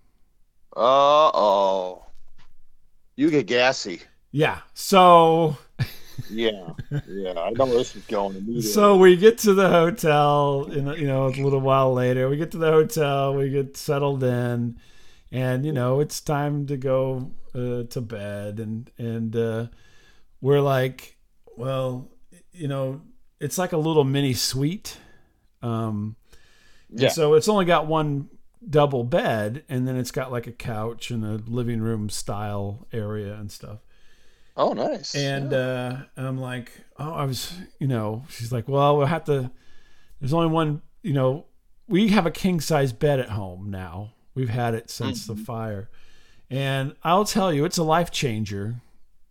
Uh 0.77 1.31
oh. 1.33 2.05
You 3.15 3.31
get 3.31 3.47
gassy. 3.47 4.01
Yeah. 4.33 4.61
So 4.75 5.57
Yeah. 6.31 6.71
Yeah. 7.07 7.39
I 7.39 7.51
know 7.51 7.67
where 7.67 7.79
this 7.79 7.95
is 7.95 8.05
going 8.05 8.37
immediately. 8.37 8.63
so 8.63 8.97
we 8.97 9.17
get 9.17 9.39
to 9.39 9.55
the 9.55 9.69
hotel, 9.69 10.65
in 10.71 10.87
you 10.99 11.07
know, 11.07 11.27
a 11.27 11.29
little 11.29 11.61
while 11.61 11.93
later. 11.93 12.29
We 12.29 12.37
get 12.37 12.51
to 12.53 12.59
the 12.59 12.71
hotel, 12.71 13.35
we 13.35 13.51
get 13.51 13.77
settled 13.77 14.25
in, 14.25 14.79
and 15.31 15.65
you 15.65 15.73
know, 15.73 16.01
it's 16.01 16.21
time 16.21 16.67
to 16.67 16.77
go 16.77 17.31
uh, 17.55 17.85
to 17.85 18.01
bed, 18.01 18.59
and 18.61 18.91
and 18.99 19.37
uh, 19.37 19.67
we're 20.41 20.61
like, 20.61 21.17
well, 21.57 22.09
you 22.53 22.69
know, 22.69 23.01
it's 23.41 23.59
like 23.59 23.73
a 23.73 23.77
little 23.79 24.05
mini 24.05 24.33
suite. 24.35 24.99
Um, 25.63 26.17
Yeah. 26.91 27.09
So 27.09 27.35
it's 27.35 27.49
only 27.49 27.65
got 27.65 27.87
one 27.87 28.29
double 28.69 29.05
bed, 29.05 29.65
and 29.69 29.87
then 29.87 29.97
it's 29.97 30.11
got 30.11 30.31
like 30.33 30.47
a 30.47 30.53
couch 30.53 31.11
and 31.11 31.25
a 31.25 31.41
living 31.51 31.81
room 31.81 32.09
style 32.09 32.87
area 32.93 33.35
and 33.35 33.51
stuff. 33.51 33.79
oh, 34.57 34.73
nice. 34.73 35.15
And 35.15 35.53
Yeah. 35.53 35.59
uh, 35.59 36.01
and 36.17 36.27
I'm 36.27 36.39
like, 36.39 36.73
oh, 36.99 37.13
I 37.13 37.25
was, 37.27 37.53
you 37.79 37.87
know, 37.87 38.25
she's 38.31 38.51
like, 38.53 38.67
well, 38.69 38.97
we'll 38.97 39.07
have 39.07 39.25
to. 39.25 39.51
There's 40.21 40.33
only 40.33 40.49
one, 40.49 40.81
you 41.03 41.13
know, 41.13 41.45
we 41.89 42.09
have 42.09 42.25
a 42.27 42.31
king 42.31 42.61
size 42.61 42.93
bed 42.93 43.21
at 43.21 43.29
home 43.31 43.71
now. 43.71 44.15
We've 44.35 44.49
had 44.49 44.75
it 44.75 44.89
since 44.91 45.25
Mm-hmm. 45.25 45.35
the 45.39 45.45
fire. 45.45 45.91
And 46.49 46.95
I'll 47.03 47.25
tell 47.27 47.53
you, 47.53 47.65
it's 47.67 47.77
a 47.79 47.83
life 47.83 48.11
changer 48.11 48.77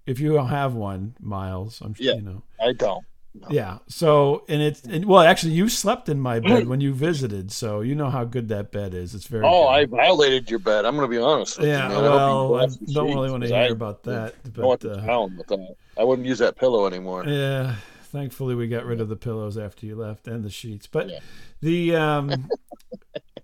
if 0.06 0.20
you 0.20 0.34
don't 0.34 0.50
have 0.50 0.74
one, 0.74 1.16
Miles. 1.20 1.82
I'm 1.82 1.94
sure 1.94 2.06
Yeah. 2.06 2.16
you 2.16 2.22
know. 2.22 2.44
I 2.62 2.74
don't. 2.74 3.04
Yeah. 3.50 3.80
So, 3.90 4.46
and 4.48 4.62
it's, 4.62 4.82
and, 4.84 5.04
well, 5.06 5.20
actually, 5.22 5.52
you 5.54 5.68
slept 5.68 6.08
in 6.08 6.22
my 6.22 6.40
bed 6.40 6.68
when 6.70 6.80
you 6.80 6.94
visited. 6.94 7.52
So, 7.52 7.82
you 7.82 7.94
know 7.94 8.10
how 8.10 8.24
good 8.24 8.48
that 8.48 8.72
bed 8.72 8.94
is. 8.94 9.14
It's 9.14 9.28
very 9.28 9.44
Oh, 9.46 9.68
I 9.68 9.86
violated 9.86 10.50
your 10.50 10.60
bed. 10.60 10.86
I'm 10.86 10.96
going 10.96 11.10
to 11.10 11.14
be 11.14 11.22
honest. 11.22 11.58
With 11.60 11.68
Yeah, 11.68 11.90
you. 11.90 11.96
I 11.98 12.02
well, 12.02 12.56
I 12.56 12.68
don't 12.94 13.14
really 13.14 13.30
want 13.32 13.44
to 13.44 13.50
hear 13.50 13.58
I 13.58 13.68
about 13.68 14.04
that. 14.04 14.36
want 14.56 14.82
But 14.82 14.90
uh, 14.90 14.96
that. 15.02 15.76
I 15.98 16.04
wouldn't 16.06 16.28
use 16.28 16.40
that 16.40 16.56
pillow 16.56 16.86
anymore. 16.88 17.26
yeah, 17.28 17.76
thankfully 18.04 18.56
we 18.56 18.68
got 18.70 18.86
rid 18.86 19.02
of 19.02 19.10
the 19.10 19.18
pillows 19.18 19.58
after 19.58 19.86
you 19.86 19.98
left 19.98 20.28
and 20.30 20.44
the 20.44 20.50
sheets. 20.50 20.88
But 20.88 21.10
Yeah. 21.10 21.20
the 21.62 21.96
um, 21.98 22.50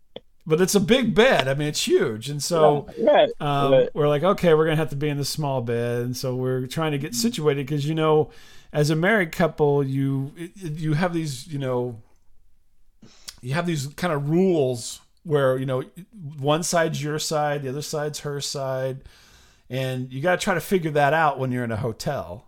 but 0.45 0.59
it's 0.61 0.75
a 0.75 0.79
big 0.79 1.13
bed. 1.13 1.47
I 1.47 1.53
mean, 1.53 1.67
it's 1.67 1.85
huge, 1.87 2.29
and 2.29 2.41
so 2.43 2.87
right. 2.99 3.29
um, 3.39 3.71
Right. 3.73 3.89
we're 3.93 4.07
like, 4.09 4.23
okay, 4.23 4.53
we're 4.53 4.65
gonna 4.65 4.75
have 4.77 4.89
to 4.89 4.95
be 4.95 5.09
in 5.09 5.17
the 5.17 5.25
small 5.25 5.61
bed, 5.61 6.01
and 6.03 6.17
so 6.17 6.35
we're 6.35 6.67
trying 6.67 6.91
to 6.93 6.97
get 6.97 7.13
situated 7.15 7.65
because 7.67 7.87
you 7.87 7.95
know, 7.95 8.29
as 8.73 8.89
a 8.89 8.95
married 8.95 9.31
couple, 9.31 9.83
you 9.83 10.31
you 10.55 10.93
have 10.93 11.13
these 11.13 11.47
you 11.47 11.59
know, 11.59 12.01
you 13.41 13.53
have 13.53 13.65
these 13.65 13.87
kind 13.87 14.13
of 14.13 14.29
rules 14.29 14.99
where 15.23 15.57
you 15.57 15.65
know 15.65 15.83
one 16.39 16.63
side's 16.63 17.03
your 17.03 17.19
side, 17.19 17.63
the 17.63 17.69
other 17.69 17.81
side's 17.81 18.19
her 18.21 18.41
side, 18.41 19.01
and 19.69 20.11
you 20.11 20.21
got 20.21 20.39
to 20.39 20.43
try 20.43 20.53
to 20.53 20.61
figure 20.61 20.91
that 20.91 21.13
out 21.13 21.37
when 21.39 21.51
you're 21.51 21.63
in 21.63 21.71
a 21.71 21.77
hotel. 21.77 22.47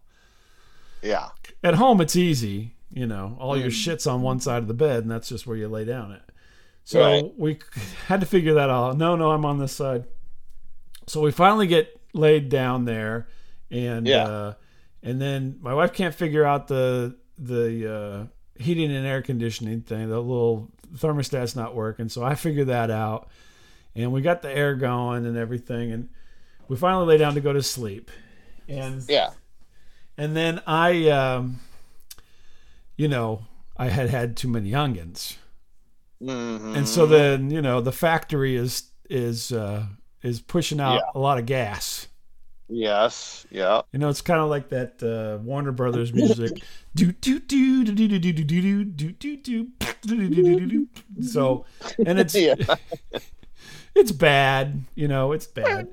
Yeah. 1.01 1.29
At 1.63 1.75
home, 1.75 2.01
it's 2.01 2.15
easy. 2.15 2.75
You 2.91 3.07
know, 3.07 3.35
all 3.39 3.57
your 3.57 3.69
Mm. 3.69 3.73
shit's 3.83 4.05
on 4.07 4.21
one 4.21 4.39
side 4.39 4.59
of 4.61 4.67
the 4.67 4.73
bed, 4.73 5.01
and 5.03 5.11
that's 5.11 5.27
just 5.29 5.45
where 5.47 5.57
you 5.57 5.67
lay 5.67 5.83
down 5.83 6.11
it. 6.11 6.21
So 6.83 6.99
Right. 7.01 7.33
we 7.37 7.59
had 8.07 8.19
to 8.21 8.25
figure 8.25 8.53
that 8.55 8.69
out. 8.69 8.97
No, 8.97 9.15
no, 9.15 9.31
I'm 9.31 9.45
on 9.45 9.57
this 9.59 9.71
side. 9.73 10.05
So 11.07 11.21
we 11.21 11.31
finally 11.31 11.67
get 11.67 11.99
laid 12.13 12.49
down 12.49 12.85
there, 12.85 13.27
and 13.71 14.07
Yeah. 14.07 14.23
uh, 14.27 14.53
and 15.01 15.21
then 15.21 15.57
my 15.61 15.73
wife 15.73 15.93
can't 15.93 16.13
figure 16.15 16.45
out 16.45 16.67
the 16.67 17.15
the 17.37 17.93
uh, 17.93 18.25
heating 18.63 18.91
and 18.95 19.05
air 19.05 19.21
conditioning 19.21 19.81
thing. 19.81 20.09
The 20.09 20.19
little 20.19 20.71
thermostat's 20.95 21.55
not 21.55 21.75
working, 21.75 22.07
so 22.09 22.23
I 22.23 22.35
figured 22.35 22.67
that 22.67 22.91
out, 22.91 23.27
and 23.95 24.11
we 24.13 24.21
got 24.21 24.41
the 24.41 24.51
air 24.55 24.75
going 24.75 25.25
and 25.25 25.35
everything, 25.35 25.91
and 25.91 26.09
we 26.67 26.77
finally 26.77 27.05
lay 27.07 27.17
down 27.17 27.33
to 27.33 27.41
go 27.41 27.51
to 27.53 27.63
sleep, 27.63 28.11
and 28.69 29.03
Yeah. 29.09 29.31
and 30.17 30.35
then 30.37 30.61
I, 30.67 31.09
um, 31.09 31.59
you 32.95 33.07
know, 33.07 33.45
I 33.75 33.87
had 33.89 34.09
had 34.09 34.37
too 34.37 34.47
many 34.47 34.73
onions, 34.75 35.37
Mhm. 36.23 36.75
and 36.77 36.87
so 36.87 37.05
then 37.05 37.49
you 37.51 37.61
know 37.61 37.81
the 37.81 37.91
factory 37.91 38.55
is 38.55 38.83
is 39.09 39.51
uh, 39.51 39.85
is 40.21 40.39
pushing 40.41 40.79
out 40.79 41.01
a 41.15 41.19
lot 41.19 41.37
of 41.37 41.45
gas. 41.45 42.07
Yes. 42.69 43.45
Yeah. 43.51 43.81
You 43.91 43.99
know, 43.99 44.09
it's 44.09 44.21
kind 44.21 44.39
of 44.39 44.49
like 44.49 44.69
that 44.69 45.03
uh, 45.03 45.43
Warner 45.43 45.73
Brothers 45.73 46.13
music. 46.13 46.63
do 46.95 47.11
do 47.11 47.39
do 47.39 47.83
do 47.83 47.93
do 47.93 48.07
do 48.07 48.19
do 48.19 48.33
do 48.33 48.43
do 48.43 48.83
do 48.85 49.11
do 49.11 49.11
do 49.13 49.37
do 49.37 49.67
do 50.01 50.29
do 50.29 50.59
do 50.59 50.65
do. 50.67 51.23
So, 51.23 51.65
and 52.05 52.17
it's 52.19 52.33
Yeah. 52.33 52.55
it's 53.95 54.11
bad. 54.11 54.85
You 54.95 55.07
know, 55.07 55.33
it's 55.33 55.45
bad. 55.45 55.89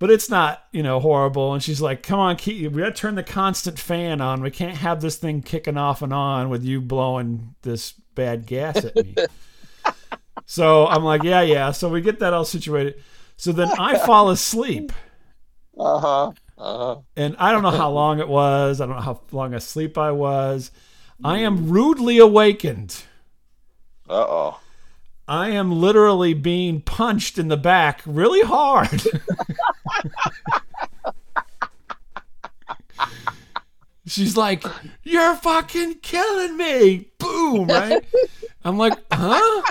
But 0.00 0.10
it's 0.10 0.30
not, 0.30 0.64
you 0.72 0.82
know, 0.82 0.98
horrible. 1.00 1.52
And 1.52 1.62
she's 1.62 1.80
like, 1.80 2.02
"Come 2.02 2.20
on, 2.20 2.36
keep, 2.36 2.72
we 2.72 2.80
got 2.82 2.94
to 2.94 3.00
turn 3.00 3.14
the 3.16 3.22
constant 3.22 3.78
fan 3.78 4.20
on. 4.20 4.40
We 4.42 4.50
can't 4.50 4.76
have 4.78 5.00
this 5.00 5.16
thing 5.16 5.42
kicking 5.42 5.76
off 5.76 6.02
and 6.02 6.12
on 6.12 6.48
with 6.50 6.64
you 6.64 6.80
blowing 6.80 7.54
this 7.62 7.92
bad 8.14 8.46
gas 8.46 8.84
at 8.84 8.96
me." 8.96 9.14
So 10.50 10.86
I'm 10.86 11.04
like, 11.04 11.22
"Yeah, 11.22 11.42
yeah." 11.42 11.72
So 11.72 11.90
we 11.90 12.00
get 12.00 12.20
that 12.20 12.32
all 12.32 12.44
situated. 12.44 13.02
So 13.36 13.52
then 13.52 13.68
I 13.78 13.98
fall 14.06 14.30
asleep, 14.30 14.92
Uh 15.78 15.98
huh. 15.98 16.32
Uh 16.56 16.78
huh. 16.78 16.96
and 17.16 17.36
I 17.38 17.52
don't 17.52 17.62
know 17.62 17.70
how 17.70 17.90
long 18.02 18.18
it 18.18 18.28
was. 18.28 18.80
I 18.80 18.86
don't 18.86 18.96
know 18.96 19.02
how 19.02 19.20
long 19.30 19.52
asleep 19.54 19.98
I 19.98 20.10
was. 20.10 20.70
I 21.22 21.38
am 21.38 21.68
rudely 21.68 22.16
awakened. 22.18 23.02
Uh 24.08 24.24
oh. 24.26 24.60
I 25.28 25.50
am 25.50 25.70
literally 25.78 26.32
being 26.32 26.80
punched 26.80 27.38
in 27.38 27.48
the 27.48 27.58
back 27.58 28.00
really 28.06 28.40
hard. 28.40 29.02
She's 34.06 34.36
like, 34.36 34.64
You're 35.02 35.36
fucking 35.36 35.96
killing 35.96 36.56
me. 36.56 37.10
Boom, 37.18 37.66
right? 37.68 38.02
I'm 38.64 38.78
like, 38.78 38.94
Huh? 39.12 39.62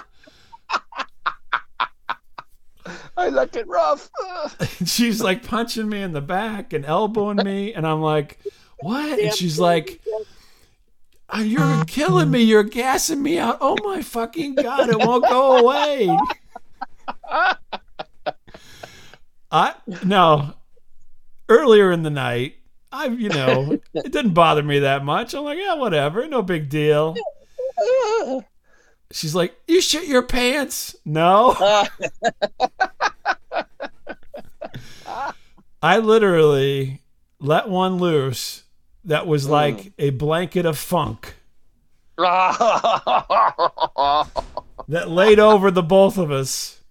I 3.17 3.29
like 3.29 3.55
it 3.55 3.67
rough. 3.67 4.09
She's 4.85 5.21
like 5.21 5.43
punching 5.43 5.89
me 5.89 6.01
in 6.01 6.13
the 6.13 6.21
back 6.21 6.73
and 6.73 6.85
elbowing 6.85 7.37
me. 7.37 7.73
And 7.73 7.85
I'm 7.85 8.01
like, 8.01 8.39
What? 8.79 9.19
And 9.19 9.33
she's 9.33 9.59
like, 9.59 10.01
"Oh, 11.29 11.41
You're 11.41 11.83
killing 11.85 12.31
me. 12.31 12.43
You're 12.43 12.63
gassing 12.63 13.21
me 13.21 13.37
out. 13.39 13.57
Oh 13.59 13.75
my 13.83 14.01
fucking 14.01 14.55
God. 14.55 14.89
It 14.89 14.99
won't 14.99 15.27
go 15.27 15.57
away. 15.57 16.09
I 19.51 19.73
no. 20.03 20.53
Earlier 21.49 21.91
in 21.91 22.03
the 22.03 22.09
night, 22.09 22.55
I 22.91 23.07
you 23.07 23.29
know 23.29 23.79
it 23.93 24.11
didn't 24.11 24.33
bother 24.33 24.63
me 24.63 24.79
that 24.79 25.03
much. 25.03 25.33
I'm 25.33 25.43
like, 25.43 25.57
yeah, 25.57 25.75
whatever, 25.75 26.27
no 26.27 26.41
big 26.41 26.69
deal. 26.69 27.15
She's 29.11 29.33
like, 29.33 29.57
you 29.67 29.81
shit 29.81 30.07
your 30.07 30.23
pants? 30.23 30.95
No, 31.05 31.55
I 35.81 35.99
literally 35.99 37.01
let 37.39 37.69
one 37.69 37.97
loose 37.97 38.63
that 39.05 39.25
was 39.27 39.47
mm. 39.47 39.51
like 39.51 39.93
a 39.97 40.09
blanket 40.09 40.65
of 40.65 40.77
funk 40.77 41.35
that 42.17 42.59
laid 44.87 45.39
over 45.39 45.71
the 45.71 45.83
both 45.83 46.17
of 46.17 46.31
us. 46.31 46.81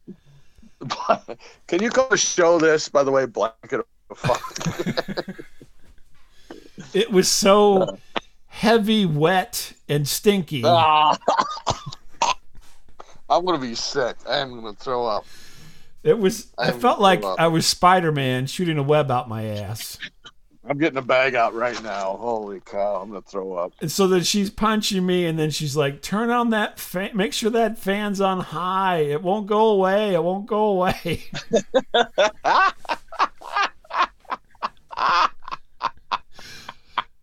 Can 1.66 1.82
you 1.82 1.90
come 1.90 2.16
show 2.16 2.58
this, 2.58 2.88
by 2.88 3.02
the 3.02 3.10
way, 3.10 3.26
blanket 3.26 3.80
of 4.10 4.18
fuck? 4.18 4.40
It 6.94 7.10
was 7.10 7.28
so 7.28 7.98
heavy, 8.46 9.04
wet, 9.04 9.72
and 9.88 10.06
stinky. 10.06 10.62
Ah. 10.64 11.16
I'm 13.28 13.44
gonna 13.44 13.58
be 13.58 13.74
sick. 13.74 14.16
I 14.28 14.38
am 14.38 14.54
gonna 14.54 14.74
throw 14.74 15.06
up. 15.06 15.26
It 16.02 16.18
was. 16.18 16.52
I 16.56 16.70
I'm 16.70 16.80
felt 16.80 17.00
like 17.00 17.24
up. 17.24 17.36
I 17.38 17.48
was 17.48 17.66
Spider 17.66 18.12
Man 18.12 18.46
shooting 18.46 18.78
a 18.78 18.82
web 18.82 19.10
out 19.10 19.28
my 19.28 19.44
ass. 19.44 19.98
I'm 20.68 20.78
getting 20.78 20.98
a 20.98 21.02
bag 21.02 21.34
out 21.34 21.54
right 21.54 21.80
now. 21.82 22.16
Holy 22.16 22.60
cow! 22.60 23.00
I'm 23.02 23.08
gonna 23.08 23.22
throw 23.22 23.54
up. 23.54 23.72
And 23.80 23.90
so 23.90 24.06
then 24.06 24.22
she's 24.22 24.50
punching 24.50 25.04
me, 25.04 25.26
and 25.26 25.38
then 25.38 25.50
she's 25.50 25.76
like, 25.76 26.02
"Turn 26.02 26.30
on 26.30 26.50
that 26.50 26.78
fan. 26.78 27.10
Make 27.14 27.32
sure 27.32 27.50
that 27.50 27.78
fan's 27.78 28.20
on 28.20 28.40
high. 28.40 28.98
It 28.98 29.22
won't 29.22 29.46
go 29.46 29.68
away. 29.68 30.14
It 30.14 30.22
won't 30.22 30.46
go 30.46 30.64
away." 30.66 31.24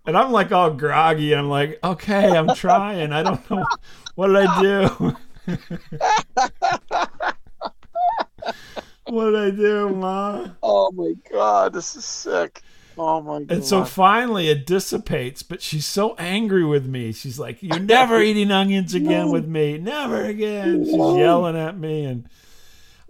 and 0.05 0.17
I'm 0.17 0.31
like 0.31 0.51
all 0.51 0.71
groggy. 0.71 1.33
I'm 1.33 1.49
like, 1.49 1.79
"Okay, 1.83 2.37
I'm 2.37 2.53
trying. 2.55 3.11
I 3.11 3.23
don't 3.23 3.49
know. 3.49 3.65
What 4.15 4.27
did 4.27 4.35
I 4.37 4.61
do? 4.61 5.17
what 9.05 9.31
did 9.31 9.35
I 9.35 9.49
do, 9.51 9.89
ma?" 9.89 10.49
Oh 10.61 10.91
my 10.91 11.13
god, 11.31 11.73
this 11.73 11.95
is 11.95 12.05
sick. 12.05 12.61
Oh 12.97 13.21
my 13.21 13.43
god. 13.43 13.51
And 13.51 13.65
so 13.65 13.83
finally 13.83 14.49
it 14.49 14.65
dissipates, 14.65 15.43
but 15.43 15.61
she's 15.61 15.85
so 15.85 16.15
angry 16.15 16.63
with 16.63 16.85
me. 16.85 17.11
She's 17.11 17.39
like, 17.39 17.61
You're 17.63 17.79
never 17.79 18.21
eating 18.23 18.51
onions 18.51 18.93
again 18.93 19.29
with 19.29 19.47
me. 19.47 19.77
Never 19.77 20.23
again. 20.23 20.85
She's 20.85 20.93
yelling 20.93 21.57
at 21.57 21.77
me. 21.77 22.05
And 22.05 22.29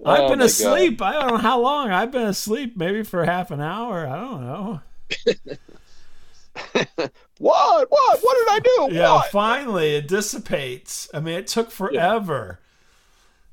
oh 0.06 0.12
I've 0.12 0.26
Oh 0.26 0.28
been 0.28 0.40
my 0.40 0.46
asleep. 0.46 1.02
I 1.02 1.14
don't 1.14 1.28
know 1.28 1.38
how 1.38 1.60
long. 1.60 1.92
I've 1.92 2.12
been 2.12 2.28
asleep, 2.28 2.78
maybe 2.78 3.04
for 3.04 3.26
half 3.26 3.52
an 3.52 3.62
hour. 3.62 4.08
I 4.08 4.20
don't 4.20 4.42
know. 4.42 4.82
what? 7.40 7.90
What? 7.92 8.20
What 8.22 8.38
did 8.38 8.48
I 8.50 8.60
do? 8.90 8.96
Yeah, 8.96 9.14
What? 9.14 9.32
finally 9.32 9.96
it 9.96 10.08
dissipates. 10.08 11.10
I 11.14 11.20
mean, 11.20 11.36
it 11.36 11.48
took 11.48 11.72
forever. 11.72 12.60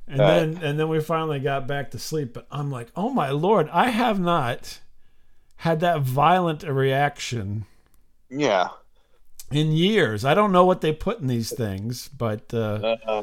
And 0.07 0.18
Right. 0.20 0.41
then 0.41 0.61
and 0.62 0.78
then 0.78 0.89
we 0.89 1.01
finally 1.01 1.39
got 1.41 1.66
back 1.66 1.91
to 1.93 1.99
sleep. 1.99 2.35
But 2.35 2.47
I'm 2.51 2.70
like, 2.70 2.89
oh 2.97 3.11
my 3.11 3.31
lord, 3.31 3.68
I 3.72 3.91
have 3.91 4.18
not 4.20 4.81
had 5.57 5.81
that 5.81 6.01
violent 6.01 6.64
a 6.64 6.72
reaction 6.72 7.66
Yeah. 8.28 8.68
in 9.51 9.72
years. 9.72 10.24
I 10.24 10.35
don't 10.35 10.53
know 10.53 10.64
what 10.64 10.81
they 10.81 10.93
put 10.93 11.20
in 11.20 11.26
these 11.26 11.53
things, 11.55 12.09
but 12.09 12.53
uh, 12.55 12.97
Uh, 13.07 13.22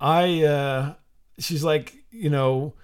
I 0.00 0.42
uh, 0.44 0.94
she's 1.38 1.64
like, 1.64 1.94
you 2.10 2.30
know, 2.30 2.74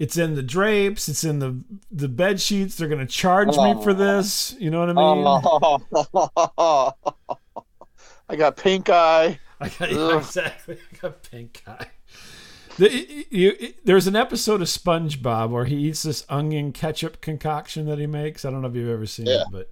it's 0.00 0.16
in 0.16 0.34
the 0.34 0.42
drapes, 0.42 1.08
it's 1.08 1.22
in 1.22 1.38
the 1.38 1.62
the 1.92 2.08
bed 2.08 2.40
sheets. 2.40 2.74
They're 2.76 2.88
gonna 2.88 3.06
charge 3.06 3.48
me 3.56 3.74
for 3.84 3.90
Oh. 3.90 3.94
this. 3.94 4.56
You 4.58 4.70
know 4.70 4.80
what 4.80 4.90
I 4.90 4.94
mean? 4.94 5.24
oh. 6.58 6.94
I 8.28 8.36
got 8.36 8.56
pink 8.56 8.88
eye. 8.88 9.38
I 9.60 9.68
got 9.68 9.92
yeah, 9.92 10.16
exactly. 10.18 10.78
I 10.92 10.96
got 11.00 11.22
pink 11.30 11.62
eye. 11.66 11.86
The, 12.78 13.26
you, 13.30 13.74
there's 13.84 14.06
an 14.06 14.16
episode 14.16 14.62
of 14.62 14.68
SpongeBob 14.68 15.50
where 15.50 15.64
he 15.66 15.76
eats 15.76 16.02
this 16.04 16.24
onion 16.28 16.72
ketchup 16.72 17.20
concoction 17.20 17.86
that 17.86 17.98
he 17.98 18.06
makes. 18.06 18.44
I 18.44 18.50
don't 18.50 18.62
know 18.62 18.68
if 18.68 18.74
you've 18.74 18.88
ever 18.88 19.04
seen 19.06 19.26
Yeah. 19.26 19.42
it, 19.42 19.46
but 19.52 19.70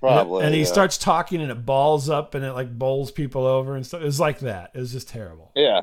Probably. 0.00 0.44
and 0.44 0.54
he 0.54 0.60
yeah. 0.60 0.66
starts 0.66 0.96
talking 0.98 1.40
and 1.40 1.50
it 1.50 1.64
balls 1.66 2.08
up 2.08 2.34
and 2.34 2.44
it 2.44 2.52
like 2.52 2.78
bowls 2.78 3.10
people 3.10 3.46
over 3.46 3.74
and 3.74 3.84
stuff. 3.84 4.02
It 4.02 4.04
was 4.04 4.20
like 4.20 4.40
that. 4.40 4.70
It 4.74 4.78
was 4.78 4.92
just 4.92 5.08
terrible. 5.08 5.50
Yeah. 5.56 5.80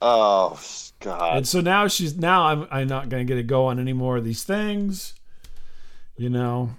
Oh 0.00 0.58
God. 1.00 1.38
And 1.38 1.48
so 1.48 1.60
now 1.60 1.88
she's 1.88 2.16
now 2.16 2.44
I'm 2.44 2.68
I'm 2.70 2.88
not 2.88 3.08
gonna 3.08 3.24
get 3.24 3.36
to 3.36 3.42
go 3.42 3.66
on 3.66 3.78
any 3.78 3.92
more 3.92 4.16
of 4.16 4.24
these 4.24 4.44
things. 4.44 5.14
You 6.16 6.30
know, 6.30 6.70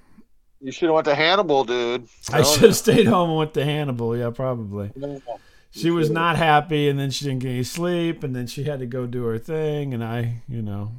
You 0.61 0.71
should 0.71 0.87
have 0.87 0.95
went 0.95 1.05
to 1.05 1.15
Hannibal, 1.15 1.63
dude. 1.63 2.07
I 2.31 2.41
should 2.43 2.63
have 2.63 2.75
stayed 2.75 3.07
home 3.07 3.29
and 3.29 3.37
went 3.37 3.53
to 3.53 3.63
Hannibal. 3.63 4.15
Yeah, 4.17 4.31
probably. 4.31 4.91
She 5.71 5.91
was 5.91 6.09
not 6.09 6.35
happy, 6.35 6.89
and 6.89 6.99
then 6.99 7.11
she 7.11 7.25
didn't 7.25 7.39
get 7.39 7.49
any 7.49 7.63
sleep, 7.63 8.23
and 8.23 8.35
then 8.35 8.47
she 8.47 8.63
had 8.63 8.79
to 8.79 8.85
go 8.85 9.05
do 9.05 9.23
her 9.25 9.37
thing, 9.37 9.93
and 9.93 10.03
I, 10.03 10.41
you 10.47 10.61
know, 10.61 10.91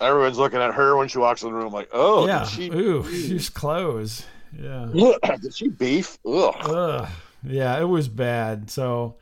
Everyone's 0.00 0.36
looking 0.36 0.60
at 0.60 0.74
her 0.74 0.96
when 0.96 1.08
she 1.08 1.18
walks 1.18 1.42
in 1.42 1.48
the 1.50 1.54
room, 1.54 1.72
like, 1.72 1.88
"Oh, 1.92 2.26
yeah, 2.26 2.44
she? 2.44 2.70
ooh, 2.70 3.04
she's 3.10 3.48
clothes, 3.48 4.26
yeah, 4.60 4.88
did 5.40 5.54
she 5.54 5.68
beef? 5.68 6.18
Ugh." 6.26 6.54
Ugh. 6.60 7.08
yeah, 7.44 7.80
it 7.80 7.84
was 7.84 8.08
bad. 8.08 8.68
So, 8.70 9.14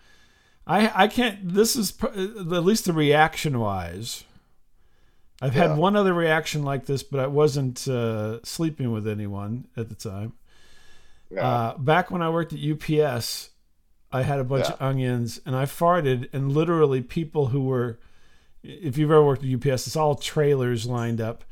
I, 0.67 1.05
I 1.05 1.09
can't. 1.09 1.53
This 1.55 1.75
is 1.77 1.93
at 2.03 2.65
least 2.65 2.85
the 2.85 2.93
reaction 2.93 3.59
wise. 3.59 4.25
I've 5.43 5.57
Yeah. 5.57 5.69
had 5.69 5.79
one 5.79 5.97
other 5.97 6.13
reaction 6.15 6.63
like 6.65 6.87
this, 6.87 7.03
but 7.03 7.19
I 7.21 7.27
wasn't 7.27 7.89
uh, 7.89 8.43
sleeping 8.45 8.93
with 8.93 9.09
anyone 9.09 9.67
at 9.77 9.89
the 9.89 9.95
time. 9.95 10.35
Yeah. 11.31 11.47
Uh, 11.47 11.79
back 11.79 12.11
when 12.11 12.23
I 12.23 12.29
worked 12.29 12.53
at 12.53 12.59
UPS, 12.61 13.51
I 14.13 14.23
had 14.23 14.39
a 14.39 14.45
bunch 14.45 14.67
Yeah. 14.67 14.75
of 14.75 14.83
onions 14.83 15.41
and 15.47 15.57
I 15.57 15.65
farted, 15.65 16.29
and 16.33 16.53
literally 16.53 17.01
people 17.01 17.47
who 17.47 17.63
were, 17.63 17.99
if 18.63 18.99
you've 18.99 19.11
ever 19.11 19.25
worked 19.25 19.43
at 19.45 19.49
UPS, 19.49 19.87
it's 19.87 19.97
all 19.97 20.15
trailers 20.15 20.87
lined 20.87 21.21
up. 21.21 21.45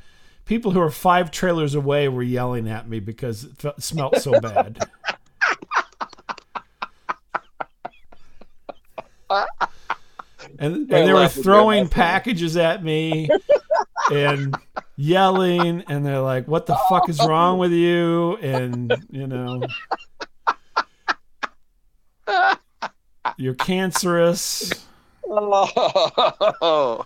People 0.44 0.72
who 0.72 0.80
are 0.80 0.90
five 0.90 1.30
trailers 1.30 1.74
away 1.74 2.08
were 2.08 2.22
yelling 2.22 2.68
at 2.68 2.88
me 2.88 3.00
because 3.00 3.44
it 3.44 3.56
felt, 3.56 3.82
smelled 3.82 4.16
so 4.18 4.38
bad. 4.40 4.78
And, 9.30 10.76
and 10.76 10.88
they 10.88 11.12
were 11.12 11.28
throwing 11.28 11.88
packages 11.88 12.56
at 12.56 12.82
me 12.82 13.28
and 14.10 14.56
yelling 14.96 15.84
and 15.88 16.06
they're 16.06 16.20
like 16.20 16.48
what 16.48 16.66
the 16.66 16.76
fuck 16.88 17.08
is 17.08 17.18
wrong 17.26 17.58
with 17.58 17.72
you? 17.72 18.36
And 18.36 18.96
you 19.10 19.26
know 19.26 19.62
you're 23.36 23.54
cancerous. 23.54 24.72
Oh, 25.30 27.04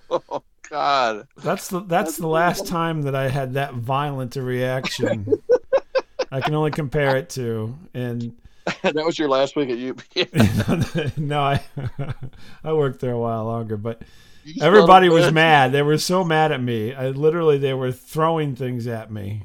God. 0.71 1.27
that's 1.39 1.69
the 1.69 1.81
that's 1.81 2.17
the 2.17 2.29
last 2.29 2.67
time 2.67 3.03
that 3.03 3.15
i 3.15 3.29
had 3.29 3.55
that 3.55 3.75
violent 3.75 4.37
a 4.37 4.43
reaction. 4.43 5.27
I 6.31 6.41
can 6.41 6.55
only 6.55 6.71
compare 6.71 7.17
it 7.17 7.29
to. 7.31 7.77
And 7.93 8.35
that 8.83 8.95
was 9.05 9.19
your 9.19 9.29
last 9.29 9.57
week 9.57 9.71
at 9.71 9.79
UP. 9.79 11.17
no 11.19 11.41
i 11.41 11.61
i 12.65 12.73
worked 12.73 13.01
there 13.01 13.13
a 13.13 13.19
while 13.19 13.45
longer 13.45 13.77
but 13.77 14.03
everybody 14.61 15.09
was 15.09 15.33
mad 15.33 15.73
they 15.73 15.83
were 15.83 15.99
so 15.99 16.25
mad 16.25 16.53
at 16.53 16.63
me 16.63 16.95
i 16.95 17.09
literally 17.09 17.59
they 17.59 17.75
were 17.75 17.93
throwing 17.93 18.55
things 18.55 18.87
at 18.87 19.11
me 19.11 19.45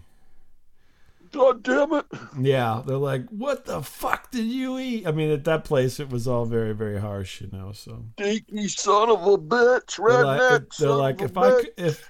God 1.32 1.62
damn 1.64 1.94
it. 1.94 2.06
Yeah, 2.40 2.82
they're 2.86 2.98
like, 2.98 3.28
"What 3.30 3.66
the 3.66 3.82
fuck 3.82 4.32
did 4.32 4.46
you 4.46 4.80
eat?" 4.80 5.06
I 5.06 5.12
mean, 5.12 5.30
at 5.30 5.44
that 5.44 5.66
place, 5.66 6.00
it 6.00 6.10
was 6.10 6.28
all 6.28 6.46
very, 6.46 6.74
very 6.74 7.00
harsh, 7.00 7.42
you 7.42 7.50
know. 7.52 7.74
So 7.74 8.06
Dinky 8.16 8.68
son 8.70 9.10
of 9.10 9.22
a 9.28 9.38
bitch. 9.38 9.98
they're 9.98 10.24
Redneck. 10.24 10.52
like, 10.52 10.70
they're 10.80 10.90
like 10.90 11.22
if 11.22 11.38
I, 11.38 11.50
bitch. 11.52 11.62
c- 11.64 11.70
if 11.78 12.10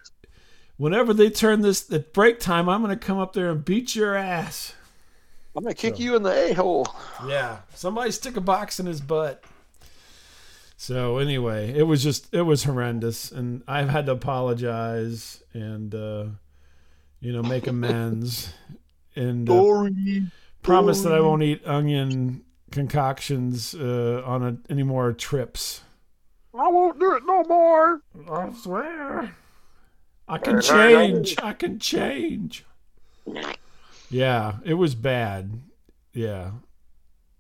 whenever 0.78 1.14
they 1.14 1.30
turn 1.30 1.62
this 1.62 1.92
at 1.92 2.14
break 2.14 2.40
time, 2.40 2.70
I'm 2.70 2.82
gonna 2.82 2.96
come 2.96 3.18
up 3.18 3.34
there 3.34 3.50
and 3.50 3.66
beat 3.66 3.96
your 3.96 4.16
ass. 4.16 4.74
I'm 5.58 5.64
going 5.64 5.74
to 5.74 5.82
kick 5.82 5.96
So- 5.96 6.02
you 6.04 6.16
in 6.16 6.22
the 6.24 6.52
a 6.52 6.54
hole. 6.54 6.86
Yeah, 7.28 7.58
somebody 7.74 8.12
stick 8.12 8.38
a 8.38 8.42
box 8.42 8.80
in 8.80 8.86
his 8.86 9.02
butt. 9.02 9.44
So 10.78 11.18
anyway, 11.18 11.74
it 11.76 11.84
was 11.84 12.04
just 12.04 12.32
it 12.32 12.44
was 12.44 12.64
horrendous, 12.66 13.32
and 13.32 13.64
I've 13.68 13.90
had 13.90 14.06
to 14.06 14.12
apologize 14.12 15.42
and 15.54 15.96
uh, 15.96 16.26
you 17.20 17.34
know 17.34 17.42
make 17.42 17.66
amends 17.74 18.54
and 19.16 19.50
uh, 19.50 19.54
Dory. 19.54 20.28
promise 20.62 21.02
that 21.02 21.12
I 21.14 21.20
won't 21.20 21.42
eat 21.42 21.66
onion 21.66 22.44
concoctions 22.70 23.74
uh, 23.74 24.22
on 24.24 24.44
a, 24.44 24.58
any 24.72 24.84
more 24.84 25.12
trips. 25.14 25.82
I 26.54 26.68
won't 26.70 27.00
do 27.00 27.16
it 27.16 27.24
no 27.26 27.44
more. 27.46 28.02
I 28.32 28.54
swear. 28.54 29.36
I 30.28 30.38
can 30.38 30.62
change. 30.62 31.36
I 31.42 31.54
can 31.54 31.80
change. 31.80 32.64
Yeah, 34.10 34.58
it 34.64 34.76
was 34.76 34.96
bad. 34.96 35.62
Yeah. 36.14 36.52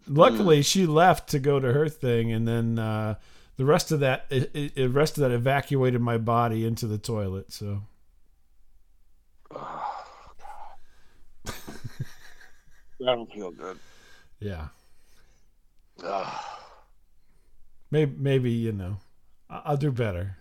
Luckily, 0.07 0.61
she 0.61 0.85
left 0.85 1.29
to 1.29 1.39
go 1.39 1.59
to 1.59 1.73
her 1.73 1.89
thing, 1.89 2.31
and 2.31 2.47
then 2.47 2.79
uh, 2.79 3.15
the 3.57 3.65
rest 3.65 3.91
of 3.91 3.99
that, 4.01 4.25
it, 4.29 4.51
it, 4.53 4.75
the 4.75 4.87
rest 4.89 5.17
of 5.17 5.21
that 5.21 5.31
evacuated 5.31 6.01
my 6.01 6.17
body 6.17 6.65
into 6.65 6.87
the 6.87 6.97
toilet. 6.97 7.51
So 7.51 7.81
I 9.55 9.81
don't 12.99 13.31
feel 13.31 13.51
good. 13.51 13.77
yeah, 14.39 14.67
Ugh. 16.03 16.43
maybe 17.91 18.15
maybe 18.17 18.51
you 18.51 18.71
know, 18.71 18.97
I'll 19.49 19.77
do 19.77 19.91
better. 19.91 20.37